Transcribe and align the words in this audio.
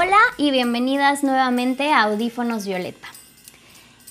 Hola 0.00 0.20
y 0.36 0.52
bienvenidas 0.52 1.24
nuevamente 1.24 1.90
a 1.90 2.02
Audífonos 2.02 2.64
Violeta. 2.64 3.08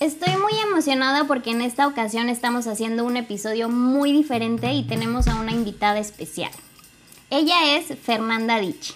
Estoy 0.01 0.35
muy 0.35 0.51
emocionada 0.61 1.23
porque 1.23 1.51
en 1.51 1.61
esta 1.61 1.87
ocasión 1.87 2.27
estamos 2.27 2.67
haciendo 2.67 3.05
un 3.05 3.15
episodio 3.15 3.69
muy 3.69 4.11
diferente 4.11 4.73
y 4.73 4.83
tenemos 4.83 5.29
a 5.29 5.35
una 5.35 5.53
invitada 5.53 5.97
especial. 5.97 6.51
Ella 7.29 7.77
es 7.77 7.97
Fernanda 7.99 8.59
Dichi. 8.59 8.95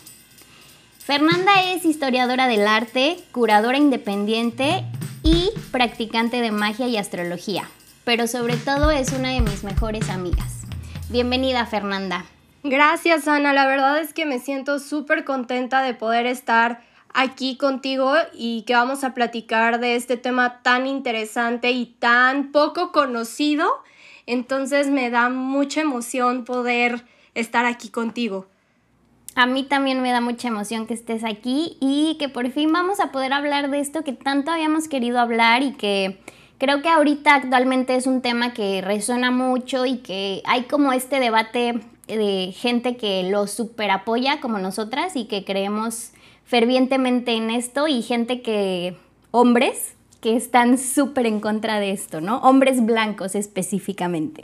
Fernanda 0.99 1.63
es 1.71 1.85
historiadora 1.85 2.47
del 2.47 2.67
arte, 2.67 3.23
curadora 3.31 3.77
independiente 3.77 4.83
y 5.23 5.51
practicante 5.71 6.41
de 6.41 6.51
magia 6.51 6.89
y 6.89 6.97
astrología, 6.97 7.69
pero 8.03 8.27
sobre 8.27 8.57
todo 8.57 8.91
es 8.91 9.13
una 9.13 9.29
de 9.29 9.39
mis 9.39 9.63
mejores 9.63 10.09
amigas. 10.09 10.63
Bienvenida 11.07 11.65
Fernanda. 11.65 12.25
Gracias, 12.63 13.27
Ana. 13.27 13.53
La 13.53 13.65
verdad 13.65 13.99
es 13.99 14.13
que 14.13 14.27
me 14.27 14.37
siento 14.37 14.77
súper 14.77 15.25
contenta 15.25 15.81
de 15.81 15.95
poder 15.95 16.27
estar 16.27 16.83
aquí 17.11 17.57
contigo 17.57 18.13
y 18.33 18.61
que 18.63 18.75
vamos 18.75 19.03
a 19.03 19.15
platicar 19.15 19.79
de 19.79 19.95
este 19.95 20.15
tema 20.15 20.61
tan 20.61 20.85
interesante 20.85 21.71
y 21.71 21.87
tan 21.87 22.51
poco 22.51 22.91
conocido. 22.91 23.67
Entonces 24.27 24.89
me 24.89 25.09
da 25.09 25.29
mucha 25.29 25.81
emoción 25.81 26.45
poder 26.45 27.03
estar 27.33 27.65
aquí 27.65 27.89
contigo. 27.89 28.45
A 29.33 29.47
mí 29.47 29.63
también 29.63 30.01
me 30.03 30.11
da 30.11 30.21
mucha 30.21 30.49
emoción 30.49 30.85
que 30.85 30.93
estés 30.93 31.23
aquí 31.23 31.77
y 31.79 32.15
que 32.19 32.29
por 32.29 32.51
fin 32.51 32.71
vamos 32.71 32.99
a 32.99 33.11
poder 33.11 33.33
hablar 33.33 33.71
de 33.71 33.79
esto 33.79 34.03
que 34.03 34.13
tanto 34.13 34.51
habíamos 34.51 34.87
querido 34.87 35.19
hablar 35.19 35.63
y 35.63 35.71
que 35.71 36.19
creo 36.59 36.83
que 36.83 36.89
ahorita 36.89 37.35
actualmente 37.35 37.95
es 37.95 38.05
un 38.05 38.21
tema 38.21 38.53
que 38.53 38.81
resuena 38.81 39.31
mucho 39.31 39.87
y 39.87 39.97
que 39.97 40.43
hay 40.45 40.63
como 40.63 40.91
este 40.93 41.19
debate 41.19 41.79
de 42.17 42.51
gente 42.51 42.97
que 42.97 43.23
lo 43.23 43.47
super 43.47 43.91
apoya 43.91 44.39
como 44.41 44.59
nosotras 44.59 45.15
y 45.15 45.25
que 45.25 45.43
creemos 45.43 46.11
fervientemente 46.45 47.33
en 47.33 47.49
esto 47.49 47.87
y 47.87 48.01
gente 48.01 48.41
que, 48.41 48.95
hombres, 49.31 49.95
que 50.21 50.35
están 50.35 50.77
súper 50.77 51.25
en 51.25 51.39
contra 51.39 51.79
de 51.79 51.91
esto, 51.91 52.21
¿no? 52.21 52.37
Hombres 52.39 52.85
blancos 52.85 53.35
específicamente. 53.35 54.43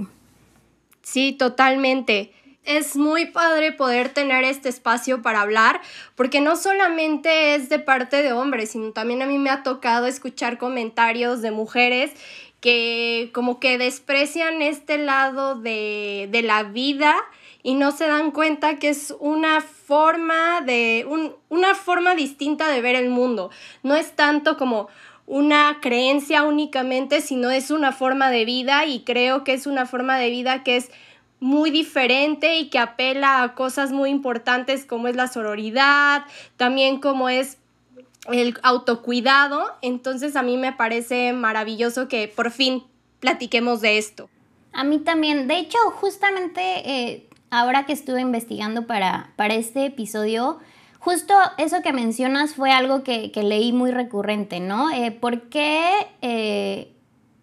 Sí, 1.03 1.31
totalmente. 1.31 2.33
Es 2.63 2.97
muy 2.97 3.27
padre 3.27 3.71
poder 3.71 4.09
tener 4.09 4.43
este 4.43 4.67
espacio 4.67 5.21
para 5.21 5.41
hablar, 5.41 5.79
porque 6.15 6.41
no 6.41 6.57
solamente 6.57 7.55
es 7.55 7.69
de 7.69 7.79
parte 7.79 8.23
de 8.23 8.33
hombres, 8.33 8.71
sino 8.71 8.91
también 8.91 9.21
a 9.21 9.25
mí 9.25 9.37
me 9.37 9.49
ha 9.49 9.63
tocado 9.63 10.07
escuchar 10.07 10.57
comentarios 10.57 11.41
de 11.41 11.51
mujeres 11.51 12.11
que 12.59 13.29
como 13.33 13.59
que 13.59 13.77
desprecian 13.77 14.61
este 14.61 14.97
lado 14.97 15.55
de, 15.55 16.27
de 16.31 16.41
la 16.41 16.63
vida 16.63 17.15
y 17.63 17.75
no 17.75 17.91
se 17.91 18.07
dan 18.07 18.31
cuenta 18.31 18.77
que 18.77 18.89
es 18.89 19.15
una 19.19 19.61
forma 19.61 20.61
de 20.61 21.05
una 21.49 21.75
forma 21.75 22.15
distinta 22.15 22.69
de 22.69 22.81
ver 22.81 22.95
el 22.95 23.09
mundo. 23.09 23.49
No 23.83 23.95
es 23.95 24.15
tanto 24.15 24.57
como 24.57 24.87
una 25.25 25.79
creencia 25.81 26.43
únicamente, 26.43 27.21
sino 27.21 27.51
es 27.51 27.69
una 27.69 27.91
forma 27.91 28.31
de 28.31 28.45
vida 28.45 28.85
y 28.85 29.01
creo 29.01 29.43
que 29.43 29.53
es 29.53 29.67
una 29.67 29.85
forma 29.85 30.17
de 30.17 30.29
vida 30.29 30.63
que 30.63 30.77
es 30.77 30.89
muy 31.39 31.69
diferente 31.69 32.57
y 32.57 32.69
que 32.69 32.79
apela 32.79 33.43
a 33.43 33.53
cosas 33.53 33.91
muy 33.91 34.09
importantes 34.09 34.85
como 34.85 35.07
es 35.07 35.15
la 35.15 35.27
sororidad, 35.27 36.23
también 36.55 36.99
como 36.99 37.29
es 37.29 37.57
el 38.31 38.57
autocuidado. 38.63 39.75
Entonces 39.81 40.35
a 40.35 40.43
mí 40.43 40.57
me 40.57 40.73
parece 40.73 41.33
maravilloso 41.33 42.07
que 42.07 42.27
por 42.27 42.51
fin 42.51 42.83
platiquemos 43.19 43.81
de 43.81 43.97
esto. 43.97 44.29
A 44.73 44.83
mí 44.83 44.99
también, 44.99 45.47
de 45.47 45.57
hecho, 45.57 45.77
justamente 45.91 46.61
eh, 46.61 47.26
ahora 47.49 47.85
que 47.85 47.93
estuve 47.93 48.21
investigando 48.21 48.87
para, 48.87 49.31
para 49.35 49.55
este 49.55 49.85
episodio, 49.85 50.59
justo 50.99 51.33
eso 51.57 51.81
que 51.81 51.93
mencionas 51.93 52.53
fue 52.53 52.71
algo 52.71 53.03
que, 53.03 53.31
leí 53.35 53.71
muy 53.71 53.91
recurrente, 53.91 54.59
¿no? 54.59 54.89
Eh, 54.91 55.11
¿Por 55.11 55.43
qué 55.49 55.91
eh, 56.21 56.93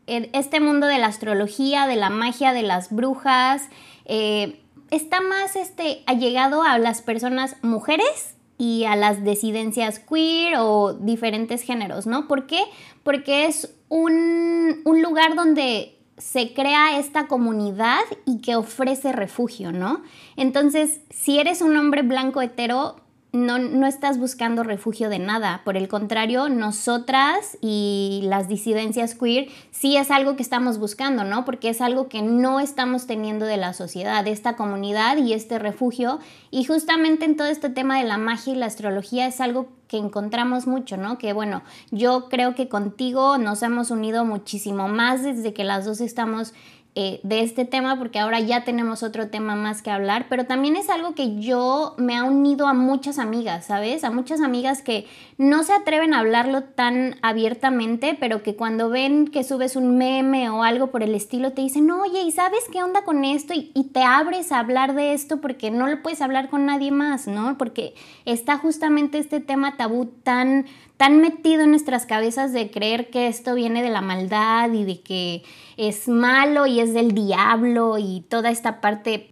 este 0.07 0.61
mundo 0.61 0.87
de 0.87 0.99
la 0.99 1.07
astrología, 1.07 1.87
de 1.87 1.97
la 1.97 2.11
magia, 2.11 2.53
de 2.53 2.63
las 2.63 2.93
brujas, 2.93 3.69
eh, 4.05 4.61
está 4.91 5.21
más 5.21 5.57
este, 5.57 6.03
allegado 6.07 6.63
a 6.63 6.79
las 6.79 7.03
personas 7.03 7.57
mujeres 7.63 8.37
y 8.59 8.85
a 8.85 8.97
las 8.97 9.25
disidencias 9.25 9.99
queer 9.99 10.57
o 10.59 10.93
diferentes 10.93 11.63
géneros, 11.63 12.07
¿no? 12.07 12.29
¿Por 12.29 12.47
qué? 12.47 12.61
Porque 13.03 13.47
es 13.47 13.75
un, 13.89 14.83
un 14.85 15.03
lugar 15.03 15.35
donde 15.35 15.99
se 16.25 16.55
crea 16.55 16.99
esta 16.99 17.27
comunidad 17.27 18.01
y 18.25 18.41
que 18.41 18.57
ofrece 18.57 19.13
refugio, 19.13 19.73
¿no? 19.73 20.01
Entonces, 20.37 21.03
si 21.11 21.39
eres 21.39 21.61
un 21.61 21.77
hombre 21.77 22.01
blanco 22.01 22.41
hetero, 22.41 22.97
no, 23.35 23.59
no, 23.59 23.89
estás 23.89 24.19
buscando 24.19 24.63
refugio 24.63 25.09
de 25.11 25.19
nada. 25.19 25.63
Por 25.65 25.77
el 25.77 25.89
contrario, 25.89 26.49
nosotras 26.49 27.59
y 27.61 28.21
las 28.25 28.47
disidencias 28.47 29.17
queer 29.17 29.49
sí 29.73 29.97
es 29.97 30.13
algo 30.13 30.37
que 30.37 30.43
estamos 30.43 30.79
buscando, 30.79 31.25
¿no? 31.25 31.45
Porque 31.45 31.69
es 31.69 31.81
algo 31.81 32.09
que 32.09 32.23
no 32.23 32.61
estamos 32.61 33.09
teniendo 33.09 33.45
de 33.45 33.57
la 33.57 33.73
sociedad, 33.73 34.23
de 34.23 34.31
esta 34.31 34.55
comunidad 34.55 35.17
y 35.17 35.33
este 35.33 35.59
refugio. 35.59 36.21
Y 36.53 36.63
justamente 36.65 37.25
en 37.25 37.37
todo 37.37 37.49
este 37.49 37.71
tema 37.71 37.99
de 37.99 38.05
la 38.05 38.19
magia 38.19 38.53
y 38.53 38.57
la 38.57 38.67
astrología 38.67 39.27
es 39.27 39.41
algo 39.41 39.69
que 39.89 39.99
encontramos 39.99 40.69
mucho, 40.69 40.97
¿no? 40.97 41.19
Que 41.19 41.33
bueno, 41.33 41.63
yo 41.91 42.29
creo 42.29 42.55
que 42.55 42.69
contigo 42.69 43.37
nos 43.39 43.63
hemos 43.63 43.91
unido 43.91 44.25
muchísimo 44.25 44.87
más 44.87 45.25
desde 45.25 45.53
que 45.53 45.65
las 45.65 45.85
dos 45.85 46.01
estamos 46.01 46.55
eh, 46.97 47.19
de 47.25 47.43
este 47.43 47.65
tema 47.65 47.99
porque 47.99 48.21
ahora 48.21 48.39
ya 48.39 48.63
tenemos 48.63 49.03
otro 49.03 49.29
tema 49.29 49.57
más 49.57 49.83
que 49.83 49.91
hablar, 49.91 50.27
pero 50.29 50.47
también 50.47 50.77
es 50.77 50.89
algo 50.89 51.17
que 51.17 51.41
yo 51.41 51.97
me 51.99 52.17
ha 52.17 52.23
unido 52.23 52.69
a 52.69 52.73
muchas 52.73 53.19
amigas, 53.19 53.67
¿sabes? 53.67 54.05
A 54.05 54.13
muchas 54.13 54.41
amigas 54.41 54.81
que 54.81 55.09
no 55.37 55.65
se 55.65 55.73
atreven 55.73 56.15
a 56.15 56.21
hablarlo 56.21 56.63
tan 56.63 57.17
abiertamente, 57.21 58.17
pero 58.21 58.45
que 58.45 58.55
cuando 58.55 58.91
ven 58.91 59.27
que 59.27 59.43
subes 59.43 59.75
un 59.75 59.99
meme 59.99 60.51
o 60.51 60.63
algo 60.63 60.93
por 60.93 61.03
el 61.03 61.17
estilo 61.17 61.53
te 61.53 61.63
dicen, 61.63 61.91
oye, 61.91 62.23
¿y 62.23 62.31
sabes 62.31 62.61
qué 62.71 62.85
onda 62.85 63.03
con 63.03 63.25
esto? 63.25 63.55
Y, 63.55 63.73
y 63.75 63.89
te 63.89 64.05
abres 64.05 64.53
a 64.53 64.61
hablar 64.61 64.95
de 64.95 65.15
esto 65.15 65.41
porque 65.41 65.73
no 65.73 65.89
lo 65.89 66.01
puedes 66.01 66.23
hablar 66.23 66.49
con 66.49 66.65
nadie 66.65 66.93
más, 66.93 67.27
¿no? 67.27 67.59
Porque 67.59 67.95
está 68.25 68.57
justamente 68.57 69.19
este 69.19 69.41
tema 69.41 69.77
tabú 69.77 70.07
tan 70.23 70.67
tan 70.97 71.21
metido 71.21 71.63
en 71.63 71.71
nuestras 71.71 72.07
cabezas 72.07 72.53
de 72.53 72.71
creer 72.71 73.11
que 73.11 73.27
esto 73.27 73.55
viene 73.55 73.83
de 73.83 73.91
la 73.91 74.01
maldad 74.01 74.73
y 74.73 74.85
de 74.85 75.01
que 75.01 75.43
es 75.77 76.09
malo 76.09 76.67
y 76.67 76.81
es 76.81 76.95
del 76.95 77.13
diablo 77.13 77.99
y 77.99 78.25
toda 78.29 78.51
esta 78.51 78.81
parte 78.81 79.31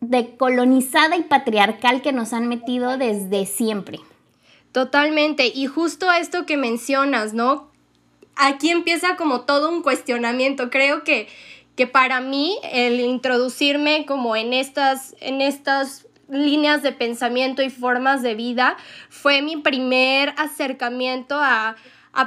de 0.00 0.36
colonizada 0.36 1.16
y 1.16 1.22
patriarcal 1.22 2.02
que 2.02 2.12
nos 2.12 2.32
han 2.32 2.48
metido 2.48 2.98
desde 2.98 3.46
siempre. 3.46 4.00
Totalmente, 4.72 5.46
y 5.46 5.66
justo 5.66 6.12
esto 6.12 6.44
que 6.44 6.56
mencionas, 6.56 7.32
¿no? 7.32 7.70
Aquí 8.34 8.68
empieza 8.70 9.16
como 9.16 9.42
todo 9.42 9.70
un 9.70 9.82
cuestionamiento. 9.82 10.68
Creo 10.68 11.02
que, 11.02 11.28
que 11.76 11.86
para 11.86 12.20
mí 12.20 12.58
el 12.72 13.00
introducirme 13.00 14.04
como 14.04 14.36
en 14.36 14.52
estas, 14.52 15.16
en 15.20 15.40
estas 15.40 16.05
líneas 16.28 16.82
de 16.82 16.92
pensamiento 16.92 17.62
y 17.62 17.70
formas 17.70 18.22
de 18.22 18.34
vida 18.34 18.76
fue 19.08 19.42
mi 19.42 19.56
primer 19.56 20.34
acercamiento 20.36 21.38
a, 21.40 21.76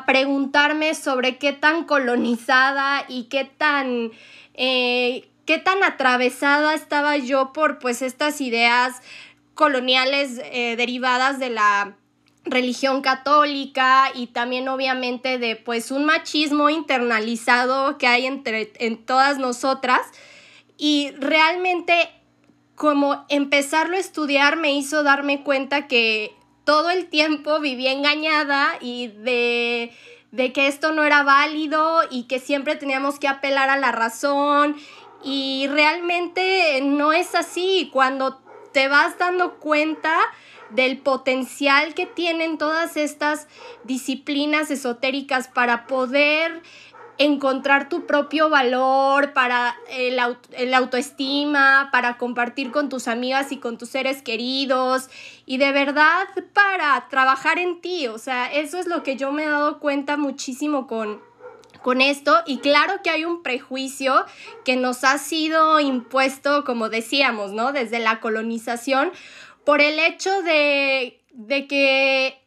preguntarme 0.05 0.93
sobre 0.93 1.39
qué 1.39 1.51
tan 1.51 1.83
colonizada 1.83 3.05
y 3.07 3.23
qué 3.23 3.45
tan, 3.45 4.11
eh, 4.53 5.27
qué 5.45 5.57
tan 5.57 5.83
atravesada 5.83 6.75
estaba 6.75 7.17
yo 7.17 7.53
por 7.53 7.79
pues 7.79 8.03
estas 8.03 8.39
ideas 8.39 9.01
coloniales 9.55 10.39
eh, 10.43 10.75
derivadas 10.75 11.39
de 11.39 11.49
la 11.49 11.95
religión 12.45 13.01
católica 13.01 14.11
y 14.13 14.27
también 14.27 14.67
obviamente 14.69 15.39
de 15.39 15.55
pues 15.55 15.89
un 15.89 16.05
machismo 16.05 16.69
internalizado 16.69 17.97
que 17.97 18.05
hay 18.05 18.27
entre 18.27 18.71
en 18.75 19.03
todas 19.03 19.39
nosotras. 19.39 20.01
Y 20.77 21.11
realmente 21.17 22.09
como 22.79 23.25
empezarlo 23.27 23.97
a 23.97 23.99
estudiar 23.99 24.55
me 24.55 24.71
hizo 24.71 25.03
darme 25.03 25.43
cuenta 25.43 25.87
que 25.87 26.33
todo 26.63 26.89
el 26.89 27.09
tiempo 27.09 27.59
vivía 27.59 27.91
engañada 27.91 28.69
y 28.79 29.07
de, 29.07 29.91
que 30.53 30.67
esto 30.67 30.93
no 30.93 31.03
era 31.03 31.23
válido 31.23 32.03
y 32.09 32.23
que 32.23 32.39
siempre 32.39 32.77
teníamos 32.77 33.19
que 33.19 33.27
apelar 33.27 33.69
a 33.69 33.75
la 33.75 33.91
razón 33.91 34.77
y 35.25 35.67
realmente 35.67 36.79
no 36.81 37.11
es 37.11 37.35
así. 37.35 37.89
Cuando 37.91 38.39
te 38.71 38.87
vas 38.87 39.17
dando 39.17 39.55
cuenta 39.55 40.17
del 40.69 40.99
potencial 40.99 41.93
que 41.93 42.05
tienen 42.05 42.57
todas 42.57 42.95
estas 42.95 43.49
disciplinas 43.83 44.71
esotéricas 44.71 45.49
para 45.49 45.85
poder 45.85 46.61
encontrar 47.19 47.89
tu 47.89 48.07
propio 48.07 48.49
valor, 48.49 49.33
para 49.33 49.75
el, 49.89 50.73
autoestima, 50.73 51.89
para 51.91 52.17
compartir 52.17 52.71
con 52.71 52.87
tus 52.87 53.09
amigas 53.09 53.51
y 53.51 53.57
con 53.57 53.77
tus 53.77 53.89
seres 53.89 54.21
queridos 54.21 55.09
y 55.45 55.57
de 55.57 55.73
verdad 55.73 56.27
para 56.53 57.07
trabajar 57.09 57.59
en 57.59 57.81
ti. 57.81 58.07
O 58.07 58.17
sea, 58.17 58.51
eso 58.51 58.79
es 58.79 58.87
lo 58.87 59.03
que 59.03 59.17
yo 59.17 59.33
me 59.33 59.43
he 59.43 59.49
dado 59.49 59.79
cuenta 59.79 60.15
muchísimo 60.15 60.87
con, 60.87 61.21
con 61.81 61.99
esto 61.99 62.39
y 62.45 62.59
claro 62.59 63.01
que 63.03 63.09
hay 63.09 63.25
un 63.25 63.43
prejuicio 63.43 64.25
que 64.63 64.77
nos 64.77 65.03
ha 65.03 65.17
sido 65.17 65.81
impuesto, 65.81 66.63
como 66.63 66.87
decíamos, 66.87 67.51
¿no? 67.51 67.73
Desde 67.73 67.99
la 67.99 68.21
colonización 68.21 69.11
por 69.65 69.81
el 69.81 69.99
hecho 69.99 70.41
de, 70.41 71.19
de 71.33 71.67
que 71.67 72.38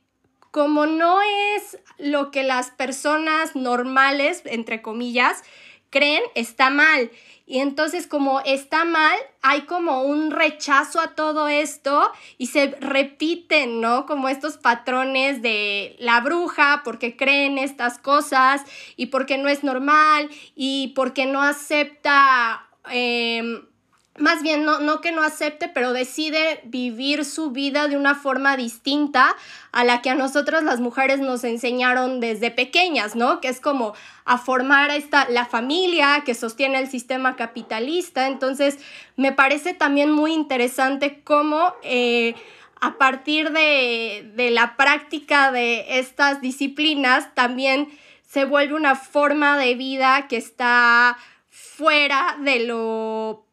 como 0.52 0.84
no 0.87 1.19
es 1.56 1.78
lo 1.99 2.31
que 2.31 2.43
las 2.43 2.70
personas 2.70 3.56
normales, 3.56 4.43
entre 4.44 4.82
comillas, 4.82 5.43
creen, 5.90 6.22
está 6.34 6.69
mal. 6.70 7.10
Y 7.46 7.58
entonces 7.58 8.06
como 8.06 8.40
está 8.40 8.84
mal, 8.84 9.16
hay 9.40 9.62
como 9.62 10.02
un 10.02 10.31
rechazo 10.31 11.00
a 11.00 11.14
todo 11.14 11.49
esto 11.49 12.12
y 12.37 12.46
se 12.49 12.76
repiten, 12.81 13.81
¿no? 13.81 14.04
Como 14.04 14.28
estos 14.28 14.58
patrones 14.58 15.40
de 15.40 15.96
la 15.99 16.20
bruja 16.20 16.82
porque 16.84 17.16
creen 17.16 17.56
estas 17.56 17.99
cosas 17.99 18.62
y 18.96 19.06
porque 19.06 19.38
no 19.38 19.49
es 19.49 19.64
normal 19.64 20.31
y 20.54 20.93
porque 20.94 21.26
no 21.26 21.43
acepta... 21.43 22.69
Em, 22.90 23.71
más 24.19 24.43
bien 24.43 24.64
no, 24.64 24.79
no 24.81 25.00
que 25.00 25.11
no 25.11 25.23
acepte, 25.23 25.69
pero 25.69 25.94
decide 25.94 26.61
vivir 26.64 27.25
su 27.25 27.50
vida 27.50 27.88
de 27.88 27.97
una 27.97 28.14
forma 28.14 28.56
distinta 28.56 29.35
a 29.73 29.85
la 29.85 30.03
que 30.03 30.11
a 30.11 30.14
nosotras 30.14 30.62
las 30.62 30.81
mujeres 30.81 31.20
nos 31.20 31.44
enseñaron 31.44 32.20
desde 32.20 32.50
pequeñas, 32.50 33.17
¿no? 33.17 33.41
Que 33.41 33.49
es 33.49 33.59
como 33.59 33.94
a 34.26 34.37
formar 34.37 34.91
esta, 34.91 35.29
la 35.31 35.47
familia 35.47 36.23
que 36.26 36.35
sostiene 36.35 36.79
el 36.79 36.88
sistema 36.88 37.37
capitalista. 37.37 38.26
Entonces, 38.26 38.79
me 39.17 39.32
parece 39.32 39.73
también 39.73 40.11
muy 40.11 40.35
interesante 40.35 41.23
cómo 41.25 41.75
eh, 41.82 42.35
a 42.82 42.99
partir 42.99 43.50
de, 43.53 44.31
de 44.35 44.50
la 44.50 44.76
práctica 44.76 45.50
de 45.53 45.99
estas 45.99 46.43
disciplinas 46.43 47.35
también 47.35 47.88
se 48.29 48.44
vuelve 48.44 48.75
una 48.75 48.94
forma 48.94 49.56
de 49.56 49.75
vida 49.75 50.26
que 50.29 50.37
está 50.37 51.17
fuera 51.49 52.37
de 52.41 52.61
lo 52.61 53.47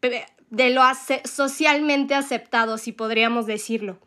de 0.49 0.71
lo 0.71 0.81
socialmente 1.25 2.15
aceptado, 2.15 2.77
si 2.77 2.91
podríamos 2.91 3.45
decirlo. 3.45 3.97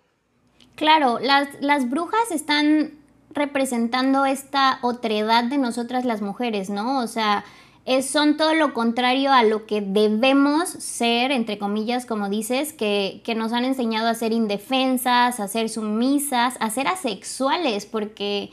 Claro, 0.75 1.19
las, 1.21 1.49
las 1.61 1.89
brujas 1.89 2.31
están 2.31 2.93
representando 3.31 4.27
esta 4.27 4.79
otredad 4.83 5.45
de 5.45 5.59
nosotras 5.59 6.05
las 6.05 6.23
mujeres, 6.23 6.71
¿no? 6.71 6.99
O 7.01 7.07
sea, 7.07 7.45
es, 7.85 8.09
son 8.09 8.37
todo 8.37 8.55
lo 8.55 8.75
contrario 8.75 9.33
a 9.33 9.43
lo 9.43 9.67
que 9.67 9.81
debemos 9.81 10.69
ser, 10.69 11.33
entre 11.33 11.59
comillas, 11.59 12.07
como 12.07 12.29
dices, 12.29 12.73
que, 12.73 13.23
que, 13.25 13.35
nos 13.35 13.53
han 13.53 13.65
enseñado 13.65 14.09
a 14.09 14.15
ser 14.15 14.33
indefensas, 14.33 15.41
a 15.41 15.49
ser 15.49 15.69
sumisas, 15.69 16.57
a 16.61 16.71
ser 16.71 16.87
asexuales, 16.89 17.87
porque 17.87 18.51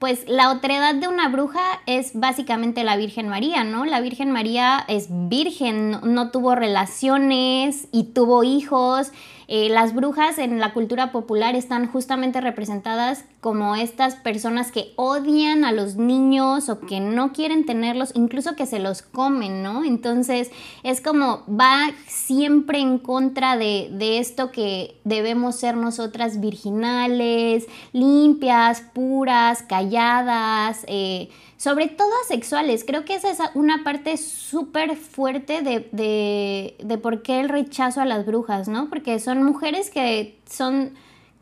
pues 0.00 0.24
la 0.26 0.50
otredad 0.50 0.94
de 0.94 1.08
una 1.08 1.28
bruja 1.28 1.60
es 1.84 2.12
básicamente 2.14 2.84
la 2.84 2.96
Virgen 2.96 3.28
María, 3.28 3.64
¿no? 3.64 3.84
La 3.84 4.00
Virgen 4.00 4.30
María 4.32 4.82
es 4.88 5.08
virgen, 5.10 5.98
no, 6.02 6.30
tuvo 6.30 6.54
relaciones 6.54 7.86
y 7.92 8.04
tuvo 8.04 8.42
hijos 8.42 9.12
eh, 9.52 9.68
las 9.68 9.96
brujas 9.96 10.38
en 10.38 10.60
la 10.60 10.72
cultura 10.72 11.10
popular 11.10 11.56
están 11.56 11.88
justamente 11.88 12.40
representadas 12.40 13.24
como 13.40 13.74
estas 13.74 14.14
personas 14.14 14.70
que 14.70 14.92
odian 14.94 15.64
a 15.64 15.72
los 15.72 15.96
niños 15.96 16.68
o 16.68 16.78
que 16.78 17.00
no 17.00 17.32
quieren 17.32 17.66
tenerlos, 17.66 18.12
incluso 18.14 18.54
que 18.54 18.64
se 18.64 18.78
los 18.78 19.02
comen, 19.02 19.64
¿no? 19.64 19.82
Entonces 19.82 20.52
es 20.84 21.00
como 21.00 21.42
va 21.48 21.90
siempre 22.06 22.78
en 22.78 22.98
contra 22.98 23.56
de, 23.56 23.90
esto 24.20 24.52
que 24.52 24.94
debemos 25.02 25.56
ser 25.56 25.76
nosotras 25.76 26.38
virginales, 26.38 27.66
limpias, 27.92 28.82
puras, 28.94 29.64
calladas. 29.64 30.84
Eh, 30.86 31.28
sobre 31.60 31.88
todo 31.88 32.08
asexuales. 32.24 32.84
Creo 32.86 33.04
que 33.04 33.16
esa 33.16 33.30
es 33.30 33.38
una 33.52 33.84
parte 33.84 34.16
súper 34.16 34.96
fuerte 34.96 35.60
de, 35.60 36.74
de, 36.80 36.98
por 36.98 37.20
qué 37.20 37.40
el 37.40 37.50
rechazo 37.50 38.00
a 38.00 38.06
las 38.06 38.24
brujas, 38.24 38.66
¿no? 38.66 38.88
Porque 38.88 39.18
son 39.18 39.42
mujeres 39.42 39.90
que 39.90 40.38
son 40.48 40.94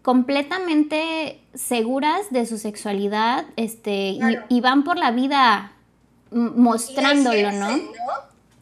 completamente 0.02 1.38
seguras 1.54 2.32
de 2.32 2.46
su 2.46 2.58
sexualidad 2.58 3.44
este, 3.54 4.18
y, 4.48 4.60
van 4.60 4.82
por 4.82 4.98
la 4.98 5.12
vida 5.12 5.74
mostrándolo, 6.32 7.52
¿no? 7.52 7.78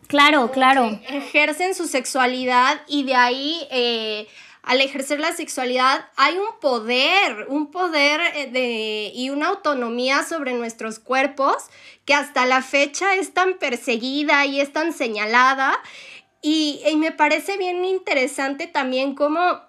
Claro, 0.09 0.51
claro. 0.51 1.01
Ejercen 1.09 1.75
su 1.75 1.87
sexualidad 1.87 2.83
y 2.87 3.05
de 3.05 3.15
ahí 3.15 3.67
eh, 3.71 4.27
al 4.67 4.81
ejercer 4.81 5.21
la 5.21 5.33
sexualidad 5.33 6.09
hay 6.17 6.37
un 6.37 6.59
poder, 6.61 7.47
un 7.49 7.71
poder 7.71 8.21
eh, 8.35 8.51
de, 8.51 9.13
y 9.15 9.31
una 9.31 9.47
autonomía 9.47 10.25
sobre 10.25 10.55
nuestros 10.55 10.99
cuerpos 10.99 11.55
que 12.05 12.15
hasta 12.15 12.47
la 12.47 12.63
fecha 12.63 13.15
es 13.15 13.33
tan 13.33 13.59
perseguida 13.59 14.45
y 14.45 14.61
es 14.61 14.73
tan 14.73 14.93
señalada. 14.93 15.81
Y, 16.43 16.83
me 16.97 17.13
parece 17.13 17.57
bien 17.57 17.85
interesante 17.85 18.67
también 18.67 19.15
cómo, 19.15 19.61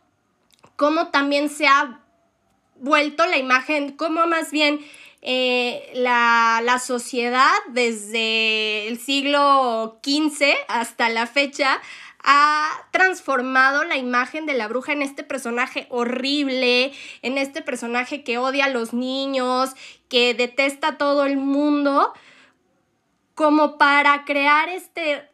cómo 0.75 1.09
también 1.09 1.49
se 1.49 1.67
ha 1.67 2.01
vuelto 2.75 3.25
la 3.27 3.37
imagen, 3.37 3.91
cómo 3.91 4.25
más 4.25 4.51
bien 4.51 4.79
eh, 5.21 5.91
la, 5.93 6.59
la, 6.63 6.79
sociedad 6.79 7.53
desde 7.69 8.87
el 8.87 8.99
siglo 8.99 9.99
XV 10.03 10.55
hasta 10.67 11.09
la 11.09 11.27
fecha 11.27 11.81
ha 12.29 12.85
transformado 12.91 13.85
la 13.85 13.95
imagen 13.95 14.45
de 14.45 14.53
la 14.53 14.67
bruja 14.67 14.91
en 14.91 15.01
este 15.01 15.23
personaje 15.23 15.87
horrible, 15.89 16.91
en 17.21 17.37
este 17.37 17.61
personaje 17.61 18.25
que 18.25 18.37
odia 18.37 18.65
a 18.65 18.69
los 18.69 18.91
niños, 18.93 19.71
que 20.09 20.33
detesta 20.33 20.89
a 20.89 20.97
todo 20.97 21.25
el 21.25 21.37
mundo, 21.37 22.13
como 23.33 23.77
para 23.77 24.25
crear 24.25 24.67
este 24.67 25.29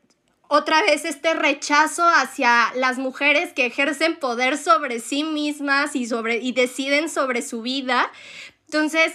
otra 0.50 0.84
vez 0.84 1.04
este 1.04 1.34
rechazo 1.34 2.04
hacia 2.08 2.72
las 2.76 3.00
mujeres 3.00 3.54
que 3.54 3.66
ejercen 3.66 4.18
poder 4.18 4.60
sobre 4.60 5.00
sí 5.00 5.24
mismas 5.24 5.96
y 5.96 6.06
sobre 6.06 6.38
y 6.38 6.52
deciden 6.52 7.10
sobre 7.10 7.42
su 7.42 7.64
vida. 7.64 8.12
Entonces, 8.66 9.14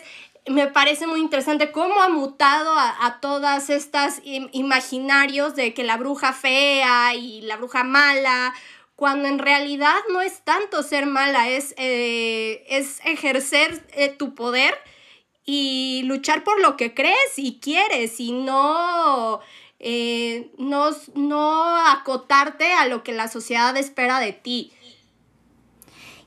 me 0.50 0.66
parece 0.66 1.06
muy 1.06 1.20
interesante 1.20 1.70
cómo 1.72 2.00
ha 2.00 2.08
mutado 2.08 2.72
a, 2.76 3.18
todas 3.20 3.70
estas 3.70 4.20
imaginarios 4.24 5.54
de 5.54 5.74
que 5.74 5.84
la 5.84 5.96
bruja 5.96 6.32
fea 6.32 7.14
y 7.14 7.40
la 7.42 7.56
bruja 7.56 7.84
mala, 7.84 8.54
cuando 8.96 9.28
en 9.28 9.38
realidad 9.38 9.96
no 10.10 10.20
es 10.20 10.40
tanto 10.42 10.82
ser 10.82 11.06
mala, 11.06 11.48
es, 11.48 11.74
eh, 11.76 12.64
es 12.68 13.00
ejercer 13.04 13.86
eh, 13.92 14.08
tu 14.08 14.34
poder 14.34 14.74
y 15.44 16.02
luchar 16.04 16.44
por 16.44 16.60
lo 16.60 16.76
que 16.76 16.94
crees 16.94 17.38
y 17.38 17.58
quieres 17.60 18.20
y 18.20 18.32
no, 18.32 19.40
eh, 19.78 20.50
no, 20.58 20.90
no 21.14 21.76
acotarte 21.86 22.72
a 22.74 22.86
lo 22.86 23.02
que 23.02 23.12
la 23.12 23.28
sociedad 23.28 23.76
espera 23.76 24.20
de 24.20 24.32
ti. 24.32 24.72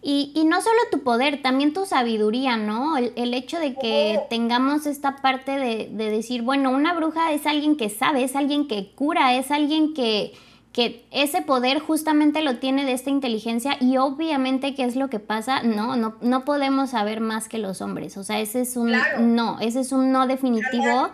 Y, 0.03 0.31
y, 0.33 0.45
no 0.45 0.61
solo 0.61 0.77
tu 0.91 1.03
poder, 1.03 1.43
también 1.43 1.73
tu 1.73 1.85
sabiduría, 1.85 2.57
¿no? 2.57 2.97
El, 2.97 3.33
hecho 3.35 3.59
de 3.59 3.75
que 3.75 4.19
tengamos 4.31 4.87
esta 4.87 5.17
parte 5.17 5.51
de, 5.59 5.89
de, 5.91 6.09
decir, 6.09 6.41
bueno, 6.41 6.71
una 6.71 6.93
bruja 6.93 7.31
es 7.31 7.45
alguien 7.45 7.75
que 7.75 7.89
sabe, 7.89 8.23
es 8.23 8.35
alguien 8.35 8.67
que 8.67 8.91
cura, 8.95 9.35
es 9.35 9.51
alguien 9.51 9.93
que, 9.93 10.33
que 10.73 11.05
ese 11.11 11.41
poder 11.41 11.79
justamente 11.79 12.41
lo 12.41 12.57
tiene 12.57 12.85
de 12.85 12.93
esta 12.93 13.09
inteligencia 13.09 13.77
y 13.79 13.97
obviamente 13.97 14.73
qué 14.73 14.85
es 14.85 14.95
lo 14.95 15.09
que 15.09 15.19
pasa, 15.19 15.63
no, 15.63 15.95
no, 15.97 16.15
no 16.21 16.45
podemos 16.45 16.91
saber 16.91 17.19
más 17.19 17.49
que 17.49 17.57
los 17.57 17.81
hombres, 17.81 18.15
o 18.17 18.23
sea, 18.23 18.39
ese 18.39 18.61
es 18.61 18.77
un 18.77 18.95
no, 19.19 19.59
ese 19.59 19.81
es 19.81 19.91
un 19.91 20.11
no 20.11 20.27
definitivo. 20.27 21.09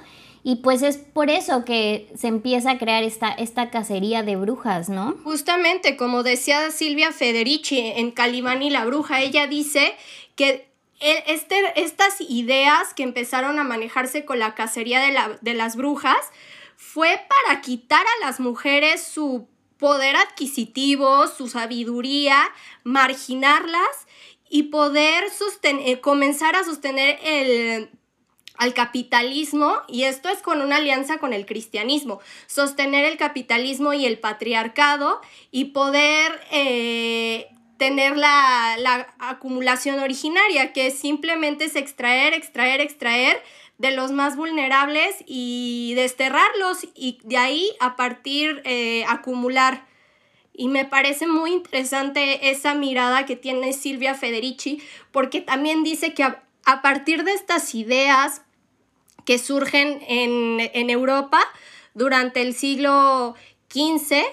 Y 0.47 0.55
pues 0.55 0.81
es 0.81 0.95
por 0.95 1.29
eso 1.29 1.65
que 1.65 2.09
se 2.15 2.27
empieza 2.27 2.71
a 2.71 2.77
crear 2.77 3.03
esta, 3.03 3.33
esta 3.33 3.69
cacería 3.69 4.23
de 4.23 4.37
brujas, 4.37 4.87
¿no? 4.87 5.17
Justamente, 5.25 5.97
como 5.97 6.23
decía 6.23 6.71
Silvia 6.71 7.11
Federici 7.11 7.79
en 7.79 8.11
Calimán 8.11 8.63
y 8.63 8.69
la 8.69 8.85
bruja, 8.85 9.19
ella 9.19 9.45
dice 9.47 9.93
que 10.37 10.69
este, 11.01 11.57
estas 11.75 12.21
ideas 12.21 12.93
que 12.93 13.03
empezaron 13.03 13.59
a 13.59 13.65
manejarse 13.65 14.23
con 14.23 14.39
la 14.39 14.55
cacería 14.55 15.01
de, 15.01 15.13
de 15.41 15.53
las 15.53 15.75
brujas 15.75 16.31
fue 16.77 17.19
para 17.27 17.59
quitar 17.59 18.05
a 18.05 18.25
las 18.25 18.39
mujeres 18.39 19.03
su 19.03 19.49
poder 19.77 20.15
adquisitivo, 20.15 21.27
su 21.27 21.49
sabiduría, 21.49 22.37
marginarlas 22.85 24.07
y 24.49 24.63
poder 24.63 25.29
sostener, 25.29 25.99
comenzar 25.99 26.55
a 26.55 26.63
sostener 26.63 27.19
el 27.21 27.89
al 28.57 28.73
capitalismo, 28.73 29.81
y 29.87 30.03
esto 30.03 30.29
es 30.29 30.41
con 30.41 30.61
una 30.61 30.77
alianza 30.77 31.19
con 31.19 31.33
el 31.33 31.45
cristianismo, 31.45 32.19
sostener 32.47 33.05
el 33.05 33.17
capitalismo 33.17 33.93
y 33.93 34.05
el 34.05 34.19
patriarcado 34.19 35.21
y 35.51 35.65
poder 35.65 36.39
eh, 36.51 37.47
tener 37.77 38.17
la, 38.17 38.75
la, 38.79 39.13
acumulación 39.19 39.99
originaria, 39.99 40.73
que 40.73 40.91
simplemente 40.91 41.65
es 41.65 41.75
extraer, 41.75 42.33
extraer, 42.33 42.81
extraer 42.81 43.41
de 43.77 43.91
los 43.91 44.11
más 44.11 44.35
vulnerables 44.35 45.15
y 45.27 45.93
desterrarlos 45.95 46.87
y 46.95 47.19
de 47.23 47.37
ahí 47.37 47.69
a 47.79 47.95
partir 47.95 48.61
eh, 48.65 49.05
acumular. 49.07 49.85
Y 50.53 50.69
me 50.69 50.85
parece 50.85 51.27
muy 51.27 51.51
interesante 51.51 52.49
esa 52.49 52.73
mirada 52.73 53.27
que 53.27 53.35
tiene 53.35 53.73
Silvia 53.73 54.15
Federici, 54.15 54.81
porque 55.11 55.39
también 55.41 55.83
dice 55.83 56.15
que 56.15 56.23
a, 56.23 56.43
a 56.65 56.81
partir 56.81 57.23
de 57.23 57.33
estas 57.33 57.75
ideas 57.75 58.41
que 59.27 59.37
surgen 59.37 59.99
en, 60.07 60.89
Europa 60.89 61.39
durante 61.93 62.41
el 62.41 62.55
siglo 62.55 63.35
XV, 63.69 64.23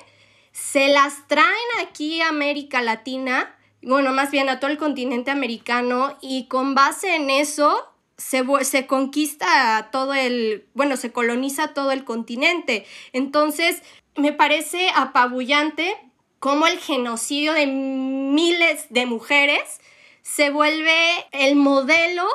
se 0.52 0.86
las 0.86 1.26
traen 1.26 1.48
aquí 1.82 2.20
a 2.20 2.28
América 2.28 2.80
Latina 2.80 3.56
bueno, 3.82 4.12
más 4.12 4.30
bien 4.30 4.48
a 4.48 4.60
todo 4.60 4.70
el 4.70 4.78
continente 4.78 5.32
americano 5.32 6.16
y 6.22 6.46
con 6.46 6.76
base 6.76 7.16
en 7.16 7.28
eso 7.28 7.86
se, 8.16 8.44
se 8.62 8.86
conquista 8.86 9.90
todo 9.90 10.14
el, 10.14 10.64
bueno, 10.74 10.96
se 10.96 11.12
coloniza 11.12 11.74
todo 11.74 11.90
el 11.90 12.04
continente. 12.04 12.86
Entonces, 13.12 13.82
me 14.16 14.32
parece 14.32 14.88
apabullante 14.94 15.94
cómo 16.38 16.66
el 16.66 16.78
genocidio 16.78 17.52
de 17.52 17.66
miles 17.66 18.86
de 18.88 19.06
mujeres 19.06 19.80
se 20.22 20.50
vuelve 20.50 21.26
el 21.32 21.56
modelo 21.56 22.26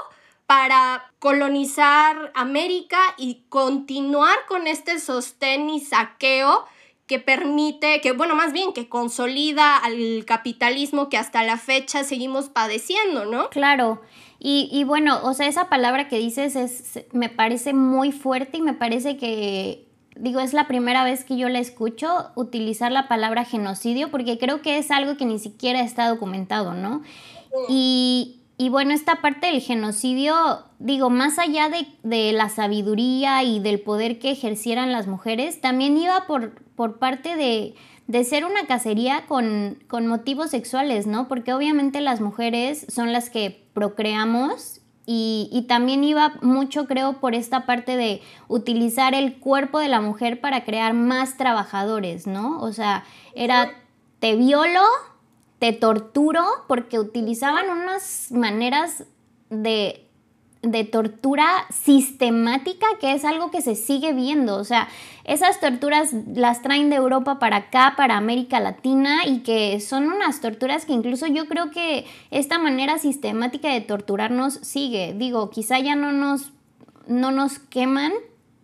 para 0.50 1.12
colonizar 1.20 2.32
América 2.34 2.98
y 3.20 3.44
continuar 3.50 4.36
con 4.48 4.66
este 4.66 5.00
sostén 5.00 5.70
y 5.70 5.80
saqueo 5.80 6.66
que 7.06 7.20
permite, 7.20 8.02
que 8.02 8.14
bueno, 8.14 8.34
más 8.34 8.52
bien 8.52 8.74
que 8.74 8.90
consolida 8.90 9.78
al 9.78 10.26
capitalismo 10.26 11.08
que 11.08 11.18
hasta 11.18 11.44
la 11.44 11.58
fecha 11.58 12.04
seguimos 12.04 12.50
padeciendo, 12.50 13.26
¿no? 13.26 13.52
Claro. 13.52 14.02
Y, 14.40 14.70
y 14.72 14.86
bueno, 14.86 15.20
o 15.22 15.36
sea, 15.36 15.46
esa 15.46 15.70
palabra 15.70 16.08
que 16.08 16.18
dices 16.18 16.56
es, 16.56 17.06
me 17.12 17.30
parece 17.30 17.76
muy 17.76 18.12
fuerte 18.12 18.58
y 18.58 18.62
me 18.64 18.74
parece 18.74 19.18
que, 19.18 19.86
digo, 20.16 20.40
es 20.40 20.54
la 20.54 20.68
primera 20.68 21.04
vez 21.04 21.26
que 21.26 21.38
yo 21.38 21.48
la 21.48 21.60
escucho 21.60 22.32
utilizar 22.34 22.92
la 22.92 23.08
palabra 23.08 23.46
genocidio 23.46 24.10
porque 24.10 24.40
creo 24.40 24.64
que 24.64 24.80
es 24.80 24.90
algo 24.90 25.16
que 25.16 25.26
ni 25.26 25.38
siquiera 25.38 25.82
está 25.82 26.08
documentado, 26.08 26.74
¿no? 26.74 27.04
Y, 27.68 28.39
y 28.62 28.68
bueno, 28.68 28.94
esta 28.94 29.22
parte 29.22 29.48
del 29.48 29.62
genocidio, 29.62 30.36
digo, 30.80 31.10
más 31.10 31.40
allá 31.40 31.70
de, 31.70 32.34
la 32.34 32.50
sabiduría 32.50 33.42
y 33.42 33.62
del 33.62 33.80
poder 33.80 34.20
que 34.20 34.32
ejercieran 34.32 34.92
las 34.92 35.08
mujeres, 35.08 35.62
también 35.62 35.98
iba 35.98 36.28
por, 36.28 36.62
por 36.76 37.00
parte 37.00 37.38
de, 37.38 38.26
ser 38.26 38.44
una 38.44 38.68
cacería 38.68 39.26
con, 39.28 39.80
motivos 39.90 40.50
sexuales, 40.50 41.08
¿no? 41.08 41.30
Porque 41.30 41.54
obviamente 41.54 42.02
las 42.02 42.20
mujeres 42.20 42.86
son 42.90 43.14
las 43.14 43.30
que 43.30 43.66
procreamos 43.74 44.82
y, 45.06 45.50
y, 45.54 45.62
también 45.62 46.04
iba 46.04 46.34
mucho, 46.42 46.86
creo, 46.86 47.22
por 47.22 47.36
esta 47.36 47.66
parte 47.66 47.96
de 47.96 48.22
utilizar 48.50 49.16
el 49.16 49.40
cuerpo 49.40 49.80
de 49.80 49.88
la 49.88 50.02
mujer 50.02 50.42
para 50.42 50.66
crear 50.66 50.94
más 50.94 51.38
trabajadores, 51.38 52.28
¿no? 52.28 52.60
O 52.60 52.74
sea, 52.74 53.06
era, 53.36 53.72
te 54.20 54.36
violo 54.36 54.82
te 55.60 55.74
torturo 55.74 56.44
porque 56.68 57.00
utilizaban 57.00 57.70
unas 57.70 58.32
maneras 58.32 59.04
de, 59.50 60.06
de, 60.62 60.86
tortura 60.86 61.46
sistemática 61.70 62.88
que 63.00 63.14
es 63.14 63.26
algo 63.26 63.52
que 63.52 63.62
se 63.62 63.76
sigue 63.76 64.14
viendo. 64.14 64.56
O 64.56 64.64
sea, 64.64 64.88
esas 65.26 65.60
torturas 65.60 66.14
las 66.34 66.62
traen 66.62 66.90
de 66.90 66.96
Europa 66.96 67.40
para 67.40 67.58
acá, 67.58 67.94
para 67.98 68.16
América 68.16 68.62
Latina 68.62 69.26
y 69.28 69.40
que 69.40 69.80
son 69.82 70.06
unas 70.06 70.40
torturas 70.40 70.86
que 70.86 70.94
incluso 70.94 71.28
yo 71.28 71.48
creo 71.48 71.72
que 71.72 72.06
esta 72.32 72.58
manera 72.58 72.98
sistemática 72.98 73.70
de 73.70 73.82
torturarnos 73.82 74.54
sigue. 74.62 75.14
Digo, 75.18 75.50
quizá 75.50 75.80
ya 75.80 75.96
no 75.96 76.14
nos, 76.14 76.54
no 77.06 77.32
nos 77.32 77.60
queman. 77.60 78.14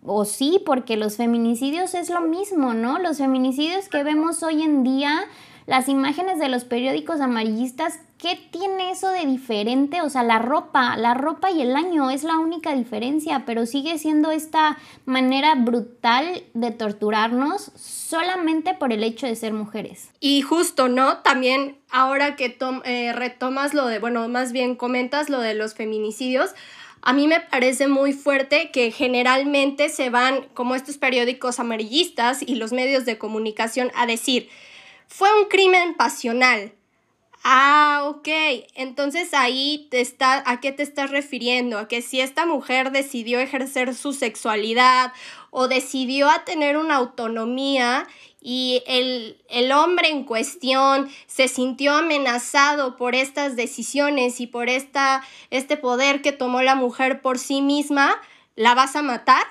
O 0.08 0.24
sí, 0.24 0.62
porque 0.64 0.96
los 0.96 1.16
feminicidios 1.16 1.94
es 1.94 2.10
lo 2.10 2.20
mismo, 2.20 2.74
¿no? 2.74 3.00
Los 3.00 3.18
feminicidios 3.18 3.88
que 3.88 4.04
vemos 4.04 4.44
hoy 4.44 4.62
en 4.62 4.84
día 4.84 5.26
las 5.66 5.88
imágenes 5.88 6.38
de 6.38 6.48
los 6.48 6.64
periódicos 6.64 7.20
amarillistas, 7.20 7.98
¿qué 8.18 8.38
tiene 8.52 8.92
eso 8.92 9.10
de 9.10 9.26
diferente? 9.26 10.00
O 10.00 10.08
sea, 10.08 10.22
la 10.22 10.38
ropa, 10.38 10.96
la 10.96 11.14
ropa 11.14 11.50
y 11.50 11.60
el 11.60 11.74
año 11.74 12.08
es 12.10 12.22
la 12.22 12.38
única 12.38 12.72
diferencia, 12.72 13.42
pero 13.44 13.66
sigue 13.66 13.98
siendo 13.98 14.30
esta 14.30 14.78
manera 15.06 15.56
brutal 15.56 16.44
de 16.54 16.70
torturarnos 16.70 17.72
solamente 17.74 18.74
por 18.74 18.92
el 18.92 19.02
hecho 19.02 19.26
de 19.26 19.34
ser 19.34 19.52
mujeres. 19.52 20.10
Y 20.20 20.42
justo, 20.42 20.88
¿no? 20.88 21.18
También 21.18 21.78
ahora 21.90 22.36
que 22.36 22.56
eh, 22.84 23.12
retomas 23.12 23.74
lo 23.74 23.86
de, 23.86 23.98
bueno, 23.98 24.28
más 24.28 24.52
bien 24.52 24.76
comentas 24.76 25.28
lo 25.28 25.40
de 25.40 25.54
los 25.54 25.74
feminicidios, 25.74 26.54
a 27.02 27.12
mí 27.12 27.26
me 27.26 27.40
parece 27.40 27.88
muy 27.88 28.12
fuerte 28.12 28.70
que 28.70 28.92
generalmente 28.92 29.88
se 29.88 30.10
van 30.10 30.46
como 30.54 30.76
estos 30.76 30.96
periódicos 30.96 31.58
amarillistas 31.58 32.42
y 32.42 32.54
los 32.54 32.72
medios 32.72 33.04
de 33.04 33.18
comunicación 33.18 33.90
a 33.94 34.06
decir, 34.06 34.48
fue 35.08 35.28
un 35.40 35.48
crimen 35.48 35.94
pasional. 35.94 36.72
Ah, 37.48 38.02
ok. 38.06 38.28
Entonces 38.74 39.32
ahí 39.32 39.86
te 39.90 40.00
está, 40.00 40.42
¿a 40.50 40.60
qué 40.60 40.72
te 40.72 40.82
estás 40.82 41.10
refiriendo? 41.10 41.78
A 41.78 41.86
que 41.86 42.02
si 42.02 42.20
esta 42.20 42.44
mujer 42.44 42.90
decidió 42.90 43.38
ejercer 43.38 43.94
su 43.94 44.12
sexualidad 44.12 45.12
o 45.50 45.68
decidió 45.68 46.28
a 46.28 46.44
tener 46.44 46.76
una 46.76 46.96
autonomía 46.96 48.08
y 48.40 48.82
el, 48.86 49.40
el, 49.48 49.70
hombre 49.70 50.08
en 50.08 50.24
cuestión 50.24 51.08
se 51.28 51.46
sintió 51.46 51.94
amenazado 51.94 52.96
por 52.96 53.14
estas 53.14 53.54
decisiones 53.54 54.40
y 54.40 54.48
por 54.48 54.68
esta, 54.68 55.22
este 55.50 55.76
poder 55.76 56.22
que 56.22 56.32
tomó 56.32 56.62
la 56.62 56.74
mujer 56.74 57.22
por 57.22 57.38
sí 57.38 57.62
misma, 57.62 58.20
¿la 58.56 58.74
vas 58.74 58.96
a 58.96 59.02
matar? 59.02 59.44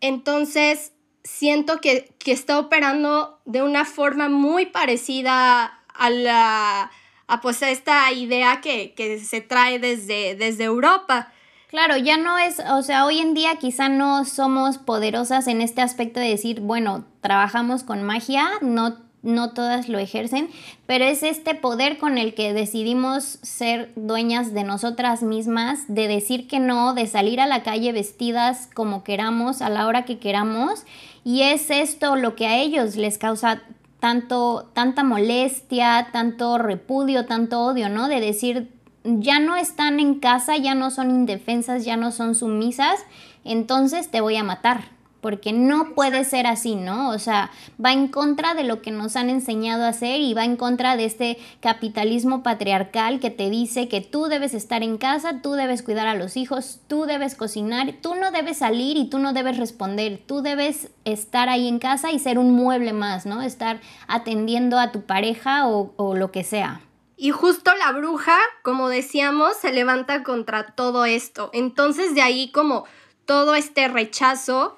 Entonces, 0.00 0.92
siento 1.28 1.80
que, 1.80 2.10
está 2.26 2.58
operando 2.58 3.38
de 3.46 3.62
una 3.62 3.86
forma 3.86 4.28
muy 4.28 4.66
parecida 4.66 5.80
a 5.94 6.10
la 6.10 6.90
a 7.26 7.40
pues 7.42 7.60
esta 7.62 8.10
idea 8.12 8.60
que, 8.60 9.20
se 9.22 9.40
trae 9.40 9.78
desde, 9.78 10.34
desde 10.34 10.64
Europa. 10.64 11.32
Claro, 11.68 11.98
ya 11.98 12.16
no 12.16 12.38
es, 12.38 12.60
o 12.70 12.82
sea, 12.82 13.04
hoy 13.04 13.18
en 13.18 13.34
día 13.34 13.56
quizá 13.56 13.90
no 13.90 14.24
somos 14.24 14.78
poderosas 14.78 15.46
en 15.46 15.60
este 15.60 15.82
aspecto 15.82 16.20
de 16.20 16.28
decir, 16.28 16.60
bueno, 16.60 17.04
trabajamos 17.20 17.82
con 17.82 18.02
magia, 18.02 18.48
no 18.62 18.96
no 19.22 19.50
todas 19.50 19.88
lo 19.88 19.98
ejercen, 19.98 20.48
pero 20.86 21.04
es 21.04 21.22
este 21.22 21.54
poder 21.54 21.98
con 21.98 22.18
el 22.18 22.34
que 22.34 22.52
decidimos 22.52 23.38
ser 23.42 23.92
dueñas 23.96 24.54
de 24.54 24.64
nosotras 24.64 25.22
mismas, 25.22 25.80
de 25.88 26.08
decir 26.08 26.46
que 26.46 26.60
no, 26.60 26.94
de 26.94 27.06
salir 27.06 27.40
a 27.40 27.46
la 27.46 27.62
calle 27.62 27.92
vestidas 27.92 28.68
como 28.74 29.02
queramos, 29.02 29.60
a 29.60 29.70
la 29.70 29.86
hora 29.86 30.04
que 30.04 30.18
queramos, 30.18 30.84
y 31.24 31.42
es 31.42 31.70
esto 31.70 32.16
lo 32.16 32.34
que 32.34 32.46
a 32.46 32.58
ellos 32.58 32.96
les 32.96 33.18
causa 33.18 33.62
tanto, 34.00 34.70
tanta 34.74 35.02
molestia, 35.02 36.08
tanto 36.12 36.58
repudio, 36.58 37.26
tanto 37.26 37.60
odio, 37.60 37.88
¿no? 37.88 38.08
De 38.08 38.20
decir, 38.20 38.70
ya 39.04 39.40
no 39.40 39.56
están 39.56 40.00
en 40.00 40.20
casa, 40.20 40.56
ya 40.56 40.74
no 40.74 40.90
son 40.90 41.10
indefensas, 41.10 41.84
ya 41.84 41.96
no 41.96 42.12
son 42.12 42.34
sumisas, 42.34 43.00
entonces 43.44 44.10
te 44.10 44.20
voy 44.20 44.36
a 44.36 44.44
matar 44.44 44.97
porque 45.20 45.52
no 45.52 45.94
puede 45.94 46.24
ser 46.24 46.46
así, 46.46 46.76
¿no? 46.76 47.10
O 47.10 47.18
sea, 47.18 47.50
va 47.84 47.92
en 47.92 48.08
contra 48.08 48.54
de 48.54 48.64
lo 48.64 48.82
que 48.82 48.90
nos 48.90 49.16
han 49.16 49.30
enseñado 49.30 49.84
a 49.84 49.88
hacer 49.88 50.20
y 50.20 50.34
va 50.34 50.44
en 50.44 50.56
contra 50.56 50.96
de 50.96 51.04
este 51.04 51.38
capitalismo 51.60 52.42
patriarcal 52.42 53.20
que 53.20 53.30
te 53.30 53.50
dice 53.50 53.88
que 53.88 54.00
tú 54.00 54.26
debes 54.26 54.54
estar 54.54 54.82
en 54.82 54.98
casa, 54.98 55.40
tú 55.42 55.52
debes 55.52 55.82
cuidar 55.82 56.06
a 56.06 56.14
los 56.14 56.36
hijos, 56.36 56.80
tú 56.86 57.04
debes 57.04 57.34
cocinar, 57.34 57.94
tú 58.00 58.14
no 58.14 58.30
debes 58.30 58.58
salir 58.58 58.96
y 58.96 59.10
tú 59.10 59.18
no 59.18 59.32
debes 59.32 59.56
responder, 59.56 60.20
tú 60.26 60.42
debes 60.42 60.90
estar 61.04 61.48
ahí 61.48 61.68
en 61.68 61.78
casa 61.78 62.12
y 62.12 62.18
ser 62.18 62.38
un 62.38 62.52
mueble 62.52 62.92
más, 62.92 63.26
¿no? 63.26 63.42
Estar 63.42 63.80
atendiendo 64.06 64.78
a 64.78 64.92
tu 64.92 65.02
pareja 65.02 65.66
o, 65.68 65.92
o 65.96 66.14
lo 66.14 66.30
que 66.30 66.44
sea. 66.44 66.80
Y 67.20 67.32
justo 67.32 67.72
la 67.74 67.90
bruja, 67.90 68.38
como 68.62 68.88
decíamos, 68.88 69.56
se 69.56 69.72
levanta 69.72 70.22
contra 70.22 70.66
todo 70.76 71.04
esto. 71.04 71.50
Entonces 71.52 72.14
de 72.14 72.22
ahí 72.22 72.52
como 72.52 72.84
todo 73.24 73.56
este 73.56 73.88
rechazo 73.88 74.76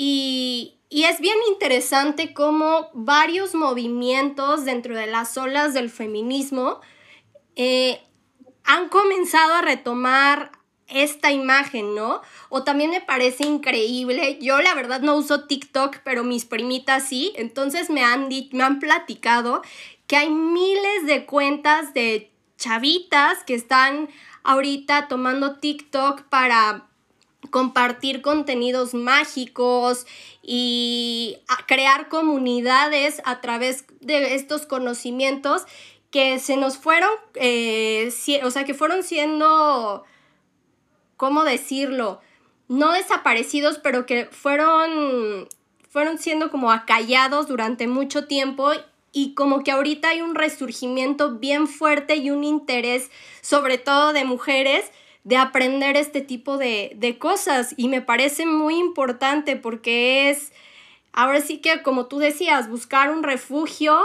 y, 0.00 0.76
es 0.90 1.20
bien 1.20 1.36
interesante 1.48 2.32
cómo 2.32 2.88
varios 2.94 3.54
movimientos 3.54 4.64
dentro 4.64 4.96
de 4.96 5.08
las 5.08 5.36
olas 5.36 5.74
del 5.74 5.90
feminismo 5.90 6.80
eh, 7.56 8.00
han 8.62 8.88
comenzado 8.88 9.54
a 9.54 9.62
retomar 9.62 10.52
esta 10.86 11.32
imagen, 11.32 11.96
¿no? 11.96 12.22
O 12.48 12.62
también 12.62 12.90
me 12.90 13.00
parece 13.00 13.44
increíble, 13.44 14.38
yo 14.40 14.60
la 14.62 14.74
verdad 14.74 15.00
no 15.00 15.16
uso 15.16 15.46
TikTok, 15.46 15.98
pero 16.04 16.22
mis 16.22 16.44
primitas 16.44 17.08
sí, 17.08 17.32
entonces 17.34 17.90
me 17.90 18.04
han, 18.04 18.28
me 18.52 18.62
han 18.62 18.78
platicado 18.78 19.62
que 20.06 20.16
hay 20.16 20.30
miles 20.30 21.06
de 21.06 21.26
cuentas 21.26 21.92
de 21.92 22.30
chavitas 22.56 23.42
que 23.44 23.54
están 23.54 24.08
ahorita 24.44 25.08
tomando 25.08 25.56
TikTok 25.56 26.22
para 26.22 26.87
compartir 27.50 28.20
contenidos 28.20 28.94
mágicos 28.94 30.06
y 30.42 31.38
crear 31.66 32.08
comunidades 32.08 33.22
a 33.24 33.40
través 33.40 33.84
de 34.00 34.34
estos 34.34 34.66
conocimientos 34.66 35.64
que 36.10 36.38
se 36.38 36.56
nos 36.56 36.78
fueron, 36.78 37.10
eh, 37.34 38.10
o 38.42 38.50
sea, 38.50 38.64
que 38.64 38.74
fueron 38.74 39.02
siendo, 39.02 40.04
¿cómo 41.16 41.44
decirlo? 41.44 42.20
No 42.68 42.92
desaparecidos, 42.92 43.78
pero 43.78 44.06
que 44.06 44.26
fueron, 44.26 45.48
fueron 45.90 46.18
siendo 46.18 46.50
como 46.50 46.72
acallados 46.72 47.46
durante 47.46 47.86
mucho 47.86 48.26
tiempo 48.26 48.70
y 49.12 49.34
como 49.34 49.62
que 49.62 49.70
ahorita 49.70 50.10
hay 50.10 50.22
un 50.22 50.34
resurgimiento 50.34 51.38
bien 51.38 51.66
fuerte 51.66 52.16
y 52.16 52.30
un 52.30 52.44
interés, 52.44 53.10
sobre 53.42 53.78
todo 53.78 54.12
de 54.12 54.24
mujeres, 54.24 54.90
de 55.24 55.36
aprender 55.36 55.96
este 55.96 56.20
tipo 56.20 56.58
de, 56.58 57.16
cosas. 57.18 57.74
Y 57.76 57.88
me 57.88 58.00
parece 58.00 58.46
muy 58.46 58.76
importante 58.76 59.56
porque 59.56 60.30
es, 60.30 60.52
ahora 61.12 61.40
sí 61.40 61.58
que 61.58 61.82
como 61.82 62.06
tú 62.06 62.18
decías, 62.18 62.68
buscar 62.68 63.10
un 63.10 63.22
refugio 63.22 63.98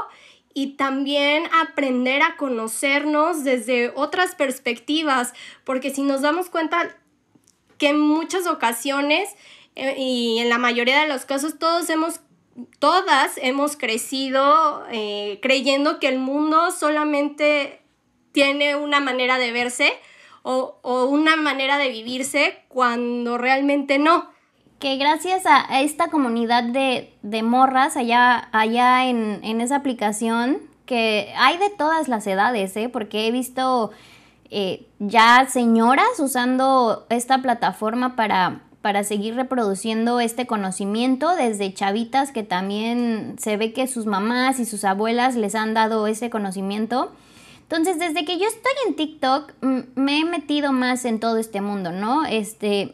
y 0.53 0.75
también 0.75 1.43
aprender 1.53 2.21
a 2.21 2.37
conocernos 2.37 3.43
desde 3.43 3.91
otras 3.95 4.35
perspectivas, 4.35 5.33
porque 5.63 5.89
si 5.89 6.03
nos 6.03 6.21
damos 6.21 6.49
cuenta 6.49 6.95
que 7.77 7.89
en 7.89 7.99
muchas 7.99 8.45
ocasiones 8.45 9.29
eh, 9.75 9.95
y 9.97 10.39
en 10.39 10.49
la 10.49 10.59
mayoría 10.59 11.01
de 11.01 11.07
los 11.07 11.25
casos 11.25 11.57
todos 11.57 11.89
hemos 11.89 12.19
todas 12.77 13.31
hemos 13.37 13.75
crecido 13.77 14.85
eh, 14.91 15.39
creyendo 15.41 15.99
que 15.99 16.07
el 16.07 16.19
mundo 16.19 16.69
solamente 16.69 17.81
tiene 18.31 18.75
una 18.75 18.99
manera 18.99 19.39
de 19.39 19.51
verse 19.51 19.91
o, 20.43 21.07
una 21.09 21.35
manera 21.35 21.77
de 21.77 21.89
vivirse 21.89 22.59
cuando 22.67 23.37
realmente 23.37 23.97
no. 23.97 24.29
Que 24.79 24.97
gracias 24.97 25.43
a 25.45 25.81
esta 25.81 26.09
comunidad 26.09 26.63
de, 26.63 27.43
morras 27.43 27.95
allá, 27.95 28.49
allá 28.51 29.07
en, 29.07 29.61
esa 29.61 29.77
aplicación, 29.77 30.57
que 30.85 31.33
hay 31.37 31.57
de 31.57 31.69
todas 31.69 32.07
las 32.09 32.27
edades, 32.27 32.75
¿eh? 32.75 32.89
porque 32.89 33.27
he 33.27 33.31
visto 33.31 33.91
eh, 34.49 34.85
ya 34.99 35.47
señoras 35.49 36.19
usando 36.19 37.05
esta 37.09 37.41
plataforma 37.41 38.15
para 38.17 38.61
para 38.83 39.05
seguir 39.05 39.35
reproduciendo 39.35 40.19
este 40.19 40.45
conocimiento 40.45 41.37
desde 41.37 41.73
chavitas 41.73 42.33
que 42.33 42.43
también 42.43 43.35
se 43.39 43.55
ve 43.55 43.71
que 43.71 43.87
sus 43.87 44.05
mamás 44.05 44.59
y 44.59 44.65
sus 44.65 44.83
abuelas 44.83 45.37
les 45.37 45.55
han 45.55 45.73
dado 45.73 46.05
ese 46.05 46.29
conocimiento. 46.29 47.13
Entonces, 47.75 47.97
desde 47.97 48.23
que 48.23 48.37
yo 48.37 48.45
estoy 48.45 48.71
en 48.87 48.95
TikTok, 48.95 49.53
me 49.95 50.19
he 50.19 50.25
metido 50.25 50.71
más 50.71 51.05
en 51.05 51.19
todo 51.19 51.37
este 51.37 51.59
mundo, 51.59 51.91
¿no? 51.91 52.23
Este, 52.23 52.93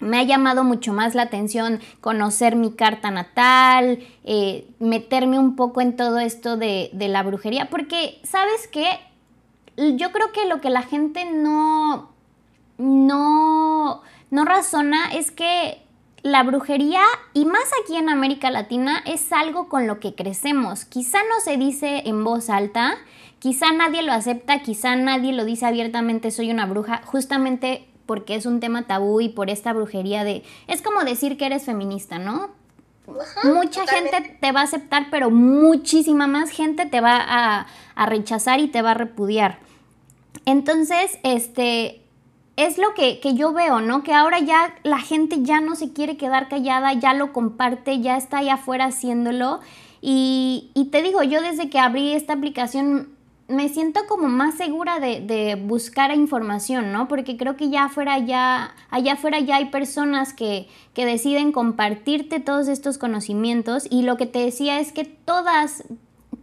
me 0.00 0.18
ha 0.18 0.24
llamado 0.24 0.64
mucho 0.64 0.92
más 0.92 1.14
la 1.14 1.22
atención 1.22 1.78
conocer 2.00 2.56
mi 2.56 2.72
carta 2.72 3.12
natal, 3.12 4.00
eh, 4.24 4.66
meterme 4.80 5.38
un 5.38 5.54
poco 5.54 5.82
en 5.82 5.94
todo 5.94 6.18
esto 6.18 6.56
de, 6.56 6.90
la 6.92 7.22
brujería, 7.22 7.70
porque, 7.70 8.18
¿sabes 8.24 8.66
qué? 8.66 8.88
Yo 9.76 10.10
creo 10.10 10.32
que 10.32 10.46
lo 10.46 10.60
que 10.60 10.70
la 10.70 10.82
gente 10.82 11.24
no, 11.24 12.10
no 12.76 14.02
no 14.30 14.44
razona 14.44 15.12
es 15.14 15.30
que 15.30 15.80
la 16.22 16.42
brujería, 16.42 17.02
y 17.32 17.44
más 17.44 17.70
aquí 17.82 17.96
en 17.96 18.08
América 18.08 18.50
Latina, 18.50 19.02
es 19.06 19.32
algo 19.32 19.68
con 19.68 19.86
lo 19.86 20.00
que 20.00 20.14
crecemos. 20.14 20.84
Quizá 20.84 21.18
no 21.28 21.40
se 21.40 21.56
dice 21.56 22.02
en 22.06 22.24
voz 22.24 22.50
alta, 22.50 22.96
quizá 23.38 23.72
nadie 23.72 24.02
lo 24.02 24.12
acepta, 24.12 24.60
quizá 24.62 24.96
nadie 24.96 25.32
lo 25.32 25.44
dice 25.44 25.66
abiertamente, 25.66 26.30
soy 26.30 26.50
una 26.50 26.66
bruja, 26.66 27.02
justamente 27.04 27.88
porque 28.06 28.34
es 28.34 28.46
un 28.46 28.58
tema 28.58 28.86
tabú 28.86 29.20
y 29.20 29.28
por 29.28 29.50
esta 29.50 29.72
brujería 29.72 30.24
de... 30.24 30.42
Es 30.66 30.82
como 30.82 31.04
decir 31.04 31.36
que 31.36 31.46
eres 31.46 31.64
feminista, 31.64 32.18
¿no? 32.18 32.50
Mucha 33.44 33.86
gente 33.86 34.36
te 34.40 34.52
va 34.52 34.60
a 34.60 34.64
aceptar, 34.64 35.08
pero 35.10 35.30
muchísima 35.30 36.26
más 36.26 36.50
gente 36.50 36.86
te 36.86 37.00
va 37.00 37.16
a, 37.16 37.66
a 37.94 38.06
rechazar 38.06 38.60
y 38.60 38.68
te 38.68 38.82
va 38.82 38.92
a 38.92 38.94
repudiar. 38.94 39.58
Entonces, 40.46 41.18
este, 41.22 42.02
es 42.58 42.76
lo 42.76 42.92
que, 42.92 43.20
yo 43.36 43.52
veo, 43.52 43.80
¿no? 43.80 44.02
Que 44.02 44.12
ahora 44.12 44.40
ya 44.40 44.74
la 44.82 44.98
gente 44.98 45.42
ya 45.42 45.60
no 45.60 45.76
se 45.76 45.92
quiere 45.92 46.16
quedar 46.16 46.48
callada, 46.48 46.92
ya 46.92 47.14
lo 47.14 47.32
comparte, 47.32 48.00
ya 48.00 48.16
está 48.16 48.38
allá 48.38 48.54
afuera 48.54 48.86
haciéndolo. 48.86 49.60
Y, 50.00 50.72
te 50.90 51.02
digo, 51.02 51.22
yo 51.22 51.40
desde 51.40 51.70
que 51.70 51.78
abrí 51.78 52.14
esta 52.14 52.32
aplicación 52.32 53.10
me 53.46 53.68
siento 53.68 54.00
como 54.08 54.26
más 54.26 54.56
segura 54.56 54.98
de, 54.98 55.56
buscar 55.68 56.12
información, 56.12 56.92
¿no? 56.92 57.06
Porque 57.06 57.36
creo 57.36 57.56
que 57.56 57.70
ya 57.70 57.84
afuera 57.84 58.18
ya, 58.18 58.74
allá 58.90 59.12
afuera 59.12 59.38
ya 59.38 59.56
hay 59.56 59.66
personas 59.66 60.34
que, 60.34 60.68
que 60.94 61.06
deciden 61.06 61.52
compartirte 61.52 62.40
todos 62.40 62.66
estos 62.66 62.98
conocimientos. 62.98 63.86
Y 63.88 64.02
lo 64.02 64.16
que 64.16 64.26
te 64.26 64.40
decía 64.40 64.80
es 64.80 64.90
que 64.90 65.04
todas, 65.04 65.84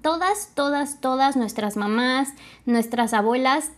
todas, 0.02 0.52
todas, 0.56 1.02
todas 1.02 1.36
nuestras 1.36 1.76
mamás, 1.76 2.30
nuestras 2.66 3.14
abuelas 3.14 3.72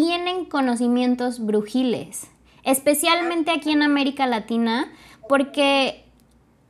tienen 0.00 0.44
conocimientos 0.44 1.40
brujiles, 1.40 2.28
especialmente 2.64 3.50
aquí 3.50 3.72
en 3.72 3.82
América 3.82 4.26
Latina, 4.26 4.92
porque, 5.26 6.04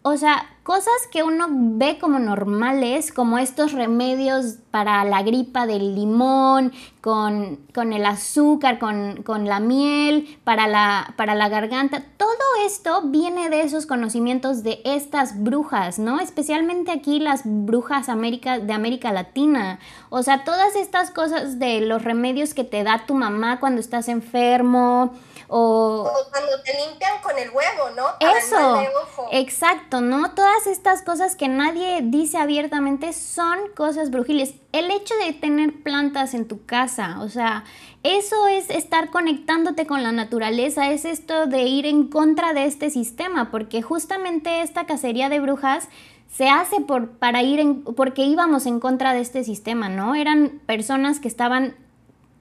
o 0.03 0.17
sea, 0.17 0.56
cosas 0.67 1.07
que 1.13 1.23
uno 1.23 1.47
ve 1.49 1.97
como 2.01 2.19
normales, 2.19 3.13
como 3.13 3.39
estos 3.39 3.71
remedios 3.71 4.57
para 4.73 5.05
la 5.05 5.23
gripa 5.23 5.65
del 5.65 5.95
limón, 5.95 6.73
con, 7.01 7.93
el 7.93 8.05
azúcar, 8.05 8.81
con, 8.81 9.45
la 9.45 9.61
miel, 9.61 10.41
para 10.43 10.67
la, 10.67 11.15
para 11.17 11.37
la 11.37 11.49
garganta, 11.49 12.03
todo 12.17 12.27
esto 12.65 13.03
viene 13.05 13.49
de 13.49 13.61
esos 13.61 13.87
conocimientos 13.87 14.65
de 14.65 14.81
estas 14.85 15.41
brujas, 15.41 16.01
¿no? 16.01 16.19
Especialmente 16.19 16.91
aquí 16.91 17.21
las 17.21 17.43
brujas 17.45 18.09
América, 18.09 18.59
de 18.59 18.73
América 18.73 19.13
Latina. 19.13 19.79
O 20.11 20.25
sea, 20.25 20.43
todas 20.43 20.75
estas 20.75 21.13
cosas 21.13 21.61
de 21.61 21.81
los 21.81 22.03
remedios 22.03 22.55
que 22.55 22.65
te 22.65 22.83
da 22.83 23.07
tu 23.07 23.15
mamá 23.15 23.61
cuando 23.61 23.81
estás 23.81 24.09
enfermo, 24.09 25.15
o, 25.49 26.11
cuando 26.31 26.61
te 26.63 26.75
limpian 26.75 27.23
con 27.23 27.39
el 27.39 27.51
huevo, 27.51 27.91
¿no? 27.95 28.09
eso, 28.37 28.83
exacto, 29.33 30.01
¿no? 30.01 30.33
Todas 30.33 30.67
estas 30.67 31.03
cosas 31.03 31.37
que 31.37 31.49
nadie 31.49 32.01
dice 32.03 32.39
abiertamente 32.39 33.13
son 33.13 33.59
cosas 33.75 34.11
brujiles. 34.11 34.55
El 34.73 34.91
hecho 34.91 35.15
de 35.25 35.33
tener 35.33 35.83
plantas 35.83 36.35
en 36.35 36.47
tu 36.47 36.65
casa, 36.65 37.21
o 37.21 37.29
sea, 37.29 37.65
eso 38.03 38.47
es 38.47 38.71
estar 38.71 39.11
conectándote 39.11 39.87
con 39.87 40.03
la 40.03 40.13
naturaleza, 40.13 40.91
es 40.91 41.05
esto 41.05 41.47
de 41.47 41.63
ir 41.63 41.87
en 41.87 42.09
contra 42.09 42.53
de 42.53 42.67
este 42.67 42.91
sistema, 42.91 43.51
porque 43.51 43.83
justamente 43.83 44.63
esta 44.63 44.87
cacería 44.87 45.29
de 45.29 45.41
brujas 45.41 45.89
se 46.29 46.49
hace 46.49 46.81
por, 46.81 47.11
para 47.11 47.43
ir 47.43 47.61
en, 47.61 47.83
porque 47.83 48.25
íbamos 48.25 48.67
en 48.67 48.81
contra 48.81 49.13
de 49.13 49.21
este 49.21 49.45
sistema, 49.45 49.89
¿no? 49.89 50.15
Eran 50.15 50.61
personas 50.67 51.21
que 51.21 51.29
estaban 51.29 51.75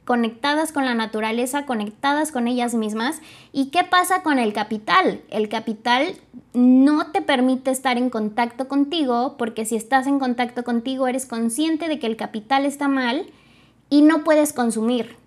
conectadas 0.05 0.71
con 0.71 0.85
la 0.85 0.93
naturaleza, 0.93 1.65
conectadas 1.65 2.31
con 2.31 2.47
ellas 2.47 2.75
mismas. 2.75 3.21
¿Y 3.51 3.65
qué 3.65 3.83
pasa 3.83 4.21
con 4.21 4.39
el 4.39 4.53
capital? 4.53 5.21
El 5.29 5.49
capital 5.49 6.15
no 6.53 7.07
te 7.11 7.21
permite 7.21 7.71
estar 7.71 7.97
en 7.97 8.09
contacto 8.09 8.67
contigo 8.67 9.35
porque 9.37 9.65
si 9.65 9.75
estás 9.75 10.07
en 10.07 10.19
contacto 10.19 10.63
contigo 10.63 11.07
eres 11.07 11.25
consciente 11.25 11.89
de 11.89 11.99
que 11.99 12.07
el 12.07 12.15
capital 12.15 12.65
está 12.65 12.87
mal 12.87 13.25
y 13.89 14.03
no 14.03 14.23
puedes 14.23 14.53
consumir. 14.53 15.17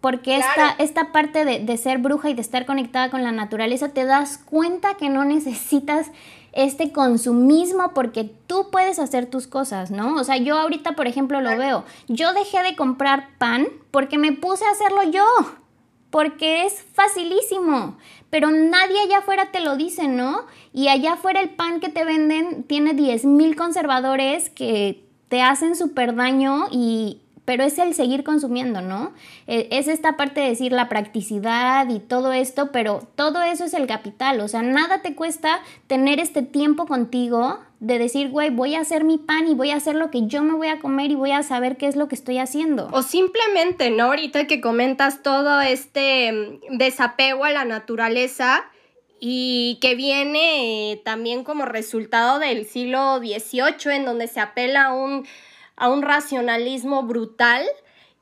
Porque 0.00 0.38
esta, 0.38 0.70
esta 0.78 1.12
parte 1.12 1.44
de, 1.44 1.58
de 1.58 1.76
ser 1.76 1.98
bruja 1.98 2.30
y 2.30 2.34
de 2.34 2.40
estar 2.40 2.64
conectada 2.64 3.10
con 3.10 3.22
la 3.22 3.32
naturaleza 3.32 3.90
te 3.90 4.06
das 4.06 4.38
cuenta 4.38 4.94
que 4.94 5.10
no 5.10 5.26
necesitas 5.26 6.10
este 6.52 6.92
consumismo 6.92 7.92
porque 7.94 8.24
tú 8.46 8.68
puedes 8.70 8.98
hacer 8.98 9.26
tus 9.26 9.46
cosas, 9.46 9.90
¿no? 9.90 10.16
O 10.16 10.24
sea, 10.24 10.36
yo 10.36 10.58
ahorita, 10.58 10.92
por 10.92 11.06
ejemplo, 11.06 11.40
lo 11.40 11.56
veo. 11.56 11.84
Yo 12.08 12.32
dejé 12.32 12.62
de 12.62 12.76
comprar 12.76 13.28
pan 13.38 13.66
porque 13.90 14.18
me 14.18 14.32
puse 14.32 14.64
a 14.64 14.70
hacerlo 14.70 15.02
yo, 15.04 15.24
porque 16.10 16.66
es 16.66 16.84
facilísimo, 16.92 17.96
pero 18.30 18.50
nadie 18.50 19.00
allá 19.00 19.18
afuera 19.18 19.50
te 19.52 19.60
lo 19.60 19.76
dice, 19.76 20.08
¿no? 20.08 20.46
Y 20.72 20.88
allá 20.88 21.14
afuera 21.14 21.40
el 21.40 21.50
pan 21.50 21.80
que 21.80 21.88
te 21.88 22.04
venden 22.04 22.64
tiene 22.64 22.94
10.000 22.94 23.54
conservadores 23.56 24.50
que 24.50 25.04
te 25.28 25.42
hacen 25.42 25.76
súper 25.76 26.14
daño 26.16 26.66
y, 26.70 27.20
pero 27.50 27.64
es 27.64 27.78
el 27.78 27.94
seguir 27.94 28.22
consumiendo, 28.22 28.80
¿no? 28.80 29.12
E, 29.48 29.66
es 29.72 29.88
esta 29.88 30.16
parte 30.16 30.40
de 30.40 30.50
decir 30.50 30.70
la 30.70 30.88
practicidad 30.88 31.88
y 31.88 31.98
todo 31.98 32.32
esto, 32.32 32.70
pero 32.70 33.08
todo 33.16 33.42
eso 33.42 33.64
es 33.64 33.74
el 33.74 33.88
capital, 33.88 34.38
o 34.38 34.46
sea, 34.46 34.62
nada 34.62 35.02
te 35.02 35.16
cuesta 35.16 35.60
tener 35.88 36.20
este 36.20 36.42
tiempo 36.42 36.86
contigo 36.86 37.58
de 37.80 37.98
decir, 37.98 38.28
güey, 38.28 38.50
voy 38.50 38.76
a 38.76 38.82
hacer 38.82 39.02
mi 39.02 39.18
pan 39.18 39.48
y 39.48 39.54
voy 39.54 39.72
a 39.72 39.78
hacer 39.78 39.96
lo 39.96 40.12
que 40.12 40.28
yo 40.28 40.44
me 40.44 40.54
voy 40.54 40.68
a 40.68 40.78
comer 40.78 41.10
y 41.10 41.16
voy 41.16 41.32
a 41.32 41.42
saber 41.42 41.76
qué 41.76 41.88
es 41.88 41.96
lo 41.96 42.06
que 42.06 42.14
estoy 42.14 42.38
haciendo. 42.38 42.88
O 42.92 43.02
simplemente, 43.02 43.90
¿no? 43.90 44.04
Ahorita 44.04 44.46
que 44.46 44.60
comentas 44.60 45.24
todo 45.24 45.60
este 45.60 46.30
mm, 46.30 46.76
desapego 46.76 47.46
a 47.46 47.50
la 47.50 47.64
naturaleza 47.64 48.64
y 49.18 49.80
que 49.80 49.96
viene 49.96 50.92
eh, 50.92 51.02
también 51.04 51.42
como 51.42 51.64
resultado 51.64 52.38
del 52.38 52.64
siglo 52.64 53.18
XVIII, 53.18 53.92
en 53.92 54.04
donde 54.04 54.28
se 54.28 54.38
apela 54.38 54.84
a 54.84 54.92
un 54.92 55.26
a 55.80 55.88
un 55.88 56.02
racionalismo 56.02 57.02
brutal 57.02 57.64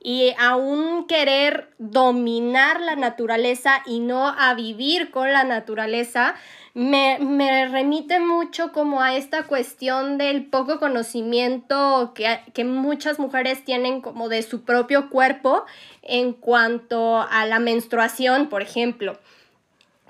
y 0.00 0.32
a 0.38 0.54
un 0.54 1.08
querer 1.08 1.70
dominar 1.78 2.80
la 2.80 2.94
naturaleza 2.94 3.82
y 3.84 3.98
no 3.98 4.28
a 4.28 4.54
vivir 4.54 5.10
con 5.10 5.32
la 5.32 5.42
naturaleza, 5.42 6.36
me, 6.74 7.18
remite 7.66 8.20
mucho 8.20 8.70
como 8.70 9.02
a 9.02 9.16
esta 9.16 9.42
cuestión 9.42 10.18
del 10.18 10.46
poco 10.46 10.78
conocimiento 10.78 12.12
que, 12.14 12.38
que, 12.54 12.62
muchas 12.62 13.18
mujeres 13.18 13.64
tienen 13.64 14.00
como 14.00 14.28
de 14.28 14.42
su 14.42 14.62
propio 14.62 15.10
cuerpo 15.10 15.64
en 16.02 16.32
cuanto 16.32 17.20
a 17.20 17.44
la 17.44 17.58
menstruación, 17.58 18.48
por 18.48 18.62
ejemplo, 18.62 19.18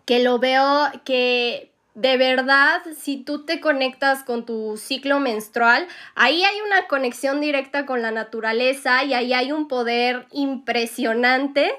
que 0.05 0.23
lo 0.23 0.39
veo 0.39 0.91
que 1.07 1.73
de 2.01 2.17
verdad, 2.17 2.81
si 2.97 3.17
tú 3.17 3.45
te 3.45 3.59
conectas 3.59 4.23
con 4.23 4.47
tu 4.47 4.77
ciclo 4.77 5.19
menstrual, 5.19 5.89
ahí 6.15 6.45
hay 6.45 6.61
una 6.65 6.87
conexión 6.87 7.41
directa 7.41 7.87
con 7.87 8.03
la 8.03 8.13
naturaleza 8.13 9.03
y 9.03 9.15
ahí 9.15 9.33
hay 9.33 9.51
un 9.51 9.67
poder 9.67 10.29
impresionante 10.31 11.73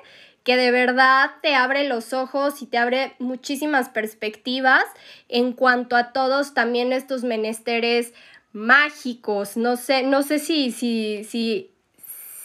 que 0.44 0.58
de 0.58 0.72
verdad 0.72 1.32
te 1.42 1.56
abre 1.56 1.88
los 1.88 2.12
ojos 2.12 2.62
y 2.62 2.66
te 2.66 2.78
abre 2.78 3.16
muchísimas 3.20 3.88
perspectivas 3.88 4.84
en 5.30 5.54
cuanto 5.54 5.96
a 5.96 6.12
todos 6.12 6.54
también 6.54 6.92
estos 6.92 7.24
menesteres 7.24 8.14
mágicos. 8.52 9.56
No 9.56 9.78
sé, 9.78 10.04
no 10.04 10.22
sé 10.22 10.40
si, 10.40 10.72
si, 10.72 11.24
si, 11.24 11.72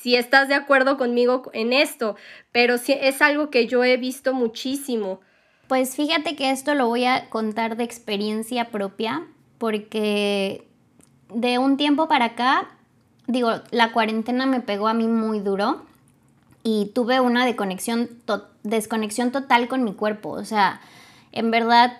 si 0.00 0.14
estás 0.14 0.46
de 0.46 0.54
acuerdo 0.54 0.96
conmigo 0.96 1.50
en 1.52 1.72
esto, 1.72 2.14
pero 2.52 2.78
sí 2.78 2.92
es 2.92 3.20
algo 3.20 3.50
que 3.50 3.66
yo 3.66 3.82
he 3.82 3.96
visto 3.96 4.32
muchísimo. 4.32 5.20
Pues 5.68 5.96
fíjate 5.96 6.36
que 6.36 6.50
esto 6.50 6.74
lo 6.74 6.88
voy 6.88 7.04
a 7.04 7.30
contar 7.30 7.76
de 7.76 7.84
experiencia 7.84 8.70
propia, 8.70 9.26
porque 9.58 10.66
de 11.32 11.58
un 11.58 11.76
tiempo 11.76 12.06
para 12.06 12.26
acá, 12.26 12.68
digo, 13.26 13.50
la 13.70 13.92
cuarentena 13.92 14.46
me 14.46 14.60
pegó 14.60 14.88
a 14.88 14.94
mí 14.94 15.08
muy 15.08 15.40
duro 15.40 15.82
y 16.62 16.86
tuve 16.94 17.20
una 17.20 17.46
desconexión, 17.46 18.08
total 19.32 19.68
con 19.68 19.84
mi 19.84 19.94
cuerpo. 19.94 20.30
O 20.30 20.44
sea, 20.44 20.80
en 21.32 21.50
verdad 21.50 21.98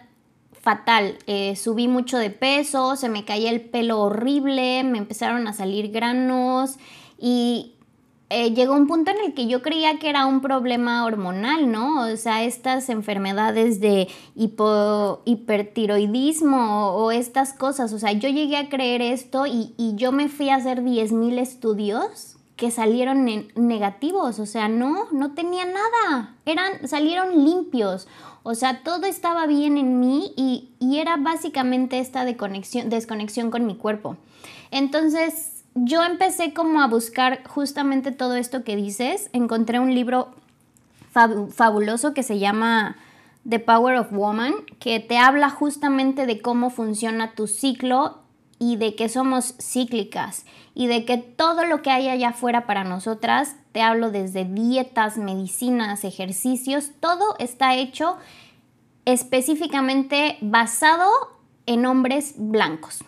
fatal. 0.61 1.19
Eh, 1.27 1.57
subí 1.57 1.89
mucho 1.89 2.17
de 2.17 2.31
peso, 2.31 2.97
se 2.97 3.11
me 3.11 3.25
caía 3.27 3.51
el 3.51 3.61
pelo 3.61 4.01
horrible, 4.01 4.83
me 4.83 4.99
empezaron 4.99 5.47
a 5.47 5.53
salir 5.53 5.91
granos 5.91 6.77
y 7.19 7.75
eh, 8.35 8.53
llegó 8.53 8.75
un 8.75 8.87
punto 8.89 9.13
en 9.13 9.19
el 9.25 9.33
que 9.33 9.47
yo 9.47 9.63
creía 9.63 10.01
que 10.01 10.11
era 10.11 10.27
un 10.27 10.41
problema 10.41 11.05
hormonal, 11.05 11.71
¿no? 11.71 12.03
O 12.03 12.17
sea, 12.17 12.43
estas 12.43 12.89
enfermedades 12.89 13.79
de 13.79 14.09
hipertiroidismo 14.35 16.97
o, 16.97 17.13
estas 17.13 17.53
cosas. 17.53 17.93
O 17.93 18.01
sea, 18.01 18.11
yo 18.11 18.29
llegué 18.29 18.57
a 18.57 18.69
creer 18.69 19.03
esto 19.03 19.47
y, 19.47 19.73
y 19.77 19.95
yo 19.95 20.11
me 20.11 20.29
fui 20.29 20.51
a 20.51 20.57
hacer 20.57 20.83
10.000 20.83 21.39
estudios 21.39 22.35
que 22.57 22.71
salieron 22.71 23.25
negativos, 23.57 24.39
o 24.39 24.47
sea, 24.47 24.69
no, 24.69 25.11
no 25.11 25.35
tenía 25.35 25.65
nada, 25.65 26.37
eran, 26.47 26.87
salieron 26.87 27.45
limpios, 27.45 28.07
o 28.45 28.55
sea, 28.55 28.85
todo 28.85 29.07
estaba 29.07 29.47
bien 29.47 29.77
en 29.77 29.99
mí 29.99 30.33
y, 30.37 30.69
y 30.79 30.99
era 30.99 31.17
básicamente 31.17 31.99
esta 31.99 32.25
desconexión 32.25 33.51
con 33.51 33.67
mi 33.67 33.75
cuerpo. 33.75 34.17
Entonces, 34.71 35.54
yo 35.75 36.05
empecé 36.05 36.55
como 36.55 36.81
a 36.81 36.87
buscar 36.87 37.47
justamente 37.47 38.13
todo 38.13 38.37
esto 38.37 38.63
que 38.65 38.77
dices, 38.77 39.29
encontré 39.33 39.81
un 39.81 39.95
libro 39.95 40.35
fabuloso 41.11 42.15
que 42.15 42.23
se 42.23 42.39
llama 42.39 42.97
The 43.49 43.59
Power 43.59 43.97
of 43.97 44.13
Woman, 44.13 44.55
que 44.79 45.01
te 45.01 45.19
habla 45.19 45.51
justamente 45.51 46.27
de 46.27 46.41
cómo 46.41 46.71
funciona 46.71 47.35
tu 47.35 47.47
ciclo 47.47 48.19
y 48.59 48.77
de 48.77 48.95
que 48.95 49.09
somos 49.09 49.55
cíclicas 49.61 50.45
y 50.75 50.87
de 50.87 51.05
que 51.05 51.19
todo 51.19 51.65
lo 51.65 51.83
que 51.83 51.91
hay 51.91 52.09
allá 52.09 52.31
afuera 52.31 52.67
para 52.67 52.85
nosotras, 52.85 53.57
te 53.73 53.83
hablo 53.83 54.11
desde 54.11 54.45
dietas, 54.45 55.19
medicinas, 55.19 56.05
ejercicios, 56.05 56.91
todo 57.01 57.37
está 57.39 57.75
hecho 57.75 58.17
específicamente 59.05 60.39
basado 60.41 61.09
en 61.67 61.85
hombres 61.85 62.35
blancos. 62.37 63.05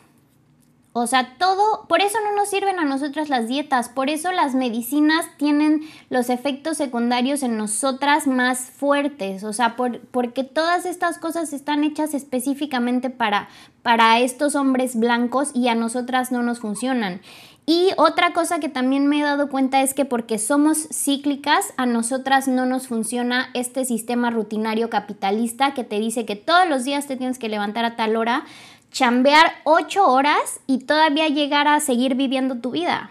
O 0.99 1.07
sea, 1.07 1.37
todo, 1.37 1.85
por 1.89 2.01
eso 2.01 2.17
no 2.25 2.35
nos 2.35 2.49
sirven 2.49 2.79
a 2.79 2.87
nosotras 2.87 3.29
las 3.29 3.49
dietas, 3.49 3.91
por 3.91 4.09
eso 4.09 4.33
las 4.33 4.55
medicinas 4.55 5.27
tienen 5.37 5.83
los 6.09 6.31
efectos 6.31 6.79
secundarios 6.79 7.43
en 7.43 7.59
nosotras 7.59 8.27
más 8.27 8.71
fuertes, 8.71 9.45
o 9.45 9.53
sea, 9.53 9.77
porque 9.77 10.43
todas 10.43 10.87
estas 10.87 11.19
cosas 11.19 11.53
están 11.53 11.85
hechas 11.85 12.15
específicamente 12.15 13.11
para, 13.11 13.51
para 13.83 14.21
estos 14.21 14.55
hombres 14.55 14.99
blancos 14.99 15.51
y 15.53 15.69
a 15.69 15.75
nosotras 15.75 16.33
no 16.33 16.43
nos 16.43 16.61
funcionan. 16.61 17.21
Y 17.69 17.91
otra 17.97 18.33
cosa 18.33 18.61
que 18.61 18.69
también 18.69 19.09
me 19.09 19.19
he 19.19 19.25
dado 19.25 19.49
cuenta 19.49 19.83
es 19.83 19.93
que 19.93 20.05
porque 20.05 20.39
somos 20.39 20.87
cíclicas, 20.93 21.75
a 21.77 21.85
nosotras 21.85 22.47
no 22.47 22.65
nos 22.65 22.87
funciona 22.87 23.51
este 23.55 23.85
sistema 23.85 24.31
rutinario 24.31 24.89
capitalista 24.89 25.75
que 25.75 25.83
te 25.83 25.99
dice 25.99 26.25
que 26.25 26.37
todos 26.37 26.69
los 26.69 26.85
días 26.85 27.09
te 27.09 27.17
tienes 27.17 27.41
que 27.41 27.49
levantar 27.49 27.85
a 27.85 27.97
tal 27.97 28.15
hora, 28.15 28.45
chambear 28.91 29.53
ocho 29.65 30.07
horas 30.07 30.61
y 30.67 30.81
todavía 30.81 31.29
llegar 31.29 31.69
a 31.69 31.81
seguir 31.81 32.15
viviendo 32.15 32.57
tu 32.57 32.71
vida. 32.71 33.11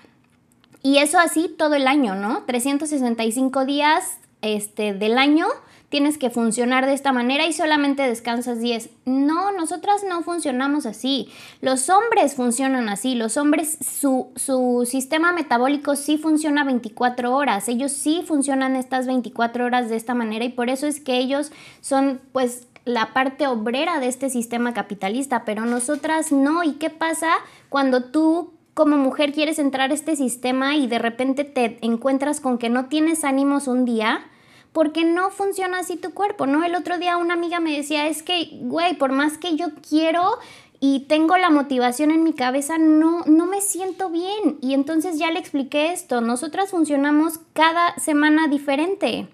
Y 0.82 1.00
eso 1.00 1.20
así 1.20 1.54
todo 1.58 1.76
el 1.76 1.88
año, 1.88 2.16
¿no? 2.16 2.44
365 2.44 3.66
días 3.66 4.18
este, 4.42 4.94
del 4.94 5.18
año 5.18 5.48
tienes 5.90 6.18
que 6.18 6.30
funcionar 6.30 6.86
de 6.86 6.94
esta 6.94 7.14
manera 7.14 7.46
y 7.46 7.54
solamente 7.54 8.04
descansas 8.04 8.60
10. 8.60 8.90
No, 9.06 9.52
nosotras 9.52 10.04
no 10.08 10.24
funcionamos 10.24 10.86
así. 10.86 11.30
Los 11.62 11.90
hombres 11.90 12.36
funcionan 12.36 12.90
así. 12.90 13.16
Los 13.16 13.38
hombres, 13.38 13.78
su, 13.82 14.28
su 14.36 14.86
sistema 14.86 15.32
metabólico 15.32 15.96
sí 15.96 16.18
funciona 16.18 16.64
24 16.64 17.34
horas. 17.34 17.70
Ellos 17.70 17.92
sí 17.92 18.24
funcionan 18.28 18.76
estas 18.76 19.08
24 19.08 19.66
horas 19.66 19.90
de 19.90 19.96
esta 19.96 20.16
manera 20.16 20.44
y 20.44 20.50
por 20.50 20.70
eso 20.70 20.86
es 20.86 21.00
que 21.00 21.18
ellos 21.18 21.52
son 21.82 22.20
pues 22.32 22.68
la 22.86 23.14
parte 23.14 23.48
obrera 23.48 24.00
de 24.00 24.08
este 24.08 24.30
sistema 24.30 24.74
capitalista, 24.74 25.44
pero 25.44 25.66
nosotras 25.66 26.32
no. 26.32 26.64
¿Y 26.64 26.74
qué 26.74 26.90
pasa 26.90 27.30
cuando 27.70 28.06
tú 28.06 28.54
como 28.74 28.98
mujer 28.98 29.34
quieres 29.34 29.60
entrar 29.60 29.92
a 29.92 29.94
este 29.94 30.16
sistema 30.16 30.76
y 30.76 30.88
de 30.88 31.00
repente 31.00 31.44
te 31.44 31.80
encuentras 31.82 32.40
con 32.40 32.58
que 32.58 32.70
no 32.70 32.86
tienes 32.86 33.24
ánimos 33.24 33.68
un 33.68 33.86
día? 33.86 34.26
Porque 34.72 35.06
no 35.06 35.32
funciona 35.32 35.80
así 35.80 35.96
tu 35.96 36.14
cuerpo, 36.14 36.46
¿no? 36.48 36.64
El 36.64 36.76
otro 36.76 36.98
día 36.98 37.18
una 37.18 37.34
amiga 37.34 37.60
me 37.60 37.76
decía, 37.76 38.08
es 38.08 38.22
que, 38.22 38.50
güey, 38.62 38.96
por 38.98 39.12
más 39.12 39.38
que 39.38 39.56
yo 39.56 39.68
quiero 39.88 40.38
y 40.80 41.06
tengo 41.08 41.38
la 41.38 41.50
motivación 41.50 42.12
en 42.12 42.24
mi 42.24 42.34
cabeza, 42.34 42.78
no, 42.78 43.24
no 43.26 43.46
me 43.46 43.62
siento 43.62 44.10
bien. 44.10 44.58
Y 44.62 44.74
entonces 44.74 45.18
ya 45.18 45.32
le 45.32 45.40
expliqué 45.40 45.92
esto, 45.94 46.22
nosotras 46.22 46.70
funcionamos 46.70 47.40
cada 47.54 47.98
semana 47.98 48.48
diferente. 48.48 49.28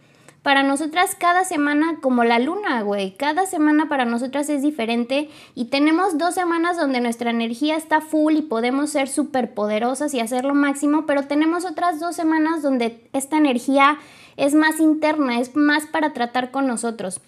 Para 0.43 0.63
nosotras 0.63 1.15
cada 1.15 1.43
semana 1.43 1.97
como 2.01 2.23
la 2.23 2.39
luna, 2.39 2.81
güey. 2.81 3.11
Cada 3.11 3.45
semana 3.45 3.87
para 3.89 4.05
nosotras 4.05 4.49
es 4.49 4.63
diferente 4.63 5.29
y 5.53 5.65
tenemos 5.65 6.17
dos 6.17 6.33
semanas 6.33 6.77
donde 6.77 6.99
nuestra 6.99 7.29
energía 7.29 7.75
está 7.75 8.01
full 8.01 8.33
y 8.33 8.41
podemos 8.41 8.89
ser 8.89 9.07
súper 9.07 9.53
poderosas 9.53 10.15
y 10.15 10.19
hacer 10.19 10.45
lo 10.45 10.55
máximo, 10.55 11.05
pero 11.05 11.27
tenemos 11.27 11.63
otras 11.63 11.99
dos 11.99 12.15
semanas 12.15 12.63
donde 12.63 13.07
esta 13.13 13.37
energía 13.37 13.99
es 14.35 14.55
más 14.55 14.79
interna, 14.79 15.39
es 15.39 15.55
más 15.55 15.85
para 15.85 16.11
tratar 16.11 16.49
con 16.49 16.65
nosotros. 16.65 17.21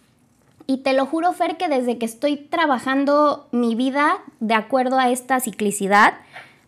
Y 0.65 0.77
te 0.77 0.93
lo 0.93 1.05
juro, 1.05 1.33
Fer, 1.33 1.57
que 1.57 1.67
desde 1.67 1.99
que 1.99 2.05
estoy 2.05 2.37
trabajando 2.37 3.47
mi 3.51 3.75
vida 3.75 4.23
de 4.39 4.55
acuerdo 4.55 4.97
a 4.97 5.09
esta 5.09 5.39
ciclicidad, 5.39 6.15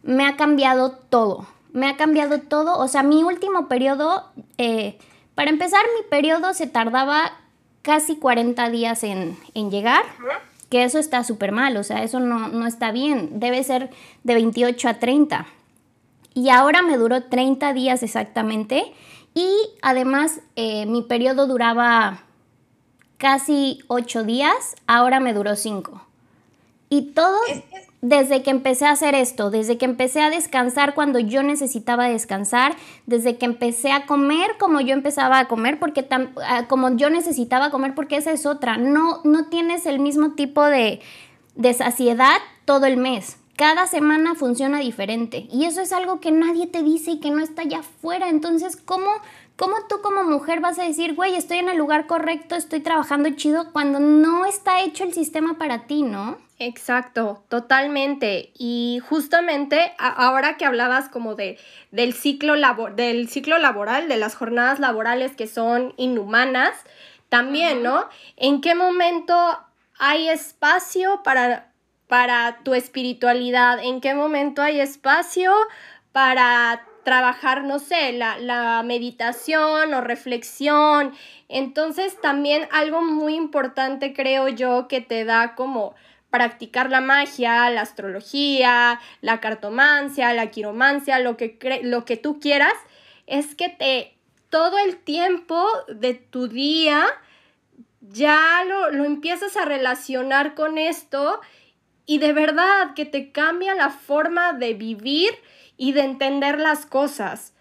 me 0.03 0.27
ha 0.27 0.35
cambiado 0.35 0.91
todo. 0.91 1.47
Me 1.71 1.87
ha 1.87 1.97
cambiado 1.97 2.39
todo. 2.41 2.77
O 2.77 2.87
sea, 2.87 3.01
mi 3.01 3.23
último 3.23 3.67
periodo... 3.67 4.25
Eh, 4.59 4.99
para 5.35 5.49
empezar, 5.49 5.81
mi 5.97 6.03
periodo 6.09 6.53
se 6.53 6.65
tardaba 6.65 7.33
casi 7.81 8.15
40 8.15 8.69
días 8.69 9.03
en, 9.03 9.37
llegar, 9.53 10.03
que 10.69 10.83
eso 10.83 10.97
está 10.97 11.23
súper 11.23 11.51
mal, 11.51 11.77
o 11.77 11.83
sea, 11.83 12.03
eso 12.03 12.19
no, 12.19 12.65
está 12.65 12.91
bien, 12.91 13.39
debe 13.39 13.63
ser 13.63 13.91
de 14.23 14.33
28 14.33 14.89
a 14.89 14.93
30. 14.95 15.45
Y 16.33 16.49
ahora 16.49 16.81
me 16.81 16.97
duró 16.97 17.23
30 17.23 17.73
días 17.73 18.01
exactamente 18.01 18.91
y 19.33 19.49
además 19.81 20.39
eh, 20.55 20.85
mi 20.85 21.01
periodo 21.01 21.47
duraba 21.47 22.23
casi 23.17 23.79
8 23.87 24.23
días, 24.23 24.75
ahora 24.87 25.19
me 25.19 25.33
duró 25.33 25.55
5. 25.55 26.01
Y 26.89 27.13
todo 27.13 27.37
desde 28.07 28.43
que 28.43 28.51
empecé 28.51 28.85
a 28.85 28.91
hacer 28.91 29.15
esto, 29.15 29.49
desde 29.49 29.79
que 29.79 29.85
empecé 29.85 30.21
a 30.21 30.29
descansar 30.29 30.93
cuando 30.93 31.17
yo 31.17 31.41
necesitaba 31.41 32.07
descansar, 32.07 32.75
desde 33.07 33.37
que 33.37 33.45
empecé 33.45 33.91
a 33.91 34.05
comer 34.05 34.51
como 34.59 34.79
yo 34.79 34.93
empezaba 34.93 35.39
a 35.39 35.47
comer, 35.47 35.79
porque 35.79 36.07
ah, 36.47 36.67
como 36.67 36.95
yo 36.95 37.09
necesitaba 37.09 37.71
comer, 37.71 37.95
porque 37.95 38.17
esa 38.17 38.31
es 38.31 38.45
otra, 38.45 38.77
no, 38.77 39.21
no 39.23 39.45
tienes 39.49 39.87
el 39.87 39.99
mismo 39.99 40.33
tipo 40.33 40.63
de, 40.63 41.01
de 41.55 41.73
saciedad 41.73 42.37
todo 42.65 42.85
el 42.85 42.97
mes. 42.97 43.37
Cada 43.55 43.87
semana 43.87 44.35
funciona 44.35 44.79
diferente 44.79 45.47
y 45.51 45.63
eso 45.63 45.81
es 45.81 45.91
algo 45.91 46.19
que 46.19 46.31
nadie 46.31 46.67
te 46.67 46.83
dice 46.83 47.11
y 47.11 47.19
que 47.19 47.31
no 47.31 47.41
está 47.41 47.63
allá 47.63 47.79
afuera. 47.79 48.29
Entonces, 48.29 48.75
¿cómo, 48.75 49.09
¿cómo 49.55 49.75
tú 49.87 50.01
como 50.01 50.23
mujer 50.23 50.59
vas 50.59 50.79
a 50.79 50.83
decir, 50.83 51.15
güey, 51.15 51.35
estoy 51.35 51.57
en 51.57 51.69
el 51.69 51.77
lugar 51.77 52.07
correcto, 52.07 52.55
estoy 52.55 52.81
trabajando 52.81 53.29
chido 53.31 53.71
cuando 53.71 53.99
no 53.99 54.45
está 54.45 54.81
hecho 54.81 55.03
el 55.03 55.13
sistema 55.13 55.57
para 55.57 55.87
ti, 55.87 56.03
¿no? 56.03 56.37
Exacto, 56.57 57.43
totalmente. 57.49 58.51
Y 58.57 59.01
justamente 59.07 59.93
ahora 59.97 60.55
que 60.57 60.65
hablabas 60.65 61.09
como 61.09 61.35
de, 61.35 61.57
del, 61.91 62.13
ciclo 62.13 62.55
del 62.95 63.29
ciclo 63.29 63.57
laboral, 63.57 64.07
de 64.07 64.17
las 64.17 64.35
jornadas 64.35 64.79
laborales 64.79 65.35
que 65.35 65.47
son 65.47 65.93
inhumanas, 65.97 66.73
también, 67.29 67.83
¿no? 67.83 68.07
¿En 68.37 68.61
qué 68.61 68.75
momento 68.75 69.35
hay 69.97 70.29
espacio 70.29 71.21
para, 71.23 71.71
para 72.07 72.59
tu 72.63 72.73
espiritualidad? 72.73 73.79
¿En 73.83 73.99
qué 73.99 74.13
momento 74.13 74.61
hay 74.61 74.79
espacio 74.79 75.51
para 76.13 76.85
trabajar, 77.05 77.63
no 77.63 77.79
sé, 77.79 78.11
la, 78.11 78.37
la 78.37 78.83
meditación 78.83 79.93
o 79.93 80.01
reflexión? 80.01 81.13
Entonces 81.47 82.19
también 82.19 82.67
algo 82.71 83.01
muy 83.01 83.35
importante 83.35 84.13
creo 84.13 84.49
yo 84.49 84.89
que 84.89 84.99
te 84.99 85.23
da 85.23 85.55
como 85.55 85.95
practicar 86.29 86.89
la 86.89 86.99
magia, 86.99 87.69
la 87.69 87.79
astrología, 87.79 88.99
la 89.21 89.39
cartomancia, 89.39 90.33
la 90.33 90.51
quiromancia, 90.51 91.19
lo 91.19 91.37
que, 91.37 91.57
lo 91.83 92.03
que 92.03 92.17
tú 92.17 92.41
quieras, 92.41 92.73
es 93.25 93.55
que 93.55 93.69
te 93.69 94.17
todo 94.49 94.77
el 94.77 94.97
tiempo 94.97 95.65
de 95.87 96.13
tu 96.13 96.49
día 96.49 97.05
ya 98.01 98.63
lo, 98.67 98.91
lo 98.91 99.05
empiezas 99.05 99.55
a 99.55 99.63
relacionar 99.63 100.55
con 100.55 100.77
esto 100.77 101.39
y 102.05 102.19
de 102.19 102.33
verdad 102.33 102.93
que 102.95 103.05
te 103.05 103.31
cambia 103.31 103.75
la 103.75 103.89
forma 103.89 104.53
de 104.53 104.73
vivir 104.73 105.31
y 105.77 105.93
de 105.93 106.01
entender 106.01 106.59
las 106.59 106.85
cosas. 106.85 107.53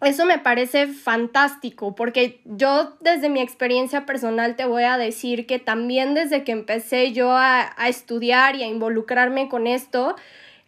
Eso 0.00 0.26
me 0.26 0.38
parece 0.38 0.86
fantástico 0.86 1.94
porque 1.94 2.40
yo 2.44 2.96
desde 3.00 3.28
mi 3.28 3.40
experiencia 3.40 4.04
personal 4.04 4.54
te 4.54 4.66
voy 4.66 4.82
a 4.82 4.98
decir 4.98 5.46
que 5.46 5.58
también 5.58 6.14
desde 6.14 6.44
que 6.44 6.52
empecé 6.52 7.12
yo 7.12 7.32
a, 7.32 7.72
a 7.76 7.88
estudiar 7.88 8.56
y 8.56 8.62
a 8.62 8.66
involucrarme 8.66 9.48
con 9.48 9.66
esto, 9.66 10.16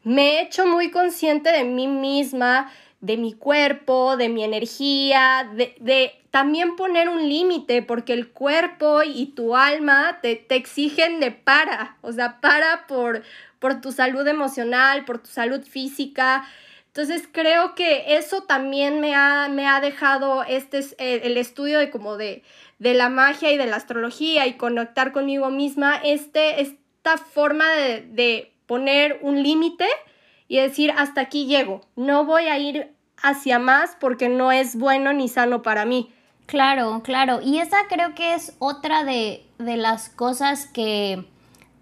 me 0.05 0.39
he 0.39 0.43
hecho 0.43 0.67
muy 0.67 0.91
consciente 0.91 1.51
de 1.51 1.65
mí 1.65 1.89
misma, 1.89 2.71
de 3.01 3.17
mi 3.17 3.35
cuerpo, 3.35 4.17
de 4.17 4.29
mi 4.29 4.43
energía, 4.45 5.51
de, 5.55 6.15
también 6.31 6.77
poner 6.77 7.09
un 7.09 7.29
límite, 7.29 7.83
porque 7.83 8.13
el 8.13 8.29
cuerpo 8.29 9.03
y 9.03 9.27
tu 9.27 9.57
alma 9.57 10.19
te, 10.23 10.37
te, 10.37 10.57
exigen 10.57 11.21
de 11.21 11.31
para, 11.31 11.97
o 12.03 12.13
sea, 12.13 12.41
para 12.41 12.87
por, 12.87 13.23
por 13.59 13.81
tu 13.81 13.93
salud 13.93 14.27
emocional, 14.27 15.05
por 15.05 15.19
tu 15.19 15.29
salud 15.29 15.63
física. 15.63 16.47
Entonces 16.89 17.29
creo 17.31 17.75
que 17.75 18.17
eso 18.17 18.43
también 18.45 19.01
me 19.01 19.15
ha, 19.15 19.49
me 19.49 19.67
ha 19.67 19.81
dejado 19.81 20.45
este, 20.45 20.81
el 20.99 21.37
estudio 21.37 21.79
de 21.79 21.91
como 21.91 22.17
de, 22.17 22.43
de 22.79 22.95
la 22.95 23.09
magia 23.09 23.53
y 23.53 23.59
de 23.59 23.67
la 23.67 23.77
astrología 23.77 24.47
y 24.47 24.55
conectar 24.55 25.13
conmigo 25.13 25.51
misma, 25.51 25.97
este, 25.97 26.63
esta 26.63 27.19
forma 27.19 27.71
de, 27.73 28.01
de 28.01 28.53
poner 28.67 29.19
un 29.23 29.43
límite 29.43 29.87
y 30.49 30.59
decir 30.59 30.93
hasta 30.97 31.23
aquí 31.23 31.47
llego, 31.47 31.81
no 31.97 32.25
voy 32.25 32.45
a 32.45 32.59
ir 32.59 32.95
hacia 33.23 33.59
más 33.59 33.97
porque 33.99 34.29
no 34.29 34.53
es 34.53 34.77
bueno 34.77 35.13
ni 35.13 35.29
sano 35.29 35.63
para 35.63 35.85
mí. 35.85 36.13
Claro, 36.47 37.03
claro. 37.03 37.41
Y 37.43 37.59
esa 37.59 37.77
creo 37.89 38.15
que 38.15 38.35
es 38.35 38.55
otra 38.59 39.05
de, 39.05 39.45
las 39.59 40.09
cosas 40.09 40.67
que, 40.67 41.25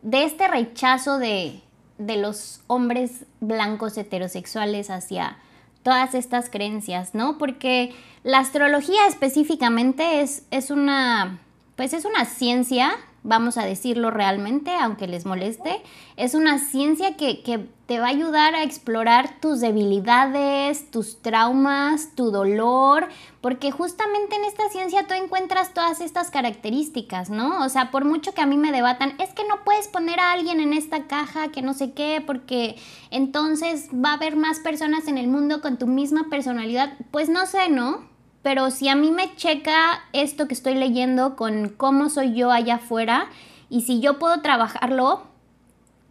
de 0.03 0.25
este 0.25 0.49
rechazo 0.49 1.19
de, 1.19 1.61
de 1.99 2.17
los 2.17 2.63
hombres 2.67 3.27
blancos 3.41 3.99
heterosexuales 3.99 4.89
hacia 4.89 5.39
todas 5.83 6.15
estas 6.15 6.49
creencias, 6.49 7.15
¿no? 7.15 7.37
Porque 7.37 7.95
la 8.23 8.39
astrología 8.39 9.07
específicamente 9.07 10.23
es, 10.23 10.47
es 10.51 10.71
una, 10.71 11.41
pues 11.77 11.93
es 11.93 12.07
una 12.07 12.25
ciencia 12.25 12.97
vamos 13.25 13.57
a 13.57 13.65
decirlo 13.65 14.11
realmente, 14.11 14.71
aunque 14.77 15.09
les 15.09 15.25
moleste, 15.25 15.83
es 16.17 16.35
una 16.35 16.59
ciencia 16.59 17.17
que, 17.17 17.43
te 17.87 18.01
va 18.01 18.07
a 18.07 18.11
ayudar 18.11 18.55
a 18.55 18.63
explorar 18.63 19.41
tus 19.41 19.61
debilidades, 19.61 20.91
tus 20.91 21.21
traumas, 21.21 22.15
tu 22.15 22.31
dolor, 22.31 23.09
porque 23.43 23.71
justamente 23.71 24.37
en 24.37 24.45
esta 24.45 24.71
ciencia 24.71 25.07
tú 25.07 25.13
encuentras 25.13 25.75
todas 25.75 26.01
estas 26.01 26.31
características, 26.31 27.29
¿no? 27.29 27.63
O 27.63 27.69
sea, 27.69 27.91
por 27.91 28.07
mucho 28.07 28.33
que 28.33 28.41
a 28.41 28.47
mí 28.47 28.57
me 28.57 28.73
debatan, 28.73 29.15
es 29.21 29.35
que 29.35 29.47
no 29.47 29.65
puedes 29.65 29.89
poner 29.89 30.19
a 30.19 30.33
alguien 30.33 30.61
en 30.61 30.73
esta 30.73 31.07
caja 31.07 31.49
que 31.49 31.61
no 31.61 31.75
sé 31.75 31.93
qué, 31.93 32.23
porque 32.27 32.77
entonces 33.11 33.91
va 33.93 34.13
a 34.13 34.15
haber 34.15 34.37
más 34.37 34.61
personas 34.61 35.07
en 35.07 35.19
el 35.19 35.29
mundo 35.29 35.61
con 35.61 35.77
tu 35.77 35.87
misma 35.87 36.29
personalidad, 36.31 36.95
pues 37.11 37.29
no 37.29 37.45
sé, 37.45 37.69
¿no? 37.69 38.14
Pero 38.45 38.71
si 38.71 38.89
a 38.91 38.95
mí 38.95 39.11
me 39.11 39.35
checa 39.37 40.05
esto 40.13 40.47
que 40.47 40.55
estoy 40.55 40.75
leyendo 40.75 41.35
con 41.35 41.71
cómo 41.71 42.11
soy 42.11 42.35
yo 42.35 42.53
allá 42.53 42.75
afuera 42.75 43.31
y 43.71 43.81
si 43.81 44.01
yo 44.01 44.19
puedo 44.19 44.43
trabajarlo, 44.43 45.23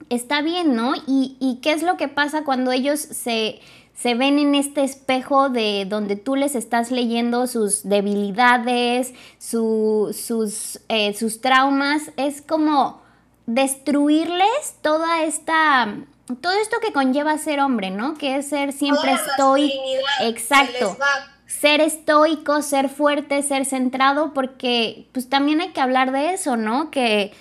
está 0.10 0.42
bien, 0.42 0.76
¿no? 0.76 0.96
Y, 1.06 1.60
qué 1.62 1.72
es 1.74 1.84
lo 1.84 1.96
que 1.96 2.08
pasa 2.08 2.44
cuando 2.44 2.72
ellos 2.72 3.00
se, 3.00 3.60
ven 4.04 4.40
en 4.40 4.56
este 4.56 4.84
espejo 4.84 5.50
de 5.50 5.86
donde 5.88 6.16
tú 6.16 6.36
les 6.36 6.56
estás 6.56 6.90
leyendo 6.90 7.46
sus 7.46 7.88
debilidades, 7.88 9.14
sus, 9.38 10.80
eh, 10.90 11.14
sus 11.14 11.40
traumas, 11.40 12.12
es 12.18 12.42
como 12.42 13.00
destruirles 13.46 14.78
toda 14.82 15.24
esta 15.24 15.98
todo 16.42 16.54
esto 16.54 16.78
que 16.82 16.94
conlleva 16.94 17.38
ser 17.38 17.60
hombre, 17.60 17.92
¿no? 17.92 18.16
Que 18.16 18.38
es 18.38 18.48
ser 18.48 18.72
siempre 18.72 19.12
estoy 19.12 19.72
exacto 20.22 20.98
ser 21.64 21.80
estoico, 21.80 22.62
ser 22.62 22.90
fuerte, 22.90 23.42
ser 23.42 23.64
centrado, 23.64 24.34
porque 24.34 25.08
pues 25.14 25.30
también 25.30 25.62
hay 25.62 25.70
que 25.70 25.80
hablar 25.80 26.12
de 26.12 26.34
eso, 26.34 26.58
¿no? 26.58 26.92
Que 26.92 27.32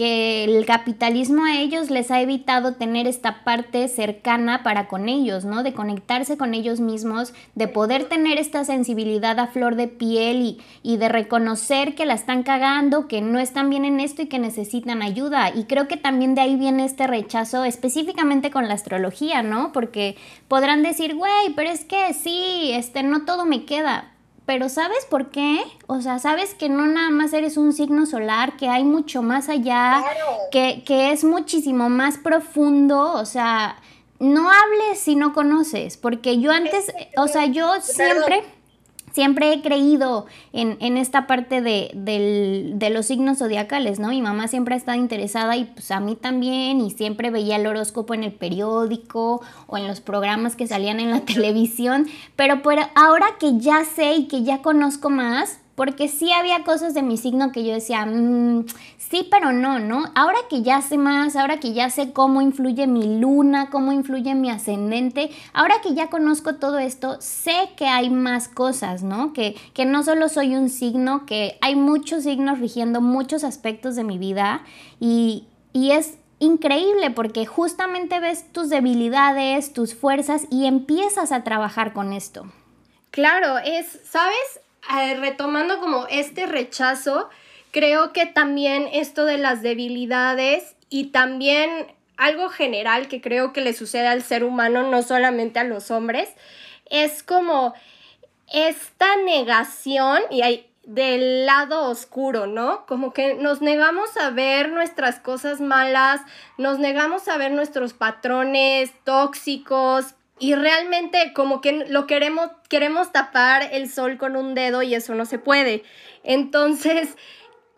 que 0.00 0.44
el 0.44 0.64
capitalismo 0.64 1.44
a 1.44 1.60
ellos 1.60 1.90
les 1.90 2.10
ha 2.10 2.22
evitado 2.22 2.72
tener 2.72 3.06
esta 3.06 3.44
parte 3.44 3.86
cercana 3.86 4.62
para 4.62 4.88
con 4.88 5.10
ellos, 5.10 5.44
¿no? 5.44 5.62
De 5.62 5.74
conectarse 5.74 6.38
con 6.38 6.54
ellos 6.54 6.80
mismos, 6.80 7.34
de 7.54 7.68
poder 7.68 8.04
tener 8.04 8.38
esta 8.38 8.64
sensibilidad 8.64 9.38
a 9.38 9.48
flor 9.48 9.76
de 9.76 9.88
piel 9.88 10.40
y, 10.40 10.58
y, 10.82 10.96
de 10.96 11.10
reconocer 11.10 11.94
que 11.94 12.06
la 12.06 12.14
están 12.14 12.44
cagando, 12.44 13.08
que 13.08 13.20
no 13.20 13.40
están 13.40 13.68
bien 13.68 13.84
en 13.84 14.00
esto 14.00 14.22
y 14.22 14.28
que 14.28 14.38
necesitan 14.38 15.02
ayuda. 15.02 15.50
Y 15.54 15.64
creo 15.64 15.86
que 15.86 15.98
también 15.98 16.34
de 16.34 16.40
ahí 16.40 16.56
viene 16.56 16.86
este 16.86 17.06
rechazo 17.06 17.64
específicamente 17.64 18.50
con 18.50 18.68
la 18.68 18.74
astrología, 18.76 19.42
¿no? 19.42 19.70
Porque 19.70 20.16
podrán 20.48 20.82
decir, 20.82 21.14
güey, 21.14 21.52
pero 21.54 21.68
es 21.68 21.84
que 21.84 22.14
sí, 22.14 22.70
este, 22.72 23.02
no 23.02 23.26
todo 23.26 23.44
me 23.44 23.66
queda 23.66 24.12
pero 24.50 24.68
¿sabes 24.68 25.04
por 25.08 25.30
qué? 25.30 25.62
O 25.86 26.00
sea, 26.00 26.18
sabes 26.18 26.54
que 26.54 26.68
no 26.68 26.84
nada 26.88 27.10
más 27.10 27.32
eres 27.32 27.56
un 27.56 27.72
signo 27.72 28.04
solar, 28.04 28.56
que 28.56 28.68
hay 28.68 28.82
mucho 28.82 29.22
más 29.22 29.48
allá, 29.48 30.02
que, 30.50 30.82
que 30.84 31.12
es 31.12 31.22
muchísimo 31.22 31.88
más 31.88 32.18
profundo, 32.18 33.12
o 33.12 33.24
sea, 33.26 33.76
no 34.18 34.50
hables 34.50 34.98
si 34.98 35.14
no 35.14 35.34
conoces, 35.34 35.96
porque 35.96 36.40
yo 36.40 36.50
antes, 36.50 36.92
o 37.16 37.28
sea, 37.28 37.46
yo 37.46 37.80
siempre 37.80 38.42
siempre 39.12 39.52
he 39.52 39.62
creído 39.62 40.26
en, 40.52 40.96
esta 40.96 41.26
parte 41.26 41.62
de, 41.62 42.90
los 42.90 43.06
signos 43.06 43.38
zodiacales, 43.38 43.98
¿no? 43.98 44.08
Mi 44.08 44.22
mamá 44.22 44.48
siempre 44.48 44.74
ha 44.74 44.78
estado 44.78 44.98
interesada 44.98 45.56
y 45.56 45.64
pues 45.64 45.90
a 45.90 46.00
mí 46.00 46.16
también 46.16 46.80
y 46.80 46.90
siempre 46.90 47.30
veía 47.30 47.56
el 47.56 47.66
horóscopo 47.66 48.14
en 48.14 48.24
el 48.24 48.32
periódico 48.32 49.42
o 49.66 49.76
en 49.76 49.86
los 49.86 50.00
programas 50.00 50.56
que 50.56 50.66
salían 50.66 51.00
en 51.00 51.10
la 51.10 51.20
televisión, 51.24 52.06
pero 52.36 52.60
ahora 52.94 53.26
que 53.38 53.58
ya 53.58 53.84
sé 53.84 54.14
y 54.14 54.28
que 54.28 54.42
ya 54.42 54.62
conozco 54.62 55.10
más, 55.10 55.59
porque 55.74 56.08
sí 56.08 56.32
había 56.32 56.64
cosas 56.64 56.94
de 56.94 57.02
mi 57.02 57.16
signo 57.16 57.52
que 57.52 57.64
yo 57.64 57.72
decía, 57.72 58.04
mm, 58.04 58.66
sí, 58.98 59.26
pero 59.30 59.52
no, 59.52 59.78
¿no? 59.78 60.04
Ahora 60.14 60.38
que 60.48 60.62
ya 60.62 60.82
sé 60.82 60.98
más, 60.98 61.36
ahora 61.36 61.58
que 61.58 61.72
ya 61.72 61.90
sé 61.90 62.12
cómo 62.12 62.42
influye 62.42 62.86
mi 62.86 63.18
luna, 63.18 63.70
cómo 63.70 63.92
influye 63.92 64.34
mi 64.34 64.50
ascendente, 64.50 65.30
ahora 65.52 65.76
que 65.82 65.94
ya 65.94 66.10
conozco 66.10 66.56
todo 66.56 66.78
esto, 66.78 67.16
sé 67.20 67.70
que 67.76 67.86
hay 67.86 68.10
más 68.10 68.48
cosas, 68.48 69.02
¿no? 69.02 69.32
Que, 69.32 69.56
que 69.72 69.84
no 69.84 70.02
solo 70.02 70.28
soy 70.28 70.54
un 70.54 70.68
signo, 70.68 71.26
que 71.26 71.58
hay 71.60 71.76
muchos 71.76 72.24
signos 72.24 72.58
rigiendo 72.58 73.00
muchos 73.00 73.44
aspectos 73.44 73.96
de 73.96 74.04
mi 74.04 74.18
vida 74.18 74.62
y, 75.00 75.46
y 75.72 75.92
es 75.92 76.18
increíble 76.40 77.10
porque 77.10 77.46
justamente 77.46 78.18
ves 78.18 78.52
tus 78.52 78.68
debilidades, 78.70 79.72
tus 79.72 79.94
fuerzas 79.94 80.46
y 80.50 80.66
empiezas 80.66 81.32
a 81.32 81.44
trabajar 81.44 81.92
con 81.92 82.12
esto. 82.12 82.50
Claro, 83.10 83.58
es, 83.58 84.00
¿sabes? 84.04 84.60
Eh, 84.88 85.14
retomando 85.14 85.78
como 85.80 86.06
este 86.08 86.46
rechazo, 86.46 87.28
creo 87.70 88.12
que 88.12 88.26
también 88.26 88.88
esto 88.92 89.24
de 89.24 89.38
las 89.38 89.62
debilidades 89.62 90.76
y 90.88 91.06
también 91.06 91.70
algo 92.16 92.48
general 92.48 93.08
que 93.08 93.20
creo 93.20 93.52
que 93.52 93.60
le 93.60 93.72
sucede 93.72 94.06
al 94.06 94.22
ser 94.22 94.44
humano, 94.44 94.82
no 94.90 95.02
solamente 95.02 95.58
a 95.58 95.64
los 95.64 95.90
hombres, 95.90 96.28
es 96.90 97.22
como 97.22 97.74
esta 98.52 99.16
negación 99.16 100.20
y 100.30 100.42
hay 100.42 100.66
del 100.84 101.46
lado 101.46 101.88
oscuro, 101.88 102.46
¿no? 102.46 102.84
Como 102.86 103.12
que 103.12 103.34
nos 103.34 103.62
negamos 103.62 104.16
a 104.16 104.30
ver 104.30 104.70
nuestras 104.70 105.20
cosas 105.20 105.60
malas, 105.60 106.20
nos 106.58 106.78
negamos 106.78 107.28
a 107.28 107.36
ver 107.36 107.52
nuestros 107.52 107.92
patrones 107.92 108.90
tóxicos, 109.04 110.14
y 110.40 110.54
realmente 110.54 111.32
como 111.34 111.60
que 111.60 111.84
lo 111.88 112.06
queremos, 112.06 112.50
queremos 112.68 113.12
tapar 113.12 113.68
el 113.72 113.90
sol 113.90 114.16
con 114.16 114.34
un 114.34 114.54
dedo 114.54 114.82
y 114.82 114.94
eso 114.94 115.14
no 115.14 115.26
se 115.26 115.38
puede. 115.38 115.84
Entonces, 116.24 117.16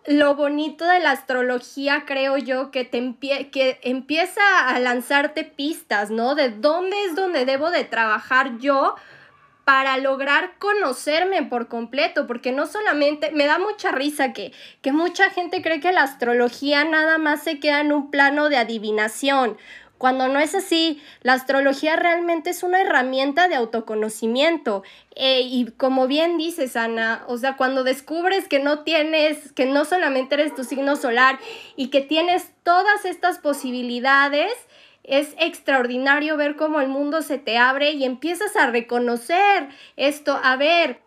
lo 0.06 0.36
bonito 0.36 0.84
de 0.84 1.00
la 1.00 1.10
astrología 1.10 2.04
creo 2.06 2.36
yo 2.36 2.70
que, 2.70 2.84
te 2.84 3.16
que 3.50 3.78
empieza 3.82 4.68
a 4.68 4.78
lanzarte 4.78 5.44
pistas, 5.44 6.10
¿no? 6.10 6.36
De 6.36 6.50
dónde 6.50 7.04
es 7.04 7.16
donde 7.16 7.44
debo 7.44 7.70
de 7.70 7.84
trabajar 7.84 8.58
yo 8.58 8.94
para 9.64 9.96
lograr 9.98 10.58
conocerme 10.58 11.42
por 11.44 11.68
completo, 11.68 12.26
porque 12.26 12.52
no 12.52 12.66
solamente, 12.66 13.30
me 13.32 13.46
da 13.46 13.58
mucha 13.58 13.92
risa 13.92 14.32
que, 14.32 14.52
que 14.82 14.92
mucha 14.92 15.30
gente 15.30 15.62
cree 15.62 15.80
que 15.80 15.92
la 15.92 16.02
astrología 16.02 16.84
nada 16.84 17.18
más 17.18 17.42
se 17.42 17.60
queda 17.60 17.80
en 17.80 17.92
un 17.92 18.10
plano 18.10 18.48
de 18.48 18.56
adivinación 18.56 19.56
cuando 20.02 20.26
no 20.26 20.40
es 20.40 20.56
así, 20.56 21.00
la 21.20 21.34
astrología 21.34 21.94
realmente 21.94 22.50
es 22.50 22.64
una 22.64 22.80
herramienta 22.80 23.46
de 23.46 23.54
autoconocimiento. 23.54 24.82
Eh, 25.14 25.42
y 25.42 25.70
como 25.76 26.08
bien 26.08 26.38
dices, 26.38 26.74
Ana, 26.74 27.22
o 27.28 27.38
sea, 27.38 27.56
cuando 27.56 27.84
descubres 27.84 28.48
que 28.48 28.58
no 28.58 28.80
tienes, 28.80 29.52
que 29.52 29.64
no 29.64 29.84
solamente 29.84 30.34
eres 30.34 30.56
tu 30.56 30.64
signo 30.64 30.96
solar 30.96 31.38
y 31.76 31.90
que 31.90 32.00
tienes 32.00 32.50
todas 32.64 33.04
estas 33.04 33.38
posibilidades, 33.38 34.52
es 35.04 35.36
extraordinario 35.38 36.36
ver 36.36 36.56
cómo 36.56 36.80
el 36.80 36.88
mundo 36.88 37.22
se 37.22 37.38
te 37.38 37.56
abre 37.56 37.92
y 37.92 38.02
empiezas 38.02 38.56
a 38.56 38.72
reconocer 38.72 39.68
esto. 39.96 40.36
A 40.42 40.56
ver, 40.56 40.98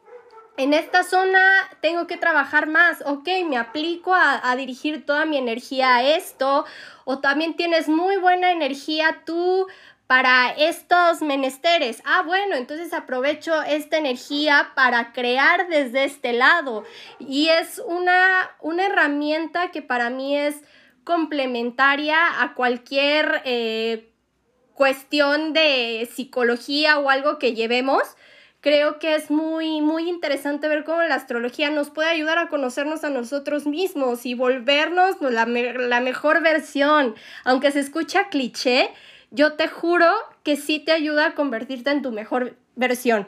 en 0.57 0.73
esta 0.73 1.03
zona 1.03 1.41
tengo 1.81 2.07
que 2.07 2.17
trabajar 2.17 2.67
más, 2.67 3.01
ok, 3.05 3.27
me 3.47 3.57
aplico 3.57 4.13
a, 4.13 4.55
dirigir 4.55 5.05
toda 5.05 5.25
mi 5.25 5.37
energía 5.37 5.97
a 5.97 6.03
esto, 6.03 6.65
o 7.03 7.19
también 7.19 7.55
tienes 7.55 7.89
muy 7.89 8.17
buena 8.17 8.51
energía 8.51 9.23
tú 9.25 9.67
para 10.07 10.51
estos 10.51 11.21
menesteres. 11.21 12.01
Ah, 12.05 12.21
bueno, 12.25 12.55
entonces 12.55 12.93
aprovecho 12.93 13.61
esta 13.63 13.97
energía 13.97 14.71
para 14.75 15.13
crear 15.13 15.67
desde 15.67 16.03
este 16.03 16.31
lado. 16.31 16.83
Y 17.19 17.49
es 17.49 17.81
una, 17.85 18.51
una 18.61 18.85
herramienta 18.85 19.71
que 19.71 19.81
para 19.81 20.09
mí 20.09 20.37
es 20.37 20.61
complementaria 21.03 22.41
a 22.41 22.53
cualquier 22.53 23.41
eh, 23.45 24.11
cuestión 24.73 25.53
de 25.53 26.07
psicología 26.13 26.99
o 26.99 27.09
algo 27.09 27.39
que 27.39 27.53
llevemos. 27.53 28.03
Creo 28.65 28.97
que 28.97 29.13
es 29.13 29.29
muy, 29.29 29.79
muy 29.81 30.09
interesante 30.09 30.67
ver 30.67 30.85
cómo 30.85 30.99
la 31.03 31.13
astrología 31.13 31.69
nos 31.69 31.91
puede 31.91 32.09
ayudar 32.09 32.39
a 32.39 32.49
conocernos 32.49 33.03
a 33.03 33.11
nosotros 33.11 33.67
mismos 33.67 34.25
y 34.25 34.33
volvernos 34.33 35.21
la, 35.21 35.45
la 35.45 36.01
mejor 36.01 36.41
versión. 36.41 37.13
Aunque 37.43 37.69
se 37.69 37.79
escucha 37.79 38.29
cliché, 38.29 38.89
yo 39.29 39.53
te 39.53 39.67
juro 39.67 40.07
que 40.41 40.57
sí 40.57 40.79
te 40.79 40.93
ayuda 40.93 41.27
a 41.27 41.35
convertirte 41.35 41.91
en 41.91 42.01
tu 42.01 42.11
mejor 42.11 42.57
versión. 42.75 43.27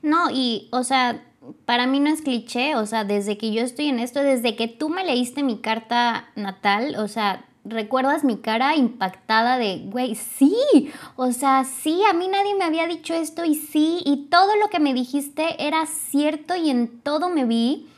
No, 0.00 0.30
y, 0.32 0.68
o 0.72 0.84
sea, 0.84 1.22
para 1.66 1.86
mí 1.86 2.00
no 2.00 2.08
es 2.08 2.22
cliché, 2.22 2.76
o 2.76 2.86
sea, 2.86 3.04
desde 3.04 3.36
que 3.36 3.52
yo 3.52 3.60
estoy 3.60 3.88
en 3.88 3.98
esto, 3.98 4.22
desde 4.22 4.56
que 4.56 4.68
tú 4.68 4.88
me 4.88 5.04
leíste 5.04 5.42
mi 5.42 5.58
carta 5.58 6.30
natal, 6.34 6.96
o 6.96 7.08
sea, 7.08 7.44
¿recuerdas 7.68 8.24
mi 8.24 8.38
cara 8.38 8.76
impactada 8.76 9.58
de, 9.58 9.82
güey, 9.86 10.14
sí, 10.14 10.90
o 11.16 11.32
sea, 11.32 11.64
sí, 11.64 12.00
a 12.08 12.12
mí 12.12 12.28
nadie 12.28 12.54
me 12.54 12.64
había 12.64 12.86
dicho 12.86 13.14
esto 13.14 13.44
y 13.44 13.54
sí, 13.54 14.00
y 14.04 14.28
todo 14.30 14.56
lo 14.56 14.68
que 14.68 14.80
me 14.80 14.94
dijiste 14.94 15.66
era 15.66 15.86
cierto 15.86 16.56
y 16.56 16.70
en 16.70 17.00
todo 17.00 17.28
me 17.28 17.44
vi. 17.44 17.88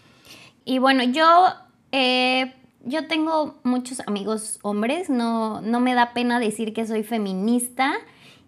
Y 0.64 0.78
bueno, 0.78 1.02
yo 1.02 1.26
eh, 1.92 2.54
yo 2.84 3.06
tengo 3.06 3.58
muchos 3.64 4.00
amigos 4.06 4.58
hombres, 4.62 5.10
no, 5.10 5.60
no 5.60 5.80
me 5.80 5.94
da 5.94 6.12
pena 6.12 6.40
decir 6.40 6.72
que 6.72 6.86
soy 6.86 7.02
feminista 7.02 7.94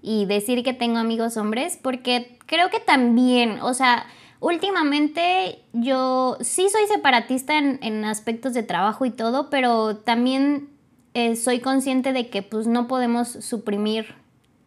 y 0.03 0.25
decir 0.25 0.63
que 0.65 0.73
tengo 0.73 0.99
amigos 0.99 1.37
hombres, 1.37 1.79
porque 1.81 2.39
creo 2.47 2.71
que 2.71 2.81
también, 2.81 3.61
o 3.61 3.75
sea, 3.75 4.07
últimamente 4.41 5.63
yo 5.73 6.39
sí 6.41 6.69
soy 6.71 6.87
separatista 6.87 7.59
en, 7.59 8.05
aspectos 8.05 8.55
de 8.55 8.63
trabajo 8.63 9.05
y 9.05 9.11
todo, 9.11 9.51
pero 9.51 9.97
también 9.97 10.71
eh, 11.15 11.37
soy 11.37 11.61
consciente 11.61 12.13
de 12.13 12.29
que 12.29 12.43
pues 12.43 12.67
no 12.67 12.87
podemos 12.87 13.29
suprimir 13.29 14.15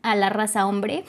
a 0.01 0.15
la 0.15 0.29
raza 0.29 0.67
hombre. 0.67 1.05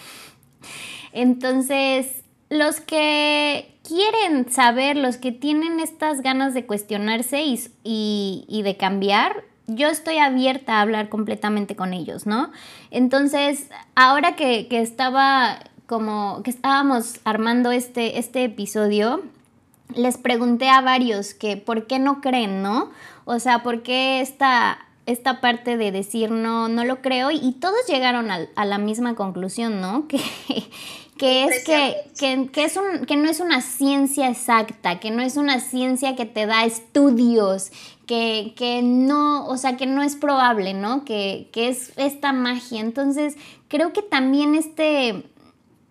Entonces, 1.13 2.25
los 2.51 2.81
que 2.81 3.75
quieren 3.87 4.51
saber, 4.51 4.97
los 4.97 5.17
que 5.17 5.33
tienen 5.33 5.81
estas 5.81 6.23
ganas 6.23 6.55
de 6.55 6.67
cuestionarse 6.67 7.43
y, 7.83 8.63
de 8.65 8.77
cambiar, 8.77 9.45
yo 9.67 9.89
estoy 9.89 10.19
abierta 10.19 10.75
a 10.75 10.81
hablar 10.83 11.09
completamente 11.09 11.77
con 11.77 11.93
ellos, 11.93 12.27
¿no? 12.27 12.51
Entonces, 12.91 13.71
ahora 13.95 14.37
que, 14.37 14.67
estaba 14.71 15.59
como 15.87 16.43
que 16.43 16.51
estábamos 16.51 17.21
armando 17.25 17.73
este, 17.73 18.19
este 18.19 18.45
episodio, 18.45 19.23
les 19.95 20.17
pregunté 20.17 20.69
a 20.69 20.81
varios 20.81 21.35
que 21.35 21.57
por 21.57 21.87
qué 21.87 21.99
no 21.99 22.21
creen, 22.21 22.63
¿no? 22.63 22.91
O 23.27 23.39
sea, 23.39 23.63
por 23.63 23.83
qué 23.83 24.21
esta, 24.21 24.79
esta 25.07 25.41
parte 25.41 25.77
de 25.77 25.93
decir 25.93 26.31
no, 26.31 26.69
no 26.69 26.85
lo 26.85 27.03
creo 27.03 27.31
y, 27.31 27.53
todos 27.53 27.87
llegaron 27.89 28.31
a, 28.31 28.47
a, 28.57 28.65
la 28.65 28.79
misma 28.79 29.15
conclusión, 29.15 29.81
¿no? 29.81 30.07
Que, 30.15 30.19
que 31.17 31.45
es 31.45 31.65
que, 31.65 32.49
que, 32.53 32.65
es 32.65 32.77
un, 32.77 33.07
que 33.07 33.17
no 33.17 33.31
es 33.31 33.39
una 33.39 33.61
ciencia 33.61 34.29
exacta, 34.29 34.99
que 34.99 35.13
no 35.13 35.23
es 35.23 35.37
una 35.37 35.61
ciencia 35.61 36.17
que 36.17 36.27
te 36.27 36.47
da 36.47 36.65
estudios, 36.65 37.71
que, 38.07 38.81
no, 38.83 39.47
o 39.47 39.57
sea, 39.57 39.77
que 39.77 39.87
no 39.87 40.03
es 40.03 40.17
probable, 40.17 40.75
¿no? 40.75 41.05
Que, 41.05 41.51
es 41.55 41.93
esta 41.97 42.33
magia. 42.33 42.81
Entonces, 42.81 43.37
creo 43.69 43.93
que 43.93 44.03
también 44.03 44.57
este, 44.57 45.25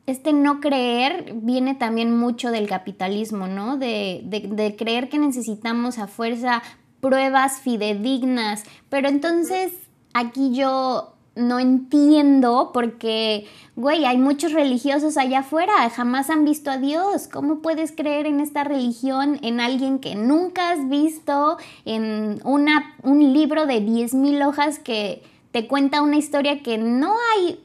este 0.08 0.34
no 0.34 0.60
creer 0.60 1.34
viene 1.36 1.74
también 1.74 2.16
mucho 2.16 2.52
del 2.52 2.68
capitalismo, 2.68 3.48
¿no? 3.48 3.78
De, 3.78 4.22
de 4.26 4.76
creer 4.76 5.08
que 5.08 5.20
necesitamos 5.20 6.00
a 6.00 6.08
fuerza 6.08 6.62
pruebas 7.04 7.60
fidedignas, 7.60 8.64
pero 8.90 9.10
entonces 9.10 9.74
aquí 10.14 10.56
yo 10.56 11.16
no 11.36 11.60
entiendo 11.60 12.72
porque, 12.74 13.46
güey, 13.76 14.06
hay 14.06 14.18
muchos 14.18 14.54
religiosos 14.54 15.18
allá 15.18 15.40
afuera, 15.40 15.74
jamás 15.90 16.30
han 16.30 16.46
visto 16.46 16.72
a 16.72 16.78
Dios. 16.78 17.28
¿Cómo 17.28 17.60
puedes 17.60 17.92
creer 17.92 18.26
en 18.26 18.40
esta 18.40 18.64
religión 18.64 19.38
en 19.42 19.60
alguien 19.60 20.00
que 20.00 20.16
nunca 20.16 20.72
has 20.72 20.88
visto, 20.88 21.58
en 21.84 22.40
una, 22.46 22.96
un 23.04 23.34
libro 23.34 23.66
de 23.66 23.82
10.000 23.82 24.48
hojas 24.48 24.80
que 24.80 25.24
te 25.52 25.68
cuenta 25.68 26.02
una 26.02 26.16
historia 26.16 26.64
que 26.64 26.78
no 26.78 27.16
hay, 27.36 27.60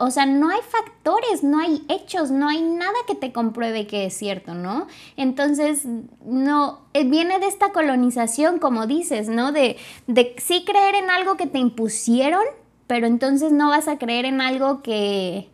o 0.00 0.10
sea, 0.10 0.26
no 0.26 0.50
hay 0.50 0.60
factores, 0.68 1.42
no 1.42 1.58
hay 1.58 1.84
hechos, 1.88 2.30
no 2.30 2.48
hay 2.48 2.62
nada 2.62 2.94
que 3.06 3.14
te 3.14 3.32
compruebe 3.32 3.86
que 3.86 4.06
es 4.06 4.14
cierto, 4.16 4.54
¿no? 4.54 4.86
Entonces, 5.16 5.86
no, 6.24 6.80
eh, 6.94 7.04
viene 7.04 7.38
de 7.38 7.46
esta 7.46 7.72
colonización, 7.72 8.58
como 8.58 8.86
dices, 8.86 9.28
¿no? 9.28 9.52
De, 9.52 9.76
de 10.06 10.34
sí 10.38 10.64
creer 10.64 10.94
en 10.94 11.10
algo 11.10 11.36
que 11.36 11.46
te 11.46 11.58
impusieron 11.58 12.42
pero 12.88 13.06
entonces 13.06 13.52
no 13.52 13.68
vas 13.68 13.86
a 13.86 13.98
creer 13.98 14.24
en 14.24 14.40
algo 14.40 14.82
que, 14.82 15.48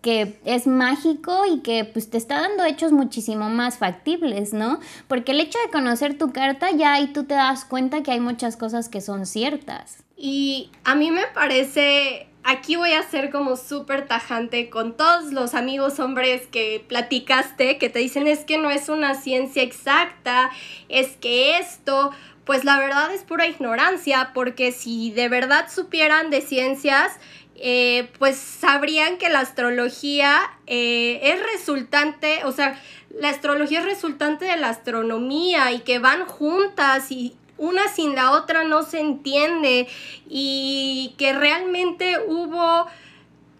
que 0.00 0.40
es 0.44 0.66
mágico 0.66 1.44
y 1.44 1.60
que 1.60 1.84
pues 1.84 2.08
te 2.08 2.16
está 2.16 2.40
dando 2.40 2.64
hechos 2.64 2.92
muchísimo 2.92 3.50
más 3.50 3.76
factibles, 3.78 4.52
¿no? 4.52 4.78
Porque 5.08 5.32
el 5.32 5.40
hecho 5.40 5.58
de 5.66 5.72
conocer 5.72 6.16
tu 6.16 6.32
carta 6.32 6.70
ya 6.70 6.94
ahí 6.94 7.08
tú 7.08 7.24
te 7.24 7.34
das 7.34 7.64
cuenta 7.64 8.02
que 8.02 8.12
hay 8.12 8.20
muchas 8.20 8.56
cosas 8.56 8.88
que 8.88 9.00
son 9.00 9.26
ciertas. 9.26 10.04
Y 10.16 10.70
a 10.84 10.94
mí 10.94 11.10
me 11.10 11.26
parece, 11.34 12.27
aquí 12.44 12.76
voy 12.76 12.92
a 12.92 13.02
ser 13.02 13.30
como 13.30 13.56
súper 13.56 14.06
tajante 14.06 14.70
con 14.70 14.96
todos 14.96 15.32
los 15.32 15.54
amigos 15.54 15.98
hombres 16.00 16.46
que 16.46 16.84
platicaste, 16.86 17.78
que 17.78 17.90
te 17.90 17.98
dicen 17.98 18.26
es 18.26 18.40
que 18.40 18.58
no 18.58 18.70
es 18.70 18.88
una 18.88 19.14
ciencia 19.14 19.62
exacta, 19.62 20.50
es 20.88 21.16
que 21.16 21.58
esto, 21.58 22.10
pues 22.44 22.64
la 22.64 22.78
verdad 22.78 23.12
es 23.12 23.22
pura 23.22 23.46
ignorancia, 23.46 24.30
porque 24.34 24.72
si 24.72 25.10
de 25.10 25.28
verdad 25.28 25.70
supieran 25.70 26.30
de 26.30 26.40
ciencias, 26.40 27.12
eh, 27.56 28.08
pues 28.18 28.36
sabrían 28.36 29.18
que 29.18 29.28
la 29.28 29.40
astrología 29.40 30.38
eh, 30.66 31.20
es 31.22 31.42
resultante, 31.52 32.44
o 32.44 32.52
sea, 32.52 32.80
la 33.10 33.30
astrología 33.30 33.80
es 33.80 33.84
resultante 33.84 34.44
de 34.44 34.56
la 34.56 34.68
astronomía 34.68 35.72
y 35.72 35.80
que 35.80 35.98
van 35.98 36.24
juntas 36.24 37.10
y 37.10 37.36
una 37.58 37.88
sin 37.88 38.14
la 38.14 38.30
otra 38.30 38.64
no 38.64 38.82
se 38.82 39.00
entiende 39.00 39.88
y 40.28 41.14
que 41.18 41.32
realmente 41.32 42.18
hubo 42.26 42.86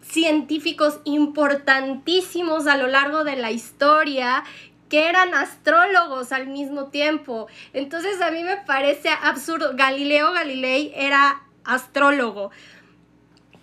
científicos 0.00 1.00
importantísimos 1.04 2.66
a 2.66 2.76
lo 2.76 2.86
largo 2.86 3.24
de 3.24 3.36
la 3.36 3.50
historia 3.50 4.44
que 4.88 5.08
eran 5.08 5.34
astrólogos 5.34 6.32
al 6.32 6.46
mismo 6.46 6.86
tiempo. 6.86 7.46
Entonces 7.72 8.20
a 8.22 8.30
mí 8.30 8.42
me 8.42 8.56
parece 8.56 9.10
absurdo. 9.10 9.72
Galileo 9.74 10.32
Galilei 10.32 10.92
era 10.94 11.42
astrólogo. 11.64 12.50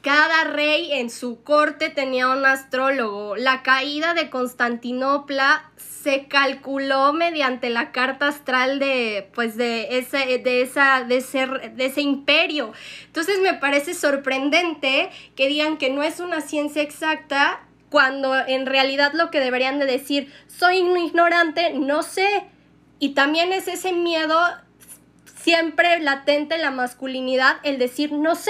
Cada 0.05 0.43
rey 0.43 0.91
en 0.91 1.09
su 1.09 1.41
corte 1.41 1.89
tenía 1.89 2.29
un 2.29 2.45
astrólogo. 2.45 3.35
La 3.37 3.63
caída 3.63 4.13
de 4.13 4.29
Constantinopla 4.29 5.71
se 5.77 6.27
calculó 6.27 7.11
mediante 7.11 7.71
la 7.71 7.91
carta 7.91 8.27
astral 8.27 8.77
de 8.77 9.31
pues 9.33 9.57
de 9.57 9.97
ese 9.97 10.37
de 10.37 10.61
esa 10.61 11.03
de 11.03 11.17
ese, 11.17 11.47
de 11.47 11.85
ese 11.87 12.01
imperio. 12.01 12.71
Entonces 13.07 13.39
me 13.39 13.55
parece 13.55 13.95
sorprendente 13.95 15.09
que 15.35 15.47
digan 15.47 15.77
que 15.77 15.89
no 15.89 16.03
es 16.03 16.19
una 16.19 16.41
ciencia 16.41 16.83
exacta 16.83 17.61
cuando 17.89 18.35
en 18.35 18.67
realidad 18.67 19.13
lo 19.15 19.31
que 19.31 19.39
deberían 19.39 19.79
de 19.79 19.87
decir, 19.87 20.31
soy 20.45 20.81
un 20.81 20.95
ignorante, 20.99 21.73
no 21.73 22.03
sé. 22.03 22.45
Y 22.99 23.15
también 23.15 23.51
es 23.51 23.67
ese 23.67 23.91
miedo 23.91 24.37
siempre 25.45 25.99
latente 25.99 26.55
en 26.55 26.63
la 26.63 26.71
masculinidad, 26.71 27.57
el 27.61 27.77
decir 27.77 28.11
no 28.11 28.33
sé. 28.33 28.49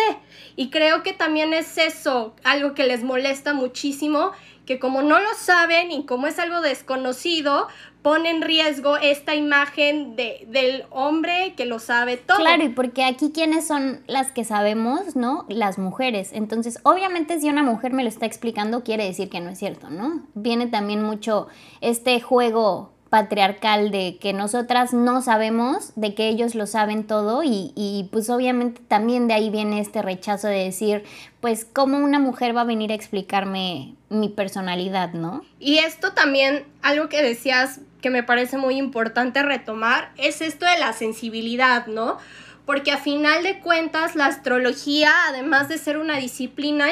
Y 0.56 0.70
creo 0.70 1.04
que 1.04 1.12
también 1.12 1.54
es 1.54 1.78
eso, 1.78 2.38
algo 2.46 2.74
que 2.74 2.88
les 2.88 3.04
molesta 3.04 3.54
muchísimo, 3.54 4.32
que 4.66 4.80
como 4.80 5.02
no 5.02 5.20
lo 5.20 5.34
saben 5.38 5.92
y 5.92 6.06
como 6.06 6.26
es 6.26 6.40
algo 6.40 6.62
desconocido, 6.62 7.68
pone 8.02 8.30
en 8.30 8.42
riesgo 8.42 8.96
esta 8.96 9.36
imagen 9.36 10.16
de, 10.16 10.46
del 10.48 10.86
hombre 10.90 11.54
que 11.58 11.66
lo 11.66 11.80
sabe 11.80 12.16
todo. 12.16 12.38
Claro, 12.38 12.64
y 12.64 12.70
porque 12.70 13.04
aquí 13.04 13.34
quiénes 13.34 13.68
son 13.68 14.02
las 14.08 14.32
que 14.32 14.46
sabemos, 14.46 15.18
¿no? 15.18 15.46
Las 15.50 15.78
mujeres. 15.78 16.30
Entonces, 16.32 16.80
obviamente 16.84 17.42
si 17.42 17.50
una 17.50 17.64
mujer 17.64 17.92
me 17.92 18.04
lo 18.04 18.10
está 18.10 18.26
explicando, 18.26 18.86
quiere 18.86 19.04
decir 19.04 19.28
que 19.28 19.42
no 19.42 19.50
es 19.50 19.60
cierto, 19.60 19.90
¿no? 19.90 20.26
Viene 20.34 20.68
también 20.68 21.04
mucho 21.04 21.50
este 21.82 22.22
juego 22.22 22.95
patriarcal 23.16 23.92
de 23.92 24.18
que 24.20 24.34
nosotras 24.34 24.94
no 24.94 25.22
sabemos, 25.22 25.94
de 25.96 26.14
que 26.14 26.28
ellos 26.28 26.54
lo 26.54 26.68
saben 26.68 27.08
todo 27.08 27.46
y, 27.46 27.72
y, 27.74 28.10
pues 28.12 28.30
obviamente 28.30 28.82
también 28.90 29.30
de 29.30 29.36
ahí 29.36 29.50
viene 29.50 29.80
este 29.80 30.02
rechazo 30.02 30.50
de 30.50 30.66
decir, 30.66 31.06
pues 31.40 31.64
cómo 31.64 31.98
una 32.00 32.20
mujer 32.20 32.54
va 32.54 32.62
a 32.62 32.66
venir 32.66 32.92
a 32.92 32.96
explicarme 32.96 33.96
mi 34.10 34.28
personalidad, 34.28 35.14
¿no? 35.14 35.46
Y 35.62 35.78
esto 35.78 36.12
también, 36.12 36.66
algo 36.82 37.08
que 37.08 37.24
decías 37.24 37.80
que 38.02 38.10
me 38.10 38.22
parece 38.22 38.58
muy 38.58 38.76
importante 38.76 39.42
retomar 39.44 40.12
es 40.18 40.42
esto 40.42 40.66
de 40.66 40.78
la 40.78 40.92
sensibilidad, 40.92 41.88
¿no? 41.88 42.18
Porque 42.66 42.92
a 42.92 42.98
final 42.98 43.44
de 43.44 43.62
cuentas 43.62 44.18
la 44.18 44.26
astrología, 44.26 45.10
además 45.30 45.70
de 45.70 45.78
ser 45.78 45.98
una 45.98 46.18
disciplina, 46.18 46.88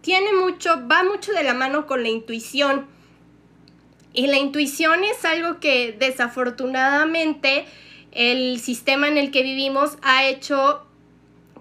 tiene 0.00 0.32
mucho, 0.32 0.88
va 0.88 1.04
mucho 1.04 1.32
de 1.32 1.42
la 1.42 1.52
mano 1.52 1.86
con 1.86 2.02
la 2.02 2.08
intuición. 2.08 2.86
Y 4.12 4.26
la 4.26 4.38
intuición 4.38 5.04
es 5.04 5.24
algo 5.24 5.60
que 5.60 5.96
desafortunadamente 5.98 7.66
el 8.12 8.58
sistema 8.60 9.08
en 9.08 9.18
el 9.18 9.30
que 9.30 9.42
vivimos 9.42 9.98
ha 10.02 10.26
hecho 10.26 10.84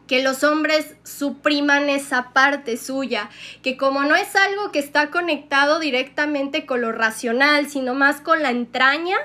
que 0.07 0.23
los 0.23 0.43
hombres 0.43 0.95
supriman 1.03 1.89
esa 1.89 2.31
parte 2.31 2.77
suya, 2.77 3.29
que 3.61 3.75
como 3.75 4.03
no 4.03 4.15
es 4.15 4.35
algo 4.35 4.71
que 4.71 4.79
está 4.79 5.11
conectado 5.11 5.79
directamente 5.79 6.65
con 6.65 6.81
lo 6.81 6.93
racional, 6.93 7.69
sino 7.69 7.93
más 7.93 8.21
con 8.21 8.41
la 8.41 8.49
entraña, 8.49 9.17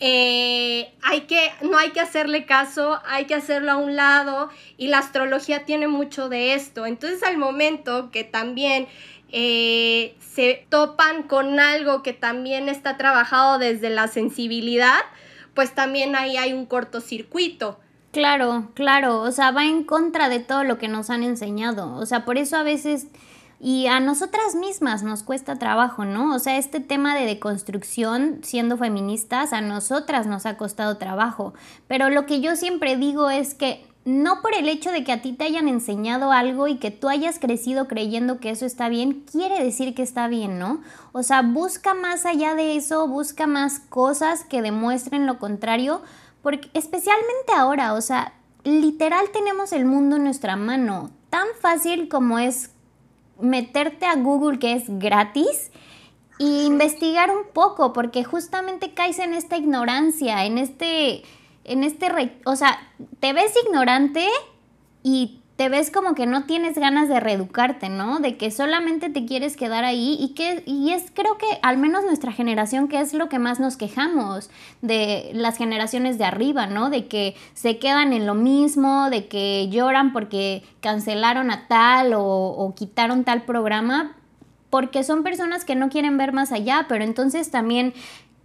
eh, 0.00 0.92
hay 1.02 1.22
que, 1.22 1.50
no 1.62 1.76
hay 1.76 1.90
que 1.90 2.00
hacerle 2.00 2.46
caso, 2.46 3.00
hay 3.06 3.26
que 3.26 3.34
hacerlo 3.34 3.72
a 3.72 3.76
un 3.76 3.96
lado 3.96 4.48
y 4.76 4.88
la 4.88 4.98
astrología 4.98 5.64
tiene 5.64 5.88
mucho 5.88 6.28
de 6.28 6.54
esto. 6.54 6.86
Entonces 6.86 7.22
al 7.22 7.36
momento 7.36 8.10
que 8.10 8.24
también 8.24 8.86
eh, 9.30 10.16
se 10.20 10.66
topan 10.68 11.24
con 11.24 11.60
algo 11.60 12.02
que 12.02 12.12
también 12.12 12.68
está 12.68 12.96
trabajado 12.96 13.58
desde 13.58 13.90
la 13.90 14.08
sensibilidad, 14.08 15.00
pues 15.54 15.74
también 15.74 16.16
ahí 16.16 16.36
hay 16.36 16.52
un 16.52 16.66
cortocircuito. 16.66 17.78
Claro, 18.12 18.70
claro, 18.74 19.20
o 19.20 19.30
sea, 19.32 19.50
va 19.50 19.66
en 19.66 19.84
contra 19.84 20.28
de 20.28 20.38
todo 20.38 20.64
lo 20.64 20.78
que 20.78 20.88
nos 20.88 21.10
han 21.10 21.22
enseñado. 21.22 21.94
O 21.96 22.06
sea, 22.06 22.24
por 22.24 22.38
eso 22.38 22.56
a 22.56 22.62
veces 22.62 23.08
y 23.60 23.88
a 23.88 23.98
nosotras 23.98 24.54
mismas 24.54 25.02
nos 25.02 25.24
cuesta 25.24 25.58
trabajo, 25.58 26.04
¿no? 26.04 26.34
O 26.34 26.38
sea, 26.38 26.58
este 26.58 26.78
tema 26.78 27.16
de 27.16 27.26
deconstrucción, 27.26 28.38
siendo 28.42 28.76
feministas, 28.76 29.52
a 29.52 29.60
nosotras 29.60 30.28
nos 30.28 30.46
ha 30.46 30.56
costado 30.56 30.96
trabajo. 30.96 31.54
Pero 31.88 32.08
lo 32.08 32.24
que 32.24 32.40
yo 32.40 32.54
siempre 32.54 32.96
digo 32.96 33.30
es 33.30 33.54
que 33.54 33.84
no 34.08 34.40
por 34.40 34.54
el 34.54 34.70
hecho 34.70 34.90
de 34.90 35.04
que 35.04 35.12
a 35.12 35.20
ti 35.20 35.34
te 35.34 35.44
hayan 35.44 35.68
enseñado 35.68 36.32
algo 36.32 36.66
y 36.66 36.76
que 36.76 36.90
tú 36.90 37.10
hayas 37.10 37.38
crecido 37.38 37.88
creyendo 37.88 38.40
que 38.40 38.48
eso 38.48 38.64
está 38.64 38.88
bien, 38.88 39.26
quiere 39.30 39.62
decir 39.62 39.94
que 39.94 40.02
está 40.02 40.28
bien, 40.28 40.58
¿no? 40.58 40.80
O 41.12 41.22
sea, 41.22 41.42
busca 41.42 41.92
más 41.92 42.24
allá 42.24 42.54
de 42.54 42.76
eso, 42.76 43.06
busca 43.06 43.46
más 43.46 43.80
cosas 43.80 44.44
que 44.44 44.62
demuestren 44.62 45.26
lo 45.26 45.38
contrario, 45.38 46.00
porque 46.42 46.70
especialmente 46.72 47.52
ahora, 47.54 47.92
o 47.92 48.00
sea, 48.00 48.32
literal 48.64 49.26
tenemos 49.30 49.72
el 49.72 49.84
mundo 49.84 50.16
en 50.16 50.24
nuestra 50.24 50.56
mano, 50.56 51.10
tan 51.28 51.46
fácil 51.60 52.08
como 52.08 52.38
es 52.38 52.70
meterte 53.38 54.06
a 54.06 54.16
Google 54.16 54.58
que 54.58 54.72
es 54.72 54.84
gratis 54.88 55.70
e 56.40 56.64
investigar 56.64 57.30
un 57.30 57.42
poco, 57.52 57.92
porque 57.92 58.24
justamente 58.24 58.94
caes 58.94 59.18
en 59.18 59.34
esta 59.34 59.58
ignorancia, 59.58 60.46
en 60.46 60.56
este, 60.56 61.24
en 61.68 61.84
este, 61.84 62.08
o 62.44 62.56
sea, 62.56 62.78
te 63.20 63.32
ves 63.32 63.52
ignorante 63.64 64.26
y 65.02 65.40
te 65.58 65.68
ves 65.68 65.90
como 65.90 66.14
que 66.14 66.24
no 66.24 66.44
tienes 66.44 66.78
ganas 66.78 67.08
de 67.08 67.18
reeducarte, 67.18 67.88
¿no? 67.88 68.20
De 68.20 68.36
que 68.36 68.52
solamente 68.52 69.10
te 69.10 69.26
quieres 69.26 69.56
quedar 69.56 69.84
ahí 69.84 70.16
y 70.20 70.28
que 70.28 70.62
y 70.66 70.92
es 70.92 71.10
creo 71.12 71.36
que 71.36 71.46
al 71.62 71.78
menos 71.78 72.04
nuestra 72.04 72.30
generación 72.30 72.86
que 72.86 73.00
es 73.00 73.12
lo 73.12 73.28
que 73.28 73.40
más 73.40 73.58
nos 73.58 73.76
quejamos 73.76 74.50
de 74.82 75.32
las 75.34 75.56
generaciones 75.56 76.16
de 76.16 76.26
arriba, 76.26 76.68
¿no? 76.68 76.90
De 76.90 77.08
que 77.08 77.34
se 77.54 77.78
quedan 77.80 78.12
en 78.12 78.24
lo 78.24 78.34
mismo, 78.34 79.10
de 79.10 79.26
que 79.26 79.68
lloran 79.68 80.12
porque 80.12 80.62
cancelaron 80.80 81.50
a 81.50 81.66
tal 81.66 82.14
o, 82.14 82.22
o 82.22 82.72
quitaron 82.76 83.24
tal 83.24 83.42
programa, 83.42 84.14
porque 84.70 85.02
son 85.02 85.24
personas 85.24 85.64
que 85.64 85.74
no 85.74 85.88
quieren 85.88 86.18
ver 86.18 86.32
más 86.32 86.52
allá, 86.52 86.86
pero 86.88 87.02
entonces 87.02 87.50
también 87.50 87.94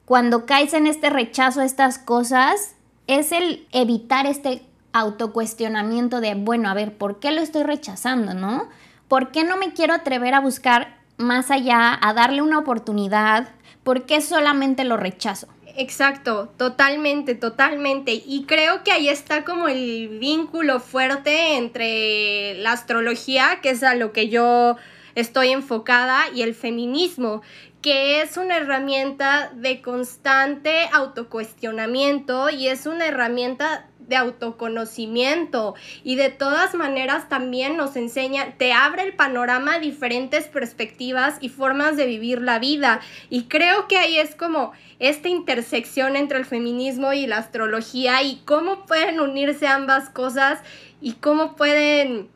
cuando 0.05 0.47
caes 0.47 0.73
en 0.73 0.87
este 0.87 1.11
rechazo 1.11 1.61
a 1.61 1.65
estas 1.65 1.99
cosas 1.99 2.73
es 3.07 3.31
el 3.31 3.67
evitar 3.71 4.25
este 4.25 4.61
autocuestionamiento 4.93 6.21
de, 6.21 6.35
bueno, 6.35 6.69
a 6.69 6.73
ver, 6.73 6.97
¿por 6.97 7.19
qué 7.19 7.31
lo 7.31 7.41
estoy 7.41 7.63
rechazando, 7.63 8.33
no? 8.33 8.69
¿Por 9.07 9.31
qué 9.31 9.43
no 9.43 9.57
me 9.57 9.73
quiero 9.73 9.93
atrever 9.93 10.33
a 10.33 10.39
buscar 10.39 10.97
más 11.17 11.51
allá, 11.51 11.97
a 12.01 12.13
darle 12.13 12.41
una 12.41 12.59
oportunidad? 12.59 13.49
¿Por 13.83 14.05
qué 14.05 14.21
solamente 14.21 14.83
lo 14.83 14.97
rechazo? 14.97 15.47
Exacto, 15.75 16.53
totalmente, 16.57 17.33
totalmente. 17.33 18.13
Y 18.25 18.45
creo 18.45 18.83
que 18.83 18.91
ahí 18.91 19.09
está 19.09 19.43
como 19.43 19.67
el 19.67 20.19
vínculo 20.19 20.79
fuerte 20.79 21.57
entre 21.57 22.53
la 22.55 22.73
astrología, 22.73 23.59
que 23.61 23.71
es 23.71 23.81
a 23.81 23.95
lo 23.95 24.11
que 24.11 24.29
yo 24.29 24.77
estoy 25.15 25.49
enfocada, 25.49 26.29
y 26.33 26.43
el 26.43 26.53
feminismo, 26.53 27.41
que 27.83 28.21
es 28.21 28.37
una 28.37 28.57
herramienta 28.57 29.51
de 29.53 29.81
constante 29.81 30.87
autocuestionamiento 30.93 32.49
y 32.49 32.69
es 32.69 32.85
una 32.85 33.07
herramienta 33.07 33.89
de 33.99 34.15
autoconocimiento 34.15 35.75
y 36.01 36.15
de 36.15 36.29
todas 36.29 36.75
maneras 36.75 37.27
también 37.27 37.75
nos 37.75 37.97
enseña, 37.97 38.53
te 38.57 38.71
abre 38.71 39.03
el 39.03 39.15
panorama 39.15 39.75
a 39.75 39.79
diferentes 39.79 40.47
perspectivas 40.47 41.35
y 41.41 41.49
formas 41.49 41.97
de 41.97 42.05
vivir 42.05 42.41
la 42.41 42.57
vida. 42.57 43.01
Y 43.29 43.43
creo 43.43 43.89
que 43.89 43.97
ahí 43.97 44.17
es 44.17 44.33
como 44.33 44.71
esta 44.99 45.27
intersección 45.27 46.15
entre 46.15 46.37
el 46.37 46.45
feminismo 46.45 47.11
y 47.11 47.27
la 47.27 47.37
astrología 47.37 48.23
y 48.23 48.41
cómo 48.45 48.85
pueden 48.85 49.19
unirse 49.19 49.67
ambas 49.67 50.09
cosas 50.09 50.59
y 51.01 51.13
cómo 51.13 51.57
pueden 51.57 52.29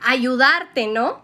ayudarte, 0.00 0.86
¿no? 0.86 1.22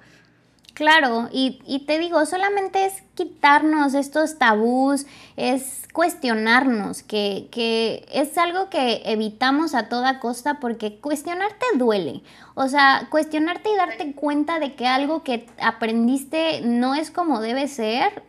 Claro, 0.77 1.31
y, 1.33 1.59
y, 1.66 1.87
te 1.87 1.99
digo, 1.99 2.27
solamente 2.27 2.85
es 2.85 3.03
quitarnos 3.14 3.95
estos 3.95 4.37
tabús, 4.37 5.07
es 5.39 5.89
cuestionarnos, 5.91 7.03
que, 7.03 7.49
que, 7.51 8.05
es 8.12 8.37
algo 8.37 8.68
que 8.68 9.01
evitamos 9.07 9.74
a 9.74 9.89
toda 9.89 10.20
costa 10.20 10.61
porque 10.61 11.01
cuestionarte 11.01 11.64
duele. 11.77 12.20
O 12.55 12.68
sea, 12.68 13.09
cuestionarte 13.11 13.70
y 13.70 13.77
darte 13.77 14.12
cuenta 14.12 14.59
de 14.59 14.74
que 14.74 14.87
algo 14.87 15.22
que 15.22 15.47
aprendiste 15.62 16.61
no 16.61 16.95
es 16.95 17.11
como 17.11 17.41
debe 17.41 17.68
ser, 17.68 18.22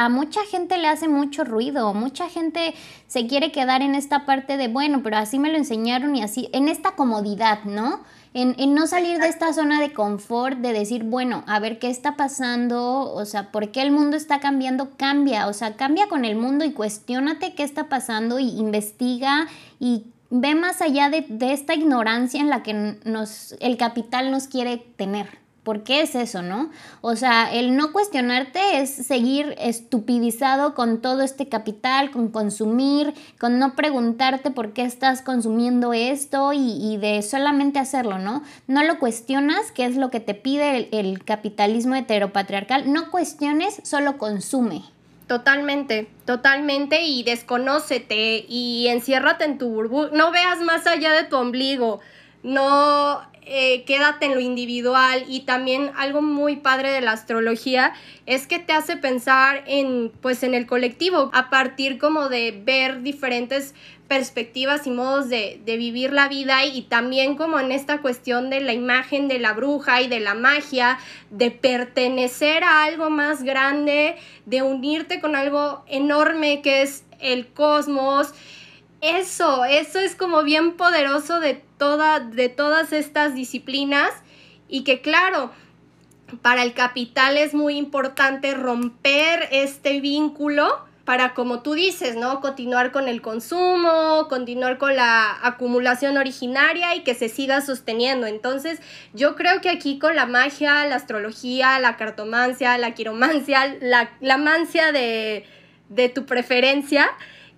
a 0.00 0.08
mucha 0.08 0.40
gente 0.46 0.78
le 0.78 0.88
hace 0.88 1.08
mucho 1.08 1.44
ruido, 1.44 1.92
mucha 1.92 2.30
gente 2.30 2.74
se 3.06 3.26
quiere 3.26 3.52
quedar 3.52 3.82
en 3.82 3.94
esta 3.94 4.24
parte 4.24 4.56
de, 4.56 4.68
bueno, 4.68 5.02
pero 5.02 5.18
así 5.18 5.38
me 5.38 5.52
lo 5.52 5.58
enseñaron 5.58 6.16
y 6.16 6.22
así, 6.22 6.48
en 6.54 6.70
esta 6.70 6.92
comodidad, 6.92 7.64
¿no? 7.64 8.00
En, 8.32 8.74
no 8.74 8.86
salir 8.86 9.18
de 9.18 9.28
esta 9.28 9.52
zona 9.52 9.78
de 9.78 9.92
confort, 9.92 10.56
de 10.60 10.72
decir, 10.72 11.04
bueno, 11.04 11.44
a 11.46 11.58
ver 11.58 11.78
qué 11.78 11.90
está 11.90 12.16
pasando, 12.16 13.12
o 13.12 13.26
sea, 13.26 13.52
por 13.52 13.72
qué 13.72 13.82
el 13.82 13.90
mundo 13.90 14.16
está 14.16 14.40
cambiando, 14.40 14.96
cambia, 14.96 15.48
o 15.48 15.52
sea, 15.52 15.76
cambia 15.76 16.08
con 16.08 16.24
el 16.24 16.34
mundo 16.34 16.64
y 16.64 16.72
cuestiónate 16.72 17.54
qué 17.54 17.62
está 17.62 17.90
pasando 17.90 18.38
y 18.38 18.58
investiga 18.58 19.48
y 19.78 20.06
ve 20.30 20.54
más 20.54 20.80
allá 20.80 21.10
de, 21.10 21.26
de 21.28 21.52
esta 21.52 21.74
ignorancia 21.74 22.40
en 22.40 22.48
la 22.48 22.62
que 22.62 22.96
nos, 23.04 23.54
el 23.60 23.76
capital 23.76 24.30
nos 24.30 24.46
quiere 24.46 24.78
tener. 24.78 25.40
¿Por 25.62 25.82
qué 25.82 26.00
es 26.00 26.14
eso, 26.14 26.40
no? 26.40 26.70
O 27.02 27.16
sea, 27.16 27.52
el 27.52 27.76
no 27.76 27.92
cuestionarte 27.92 28.80
es 28.80 28.90
seguir 28.90 29.54
estupidizado 29.58 30.74
con 30.74 31.02
todo 31.02 31.20
este 31.20 31.48
capital, 31.48 32.10
con 32.10 32.28
consumir, 32.28 33.12
con 33.38 33.58
no 33.58 33.76
preguntarte 33.76 34.50
por 34.50 34.72
qué 34.72 34.82
estás 34.82 35.20
consumiendo 35.20 35.92
esto 35.92 36.52
y, 36.54 36.96
de 36.96 37.20
solamente 37.20 37.78
hacerlo, 37.78 38.18
¿no? 38.18 38.42
No 38.68 38.82
lo 38.84 38.98
cuestionas, 38.98 39.70
que 39.70 39.84
es 39.84 39.96
lo 39.96 40.10
que 40.10 40.20
te 40.20 40.34
pide 40.34 40.76
el, 40.76 40.88
el 40.92 41.24
capitalismo 41.24 41.94
heteropatriarcal. 41.94 42.90
No 42.90 43.10
cuestiones, 43.10 43.80
solo 43.84 44.16
consume. 44.16 44.82
Totalmente, 45.26 46.08
totalmente 46.24 47.02
y 47.04 47.22
desconócete 47.22 48.46
y 48.48 48.88
enciérrate 48.88 49.44
en 49.44 49.58
tu 49.58 49.68
burbuja. 49.68 50.08
No 50.12 50.32
veas 50.32 50.60
más 50.62 50.86
allá 50.86 51.12
de 51.12 51.24
tu 51.24 51.36
ombligo. 51.36 52.00
No 52.42 53.20
eh, 53.52 53.82
quédate 53.82 54.26
en 54.26 54.34
lo 54.34 54.40
individual. 54.40 55.24
Y 55.28 55.40
también 55.40 55.90
algo 55.96 56.22
muy 56.22 56.54
padre 56.54 56.92
de 56.92 57.00
la 57.00 57.10
astrología 57.10 57.92
es 58.24 58.46
que 58.46 58.60
te 58.60 58.72
hace 58.72 58.96
pensar 58.96 59.64
en 59.66 60.12
pues 60.20 60.44
en 60.44 60.54
el 60.54 60.66
colectivo 60.66 61.32
a 61.34 61.50
partir 61.50 61.98
como 61.98 62.28
de 62.28 62.52
ver 62.64 63.02
diferentes 63.02 63.74
perspectivas 64.06 64.86
y 64.86 64.90
modos 64.90 65.28
de, 65.28 65.60
de, 65.64 65.76
vivir 65.76 66.12
la 66.12 66.28
vida 66.28 66.64
y 66.64 66.82
también 66.82 67.36
como 67.36 67.58
en 67.58 67.72
esta 67.72 68.00
cuestión 68.00 68.50
de 68.50 68.60
la 68.60 68.72
imagen 68.72 69.26
de 69.26 69.40
la 69.40 69.52
bruja 69.52 70.00
y 70.00 70.06
de 70.06 70.20
la 70.20 70.34
magia, 70.34 70.98
de 71.30 71.50
pertenecer 71.50 72.62
a 72.62 72.84
algo 72.84 73.10
más 73.10 73.42
grande, 73.42 74.16
de 74.46 74.62
unirte 74.62 75.20
con 75.20 75.34
algo 75.34 75.84
enorme 75.88 76.62
que 76.62 76.82
es 76.82 77.04
el 77.18 77.48
cosmos 77.48 78.32
eso, 79.00 79.64
eso 79.64 79.98
es 79.98 80.14
como 80.14 80.42
bien 80.42 80.72
poderoso 80.76 81.40
de, 81.40 81.62
toda, 81.78 82.20
de 82.20 82.48
todas 82.48 82.92
estas 82.92 83.34
disciplinas 83.34 84.10
y 84.68 84.84
que 84.84 85.00
claro, 85.00 85.50
para 86.42 86.62
el 86.62 86.74
capital 86.74 87.36
es 87.36 87.54
muy 87.54 87.76
importante 87.76 88.54
romper 88.54 89.48
este 89.50 90.00
vínculo 90.00 90.88
para, 91.04 91.34
como 91.34 91.60
tú 91.60 91.74
dices, 91.74 92.14
¿no? 92.14 92.40
Continuar 92.40 92.92
con 92.92 93.08
el 93.08 93.20
consumo, 93.20 94.28
continuar 94.28 94.78
con 94.78 94.94
la 94.94 95.38
acumulación 95.42 96.16
originaria 96.16 96.94
y 96.94 97.02
que 97.02 97.14
se 97.14 97.28
siga 97.28 97.62
sosteniendo. 97.62 98.28
Entonces, 98.28 98.80
yo 99.12 99.34
creo 99.34 99.60
que 99.60 99.70
aquí 99.70 99.98
con 99.98 100.14
la 100.14 100.26
magia, 100.26 100.84
la 100.86 100.94
astrología, 100.94 101.80
la 101.80 101.96
cartomancia, 101.96 102.78
la 102.78 102.94
quiromancia, 102.94 103.76
la, 103.80 104.10
la 104.20 104.36
mancia 104.36 104.92
de, 104.92 105.46
de 105.88 106.08
tu 106.10 106.26
preferencia, 106.26 107.10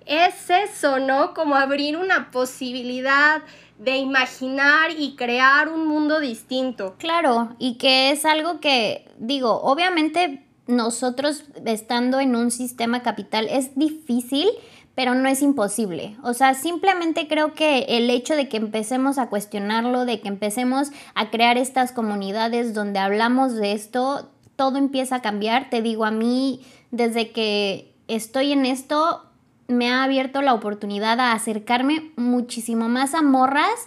es 0.07 0.51
eso, 0.51 0.99
¿no? 0.99 1.35
Como 1.35 1.55
abrir 1.55 1.97
una 1.97 2.31
posibilidad 2.31 3.43
de 3.79 3.97
imaginar 3.97 4.91
y 4.97 5.17
crear 5.17 5.69
un 5.69 5.87
mundo 5.87 6.21
distinto. 6.21 6.95
Claro, 6.99 7.55
y 7.59 7.79
que 7.79 8.11
es 8.11 8.25
algo 8.25 8.61
que, 8.61 9.09
digo, 9.19 9.61
obviamente 9.63 10.47
nosotros 10.67 11.45
estando 11.67 12.21
en 12.21 12.37
un 12.37 12.51
sistema 12.51 13.03
capital 13.03 13.49
es 13.51 13.77
difícil, 13.77 14.49
pero 14.95 15.15
no 15.15 15.29
es 15.29 15.43
imposible. 15.43 16.17
O 16.23 16.35
sea, 16.35 16.55
simplemente 16.55 17.27
creo 17.27 17.55
que 17.55 17.87
el 17.89 18.11
hecho 18.11 18.37
de 18.37 18.49
que 18.49 18.59
empecemos 18.59 19.19
a 19.19 19.29
cuestionarlo, 19.29 20.05
de 20.05 20.21
que 20.21 20.29
empecemos 20.29 20.91
a 21.15 21.31
crear 21.31 21.57
estas 21.57 21.93
comunidades 21.93 22.75
donde 22.75 22.99
hablamos 22.99 23.55
de 23.55 23.73
esto, 23.73 24.31
todo 24.57 24.77
empieza 24.77 25.17
a 25.17 25.23
cambiar. 25.23 25.71
Te 25.71 25.83
digo, 25.83 26.05
a 26.05 26.11
mí, 26.11 26.61
desde 26.91 27.33
que 27.33 27.95
estoy 28.07 28.53
en 28.53 28.67
esto, 28.67 29.25
me 29.73 29.91
ha 29.91 30.05
abierto 30.05 30.43
la 30.43 30.55
oportunidad 30.55 31.19
a 31.21 31.33
acercarme 31.33 32.13
muchísimo 32.17 32.89
más 32.89 33.15
a 33.15 33.23
morras, 33.23 33.87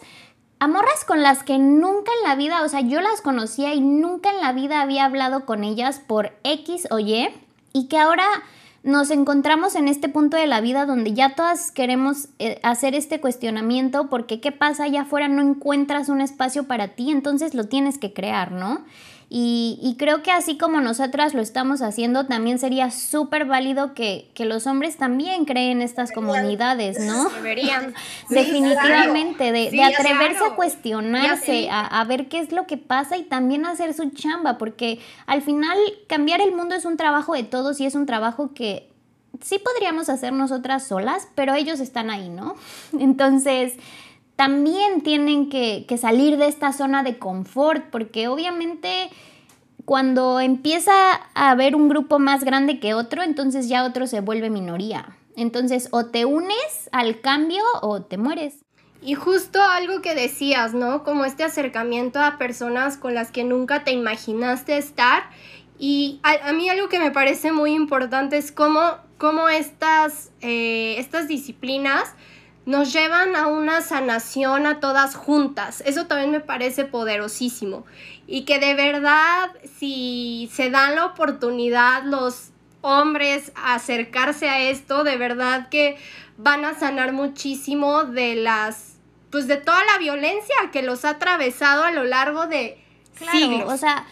a 0.60 0.68
morras 0.68 1.06
con 1.06 1.22
las 1.22 1.44
que 1.44 1.58
nunca 1.58 2.12
en 2.22 2.30
la 2.30 2.36
vida, 2.36 2.64
o 2.64 2.70
sea, 2.70 2.82
yo 2.82 3.02
las 3.02 3.22
conocía 3.22 3.74
y 3.74 3.82
nunca 3.82 4.32
en 4.32 4.42
la 4.42 4.54
vida 4.54 4.82
había 4.82 5.06
hablado 5.06 5.46
con 5.46 5.64
ellas 5.64 6.00
por 6.00 6.34
X 6.44 6.88
o 6.92 7.00
Y, 7.00 7.30
y 7.74 7.88
que 7.88 7.98
ahora 7.98 8.26
nos 8.86 9.10
encontramos 9.10 9.76
en 9.76 9.88
este 9.88 10.10
punto 10.10 10.38
de 10.38 10.46
la 10.46 10.62
vida 10.62 10.86
donde 10.86 11.14
ya 11.14 11.34
todas 11.34 11.72
queremos 11.72 12.28
eh, 12.38 12.60
hacer 12.62 12.94
este 12.94 13.20
cuestionamiento 13.20 14.12
porque 14.12 14.40
qué 14.40 14.52
pasa 14.52 14.84
allá 14.84 15.02
afuera 15.02 15.28
no 15.28 15.42
encuentras 15.42 16.08
un 16.08 16.22
espacio 16.22 16.66
para 16.66 16.90
ti, 16.90 17.10
entonces 17.10 17.56
lo 17.56 17.64
tienes 17.64 17.98
que 17.98 18.14
crear, 18.14 18.52
¿no? 18.52 18.82
Y, 19.38 19.98
creo 20.00 20.24
que 20.24 20.32
así 20.32 20.58
como 20.58 20.80
nosotras 20.80 21.34
lo 21.34 21.42
estamos 21.42 21.82
haciendo, 21.82 22.26
también 22.26 22.58
sería 22.58 22.90
súper 22.90 23.44
válido 23.44 23.94
que, 23.94 24.32
los 24.40 24.66
hombres 24.66 24.96
también 24.96 25.44
creen 25.44 25.82
estas 25.82 26.14
comunidades, 26.14 27.02
¿no? 27.02 27.28
Deberían. 27.28 27.94
Definitivamente, 28.30 29.52
de, 29.52 29.84
atreverse 29.84 30.42
a 30.42 30.56
cuestionarse, 30.56 31.68
a, 31.70 32.02
ver 32.06 32.30
qué 32.30 32.40
es 32.40 32.54
lo 32.54 32.66
que 32.66 32.78
pasa 32.78 33.18
y 33.18 33.24
también 33.24 33.66
hacer 33.66 33.94
su 33.94 34.10
chamba, 34.12 34.58
porque 34.58 35.00
al 35.26 35.42
final 35.42 35.78
cambiar 36.08 36.40
el 36.40 36.56
mundo 36.56 36.74
es 36.74 36.86
un 36.86 36.96
trabajo 36.96 37.34
de 37.34 37.44
todos 37.44 37.82
y 37.82 37.86
es 37.86 37.96
un 37.96 38.06
trabajo 38.06 38.54
que 38.54 38.88
sí 39.42 39.60
podríamos 39.60 40.08
hacer 40.08 40.32
nosotras 40.32 40.88
solas, 40.88 41.28
pero 41.36 41.56
ellos 41.56 41.82
están 41.82 42.10
ahí, 42.10 42.30
¿no? 42.30 42.56
Entonces 42.98 43.74
también 44.36 45.02
tienen 45.02 45.50
que, 45.50 45.86
salir 45.98 46.38
de 46.38 46.48
esta 46.48 46.74
zona 46.74 47.04
de 47.04 47.18
confort, 47.18 47.86
porque 47.90 48.28
obviamente 48.28 49.10
cuando 49.86 50.40
empieza 50.40 50.92
a 51.34 51.52
haber 51.52 51.76
un 51.76 51.90
grupo 51.90 52.20
más 52.20 52.44
grande 52.44 52.80
que 52.80 52.94
otro, 52.94 53.24
entonces 53.24 53.70
ya 53.70 53.86
otro 53.86 54.08
se 54.08 54.22
vuelve 54.22 54.50
minoría. 54.50 55.16
Entonces 55.38 55.90
o 55.92 56.06
te 56.06 56.26
unes 56.26 56.90
al 56.92 57.22
cambio 57.22 57.64
o 57.82 58.02
te 58.02 58.18
mueres. 58.18 58.66
Y 59.02 59.14
justo 59.14 59.62
algo 59.62 60.02
que 60.02 60.16
decías, 60.16 60.74
¿no? 60.74 61.04
Como 61.04 61.26
este 61.26 61.44
acercamiento 61.44 62.20
a 62.20 62.38
personas 62.38 62.98
con 62.98 63.14
las 63.14 63.32
que 63.32 63.44
nunca 63.44 63.84
te 63.84 63.92
imaginaste 63.92 64.78
estar. 64.78 65.30
Y 65.78 66.20
a, 66.24 66.52
mí 66.54 66.70
algo 66.70 66.90
que 66.90 67.00
me 67.00 67.12
parece 67.12 67.52
muy 67.52 67.74
importante 67.74 68.38
es 68.38 68.52
cómo, 68.52 68.82
cómo 69.18 69.50
estas, 69.50 70.32
eh, 70.42 70.96
estas 70.98 71.28
disciplinas 71.28 72.16
nos 72.66 72.92
llevan 72.92 73.36
a 73.36 73.48
una 73.48 73.82
sanación 73.82 74.66
a 74.66 74.80
todas 74.80 75.16
juntas. 75.16 75.84
Eso 75.86 76.08
también 76.08 76.32
me 76.32 76.40
parece 76.40 76.86
poderosísimo. 76.86 77.86
Y 78.28 78.44
que 78.46 78.60
de 78.60 78.74
verdad, 78.74 79.52
si 79.78 80.50
se 80.52 80.72
dan 80.72 80.96
la 80.96 81.06
oportunidad 81.06 82.04
los 82.04 82.50
hombres 82.82 83.52
a 83.56 83.76
acercarse 83.76 84.50
a 84.50 84.62
esto, 84.62 85.04
de 85.04 85.18
verdad 85.18 85.70
que 85.70 85.98
van 86.38 86.66
a 86.66 86.74
sanar 86.74 87.14
muchísimo 87.14 88.04
de 88.04 88.36
las, 88.36 88.98
pues 89.30 89.48
de 89.48 89.58
toda 89.58 89.84
la 89.86 89.98
violencia 90.00 90.56
que 90.72 90.82
los 90.82 91.06
ha 91.06 91.12
atravesado 91.12 91.84
a 91.84 91.92
lo 91.92 92.04
largo 92.04 92.48
de 92.48 92.84
siglos. 93.32 93.72
O 93.72 93.78
sea, 93.78 94.06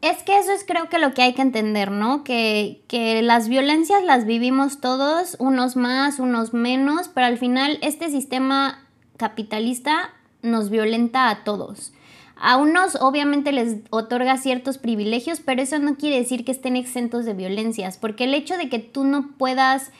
es 0.00 0.22
que 0.22 0.38
eso 0.38 0.52
es 0.52 0.64
creo 0.64 0.88
que 0.88 0.98
lo 0.98 1.12
que 1.12 1.22
hay 1.22 1.34
que 1.34 1.42
entender, 1.42 1.90
¿no? 1.90 2.22
Que, 2.22 2.82
que, 2.88 3.20
las 3.22 3.48
violencias 3.48 4.02
las 4.04 4.26
vivimos 4.26 4.80
todos, 4.80 5.36
unos 5.38 5.76
más, 5.76 6.18
unos 6.20 6.54
menos, 6.54 7.08
pero 7.08 7.26
al 7.26 7.38
final 7.38 7.78
este 7.82 8.08
sistema 8.10 8.84
capitalista 9.16 10.10
nos 10.42 10.70
violenta 10.70 11.30
a 11.30 11.42
todos. 11.42 11.92
A 12.40 12.56
unos 12.56 12.96
obviamente 13.00 13.50
les 13.50 13.78
otorga 13.90 14.36
ciertos 14.36 14.78
privilegios, 14.78 15.40
pero 15.40 15.60
eso 15.60 15.80
no 15.80 15.96
quiere 15.96 16.18
decir 16.18 16.44
que 16.44 16.52
estén 16.52 16.76
exentos 16.76 17.24
de 17.24 17.34
violencias, 17.34 17.98
porque 17.98 18.24
el 18.24 18.34
hecho 18.34 18.56
de 18.56 18.68
que 18.68 18.78
tú 18.78 19.02
no 19.02 19.30
puedas 19.36 19.90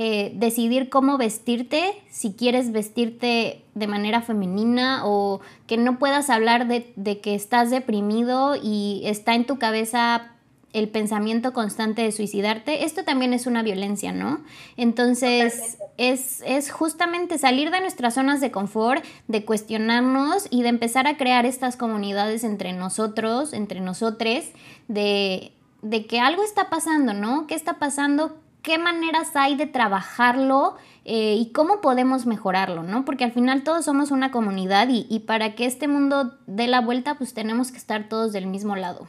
eh, 0.00 0.30
decidir 0.36 0.90
cómo 0.90 1.18
vestirte, 1.18 2.00
si 2.08 2.32
quieres 2.32 2.70
vestirte 2.70 3.64
de 3.74 3.86
manera 3.88 4.22
femenina 4.22 5.02
o 5.04 5.40
que 5.66 5.76
no 5.76 5.98
puedas 5.98 6.30
hablar 6.30 6.68
de, 6.68 7.18
que 7.18 7.34
estás 7.34 7.70
deprimido 7.70 8.54
y 8.54 9.02
está 9.06 9.34
en 9.34 9.44
tu 9.44 9.58
cabeza 9.58 10.30
el 10.72 10.88
pensamiento 10.88 11.52
constante 11.52 12.02
de 12.02 12.12
suicidarte, 12.12 12.84
esto 12.84 13.02
también 13.02 13.32
es 13.32 13.48
una 13.48 13.64
violencia, 13.64 14.12
¿no? 14.12 14.40
Entonces, 14.76 15.78
es, 15.96 16.42
es, 16.46 16.70
justamente 16.70 17.36
salir 17.36 17.72
de 17.72 17.80
nuestras 17.80 18.14
zonas 18.14 18.40
de 18.40 18.52
confort, 18.52 19.04
de 19.26 19.44
cuestionarnos 19.44 20.46
y 20.48 20.62
de 20.62 20.68
empezar 20.68 21.08
a 21.08 21.16
crear 21.16 21.44
estas 21.44 21.76
comunidades 21.76 22.44
entre 22.44 22.72
nosotros, 22.72 23.52
entre 23.52 23.80
nosotres, 23.80 24.52
de, 24.86 25.50
de 25.82 26.06
que 26.06 26.20
algo 26.20 26.44
está 26.44 26.70
pasando, 26.70 27.14
¿no? 27.14 27.48
¿Qué 27.48 27.56
está 27.56 27.80
pasando? 27.80 28.36
Qué 28.68 28.76
maneras 28.76 29.34
hay 29.34 29.56
de 29.56 29.64
trabajarlo 29.64 30.76
eh, 31.06 31.36
y 31.38 31.52
cómo 31.52 31.80
podemos 31.80 32.26
mejorarlo, 32.26 32.82
¿no? 32.82 33.06
Porque 33.06 33.24
al 33.24 33.32
final 33.32 33.64
todos 33.64 33.86
somos 33.86 34.10
una 34.10 34.30
comunidad 34.30 34.88
y, 34.90 35.20
para 35.20 35.54
que 35.54 35.64
este 35.64 35.88
mundo 35.88 36.34
dé 36.46 36.68
la 36.68 36.82
vuelta, 36.82 37.14
pues 37.14 37.32
tenemos 37.32 37.72
que 37.72 37.78
estar 37.78 38.10
todos 38.10 38.30
del 38.34 38.46
mismo 38.46 38.76
lado. 38.76 39.08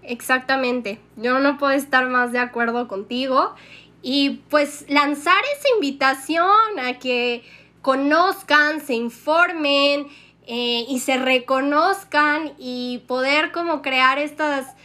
Exactamente, 0.00 0.98
yo 1.16 1.38
no 1.38 1.58
puedo 1.58 1.74
estar 1.74 2.08
más 2.08 2.32
de 2.32 2.38
acuerdo 2.38 2.88
contigo 2.88 3.54
y 4.00 4.40
pues 4.48 4.86
lanzar 4.88 5.42
esa 5.58 5.68
invitación 5.74 6.78
a 6.82 6.98
que 6.98 7.44
conozcan, 7.82 8.80
se 8.80 8.94
informen 8.94 10.06
eh, 10.46 10.86
y 10.88 11.00
se 11.00 11.18
reconozcan 11.18 12.52
y 12.56 13.04
poder 13.06 13.52
como 13.52 13.82
crear 13.82 14.18
estas 14.18 14.75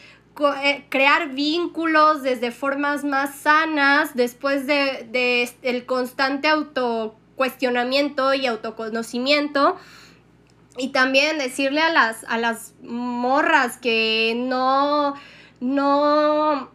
crear 0.89 1.29
vínculos 1.29 2.21
desde 2.23 2.51
formas 2.51 3.03
más 3.03 3.35
sanas 3.35 4.15
después 4.15 4.67
de, 4.67 5.07
de 5.11 5.49
el 5.61 5.85
constante 5.85 6.47
autocuestionamiento 6.47 8.33
y 8.33 8.45
autoconocimiento. 8.45 9.77
Y 10.77 10.89
también 10.89 11.37
decirle 11.37 11.81
a 11.81 11.91
las, 11.91 12.23
a 12.25 12.37
las 12.37 12.73
morras 12.81 13.77
que 13.77 14.33
no, 14.37 15.15
no, 15.59 16.69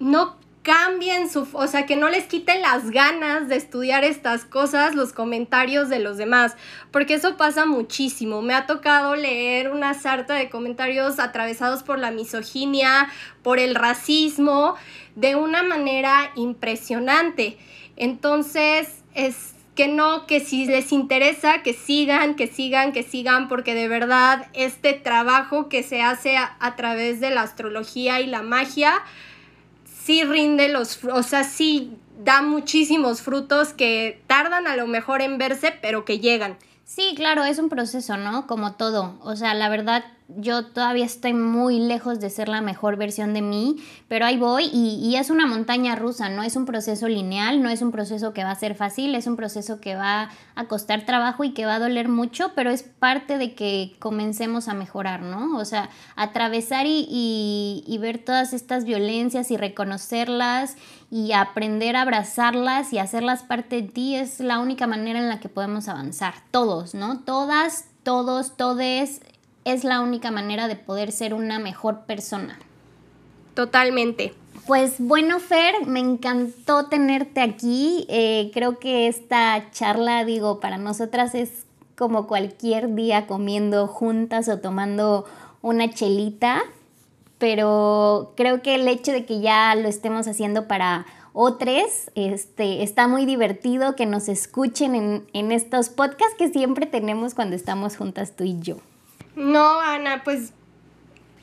no 0.00 0.37
cambien 0.68 1.30
su, 1.30 1.48
o 1.54 1.66
sea, 1.66 1.86
que 1.86 1.96
no 1.96 2.10
les 2.10 2.26
quiten 2.26 2.60
las 2.60 2.90
ganas 2.90 3.48
de 3.48 3.56
estudiar 3.56 4.04
estas 4.04 4.44
cosas, 4.44 4.94
los 4.94 5.14
comentarios 5.14 5.88
de 5.88 5.98
los 5.98 6.18
demás, 6.18 6.58
porque 6.90 7.14
eso 7.14 7.38
pasa 7.38 7.64
muchísimo. 7.64 8.42
Me 8.42 8.52
ha 8.52 8.66
tocado 8.66 9.16
leer 9.16 9.70
una 9.70 9.94
sarta 9.94 10.34
de 10.34 10.50
comentarios 10.50 11.20
atravesados 11.20 11.82
por 11.82 11.98
la 11.98 12.10
misoginia, 12.10 13.08
por 13.42 13.58
el 13.58 13.74
racismo, 13.74 14.74
de 15.16 15.36
una 15.36 15.62
manera 15.62 16.32
impresionante. 16.34 17.56
Entonces, 17.96 19.04
es 19.14 19.54
que 19.74 19.88
no, 19.88 20.26
que 20.26 20.40
si 20.40 20.66
les 20.66 20.92
interesa, 20.92 21.62
que 21.62 21.72
sigan, 21.72 22.34
que 22.34 22.46
sigan, 22.46 22.92
que 22.92 23.04
sigan, 23.04 23.48
porque 23.48 23.74
de 23.74 23.88
verdad 23.88 24.48
este 24.52 24.92
trabajo 24.92 25.70
que 25.70 25.82
se 25.82 26.02
hace 26.02 26.36
a, 26.36 26.58
a 26.60 26.76
través 26.76 27.20
de 27.20 27.30
la 27.30 27.40
astrología 27.40 28.20
y 28.20 28.26
la 28.26 28.42
magia, 28.42 29.02
sí 30.08 30.24
rinde 30.24 30.70
los, 30.70 31.04
o 31.04 31.22
sea, 31.22 31.44
sí 31.44 31.92
da 32.24 32.40
muchísimos 32.40 33.20
frutos 33.20 33.74
que 33.74 34.22
tardan 34.26 34.66
a 34.66 34.74
lo 34.74 34.86
mejor 34.86 35.20
en 35.20 35.36
verse, 35.36 35.74
pero 35.82 36.06
que 36.06 36.18
llegan. 36.18 36.56
Sí, 36.88 37.12
claro, 37.14 37.44
es 37.44 37.58
un 37.58 37.68
proceso, 37.68 38.16
¿no? 38.16 38.46
Como 38.46 38.72
todo. 38.72 39.18
O 39.20 39.36
sea, 39.36 39.52
la 39.52 39.68
verdad, 39.68 40.04
yo 40.26 40.64
todavía 40.64 41.04
estoy 41.04 41.34
muy 41.34 41.80
lejos 41.80 42.18
de 42.18 42.30
ser 42.30 42.48
la 42.48 42.62
mejor 42.62 42.96
versión 42.96 43.34
de 43.34 43.42
mí, 43.42 43.76
pero 44.08 44.24
ahí 44.24 44.38
voy 44.38 44.70
y, 44.72 45.14
es 45.16 45.28
una 45.28 45.46
montaña 45.46 45.96
rusa, 45.96 46.30
no 46.30 46.42
es 46.42 46.56
un 46.56 46.64
proceso 46.64 47.06
lineal, 47.06 47.62
no 47.62 47.68
es 47.68 47.82
un 47.82 47.92
proceso 47.92 48.32
que 48.32 48.42
va 48.42 48.52
a 48.52 48.54
ser 48.54 48.74
fácil, 48.74 49.14
es 49.14 49.26
un 49.26 49.36
proceso 49.36 49.82
que 49.82 49.96
va 49.96 50.30
a 50.54 50.64
costar 50.64 51.04
trabajo 51.04 51.44
y 51.44 51.52
que 51.52 51.66
va 51.66 51.74
a 51.74 51.78
doler 51.78 52.08
mucho, 52.08 52.52
pero 52.54 52.70
es 52.70 52.84
parte 52.84 53.36
de 53.36 53.54
que 53.54 53.94
comencemos 53.98 54.68
a 54.68 54.72
mejorar, 54.72 55.20
¿no? 55.20 55.58
O 55.58 55.66
sea, 55.66 55.90
atravesar 56.16 56.86
y, 56.86 57.84
y 57.86 57.98
ver 57.98 58.16
todas 58.16 58.54
estas 58.54 58.84
violencias 58.84 59.50
y 59.50 59.58
reconocerlas 59.58 60.76
y 61.10 61.32
aprender 61.32 61.96
a 61.96 62.02
abrazarlas 62.02 62.92
y 62.92 62.98
hacerlas 62.98 63.42
parte 63.42 63.82
de 63.82 63.88
ti 63.88 64.16
es 64.16 64.40
la 64.40 64.58
única 64.58 64.86
manera 64.86 65.18
en 65.18 65.28
la 65.28 65.40
que 65.40 65.48
podemos 65.48 65.88
avanzar, 65.88 66.34
todos, 66.50 66.94
¿no? 66.94 67.20
Todas, 67.20 67.86
todos, 68.02 68.56
todes 68.56 69.20
es 69.64 69.84
la 69.84 70.00
única 70.00 70.30
manera 70.30 70.68
de 70.68 70.76
poder 70.76 71.12
ser 71.12 71.34
una 71.34 71.58
mejor 71.58 72.00
persona. 72.00 72.58
Totalmente. 73.54 74.34
Pues 74.66 74.96
bueno, 74.98 75.40
Fer, 75.40 75.86
me 75.86 76.00
encantó 76.00 76.86
tenerte 76.86 77.40
aquí. 77.40 78.06
Eh, 78.08 78.50
creo 78.52 78.78
que 78.78 79.08
esta 79.08 79.70
charla, 79.72 80.24
digo, 80.24 80.60
para 80.60 80.76
nosotras 80.76 81.34
es 81.34 81.64
como 81.96 82.26
cualquier 82.26 82.94
día 82.94 83.26
comiendo 83.26 83.86
juntas 83.86 84.48
o 84.48 84.58
tomando 84.58 85.24
una 85.62 85.90
chelita, 85.90 86.62
pero 87.38 88.34
creo 88.36 88.62
que 88.62 88.74
el 88.74 88.86
hecho 88.88 89.12
de 89.12 89.24
que 89.24 89.40
ya 89.40 89.74
lo 89.74 89.88
estemos 89.88 90.26
haciendo 90.26 90.68
para 90.68 91.06
otros, 91.32 92.10
este, 92.14 92.82
está 92.82 93.06
muy 93.06 93.24
divertido 93.24 93.94
que 93.94 94.06
nos 94.06 94.28
escuchen 94.28 94.94
en, 94.94 95.26
en 95.32 95.52
estos 95.52 95.88
podcasts 95.88 96.34
que 96.36 96.48
siempre 96.48 96.86
tenemos 96.86 97.34
cuando 97.34 97.54
estamos 97.54 97.96
juntas 97.96 98.34
tú 98.34 98.44
y 98.44 98.58
yo. 98.60 98.78
No, 99.36 99.80
Ana, 99.80 100.22
pues 100.24 100.52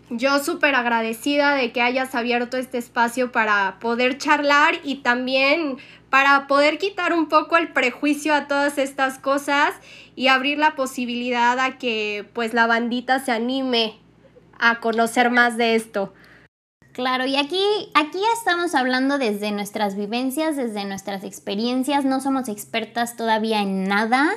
yo 0.09 0.39
súper 0.39 0.75
agradecida 0.75 1.55
de 1.55 1.71
que 1.71 1.81
hayas 1.81 2.13
abierto 2.13 2.57
este 2.57 2.77
espacio 2.77 3.31
para 3.31 3.77
poder 3.79 4.17
charlar 4.17 4.75
y 4.83 4.95
también 4.97 5.77
para 6.09 6.45
poder 6.47 6.77
quitar 6.77 7.13
un 7.13 7.27
poco 7.27 7.57
el 7.57 7.69
prejuicio 7.69 8.33
a 8.33 8.47
todas 8.47 8.77
estas 8.77 9.17
cosas 9.17 9.73
y 10.15 10.27
abrir 10.27 10.59
la 10.59 10.75
posibilidad 10.75 11.57
a 11.59 11.77
que 11.77 12.25
pues 12.33 12.53
la 12.53 12.67
bandita 12.67 13.19
se 13.19 13.31
anime 13.31 13.99
a 14.59 14.79
conocer 14.79 15.29
más 15.29 15.57
de 15.57 15.75
esto. 15.75 16.13
Claro, 16.91 17.25
y 17.25 17.35
aquí, 17.35 17.91
aquí 17.93 18.21
estamos 18.37 18.73
hablando 18.73 19.17
desde 19.17 19.51
nuestras 19.51 19.97
vivencias, 19.97 20.55
desde 20.55 20.85
nuestras 20.85 21.25
experiencias, 21.25 22.05
no 22.05 22.21
somos 22.21 22.47
expertas 22.47 23.17
todavía 23.17 23.61
en 23.61 23.83
nada, 23.83 24.31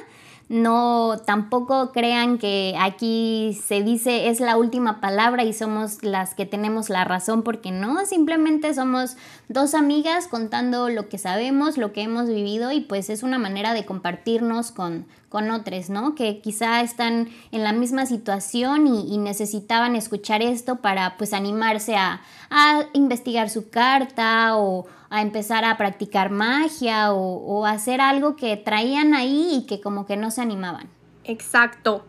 no, 0.48 1.18
tampoco 1.26 1.92
crean 1.92 2.38
que 2.38 2.74
aquí 2.80 3.58
se 3.66 3.82
dice 3.82 4.28
es 4.28 4.40
la 4.40 4.56
última 4.56 4.98
palabra 4.98 5.44
y 5.44 5.52
somos 5.52 6.02
las 6.02 6.34
que 6.34 6.46
tenemos 6.46 6.88
la 6.88 7.04
razón, 7.04 7.42
porque 7.42 7.70
no, 7.70 8.06
simplemente 8.06 8.72
somos 8.72 9.18
dos 9.50 9.74
amigas 9.74 10.26
contando 10.26 10.88
lo 10.88 11.10
que 11.10 11.18
sabemos, 11.18 11.76
lo 11.76 11.92
que 11.92 12.00
hemos 12.00 12.28
vivido 12.28 12.72
y 12.72 12.80
pues 12.80 13.10
es 13.10 13.22
una 13.22 13.38
manera 13.38 13.74
de 13.74 13.84
compartirnos 13.84 14.72
con, 14.72 15.04
con 15.28 15.50
otros, 15.50 15.90
¿no? 15.90 16.14
Que 16.14 16.40
quizá 16.40 16.80
están 16.80 17.28
en 17.52 17.62
la 17.62 17.74
misma 17.74 18.06
situación 18.06 18.86
y, 18.86 19.18
necesitaban 19.18 19.96
escuchar 19.96 20.40
esto 20.40 20.76
para 20.76 21.18
pues 21.18 21.34
animarse 21.34 21.96
a, 21.96 22.22
a 22.48 22.84
investigar 22.94 23.50
su 23.50 23.68
carta 23.68 24.56
o 24.56 24.86
a 25.10 25.22
empezar 25.22 25.64
a 25.64 25.76
practicar 25.76 26.30
magia 26.30 27.12
o, 27.12 27.66
hacer 27.66 28.00
algo 28.00 28.36
que 28.36 28.56
traían 28.56 29.14
ahí 29.14 29.56
y 29.62 29.66
que 29.66 29.80
como 29.80 30.06
que 30.06 30.16
no 30.16 30.30
se 30.30 30.42
animaban. 30.42 30.88
Exacto. 31.24 32.04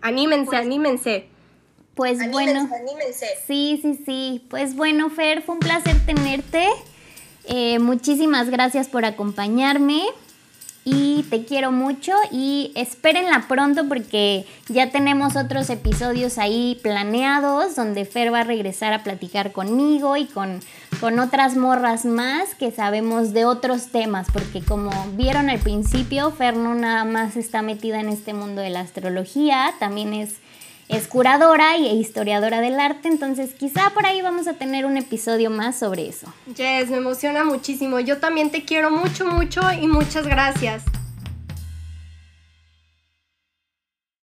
Anímense, 0.00 0.46
pues, 0.46 0.60
anímense. 0.60 1.28
Pues 1.94 2.30
bueno. 2.30 2.68
Anímense. 2.72 3.26
Sí, 3.46 3.78
sí, 3.82 4.02
sí. 4.04 4.46
Pues 4.48 4.74
bueno, 4.74 5.10
Fer, 5.10 5.42
fue 5.42 5.54
un 5.54 5.60
placer 5.60 5.96
tenerte. 6.06 6.68
Eh, 7.44 7.78
muchísimas 7.78 8.48
gracias 8.50 8.88
por 8.88 9.04
acompañarme 9.04 10.04
y 10.92 11.22
te 11.30 11.44
quiero 11.44 11.70
mucho 11.70 12.12
y 12.32 12.72
espérenla 12.74 13.46
pronto 13.48 13.86
porque 13.86 14.44
ya 14.68 14.90
tenemos 14.90 15.36
otros 15.36 15.70
episodios 15.70 16.36
ahí 16.38 16.78
planeados 16.82 17.76
donde 17.76 18.04
Fer 18.04 18.32
va 18.32 18.40
a 18.40 18.44
regresar 18.44 18.92
a 18.92 19.04
platicar 19.04 19.52
conmigo 19.52 20.16
y 20.16 20.26
con, 20.26 20.60
con 20.98 21.20
otras 21.20 21.56
morras 21.56 22.04
más 22.04 22.54
que 22.56 22.72
sabemos 22.72 23.32
de 23.32 23.44
otros 23.44 23.88
temas 23.88 24.26
porque 24.32 24.62
como 24.62 24.90
vieron 25.12 25.48
al 25.48 25.60
principio 25.60 26.32
Fer 26.32 26.56
no 26.56 26.74
nada 26.74 27.04
más 27.04 27.36
está 27.36 27.62
metida 27.62 28.00
en 28.00 28.08
este 28.08 28.34
mundo 28.34 28.60
de 28.60 28.70
la 28.70 28.80
astrología, 28.80 29.74
también 29.78 30.12
es 30.12 30.36
es 30.90 31.06
curadora 31.06 31.76
e 31.76 31.94
historiadora 31.94 32.60
del 32.60 32.78
arte, 32.78 33.08
entonces 33.08 33.54
quizá 33.54 33.90
por 33.90 34.06
ahí 34.06 34.22
vamos 34.22 34.48
a 34.48 34.54
tener 34.54 34.86
un 34.86 34.96
episodio 34.96 35.50
más 35.50 35.78
sobre 35.78 36.08
eso. 36.08 36.26
Jess, 36.56 36.90
me 36.90 36.98
emociona 36.98 37.44
muchísimo. 37.44 38.00
Yo 38.00 38.18
también 38.18 38.50
te 38.50 38.64
quiero 38.64 38.90
mucho, 38.90 39.24
mucho 39.24 39.60
y 39.72 39.86
muchas 39.86 40.26
gracias. 40.26 40.84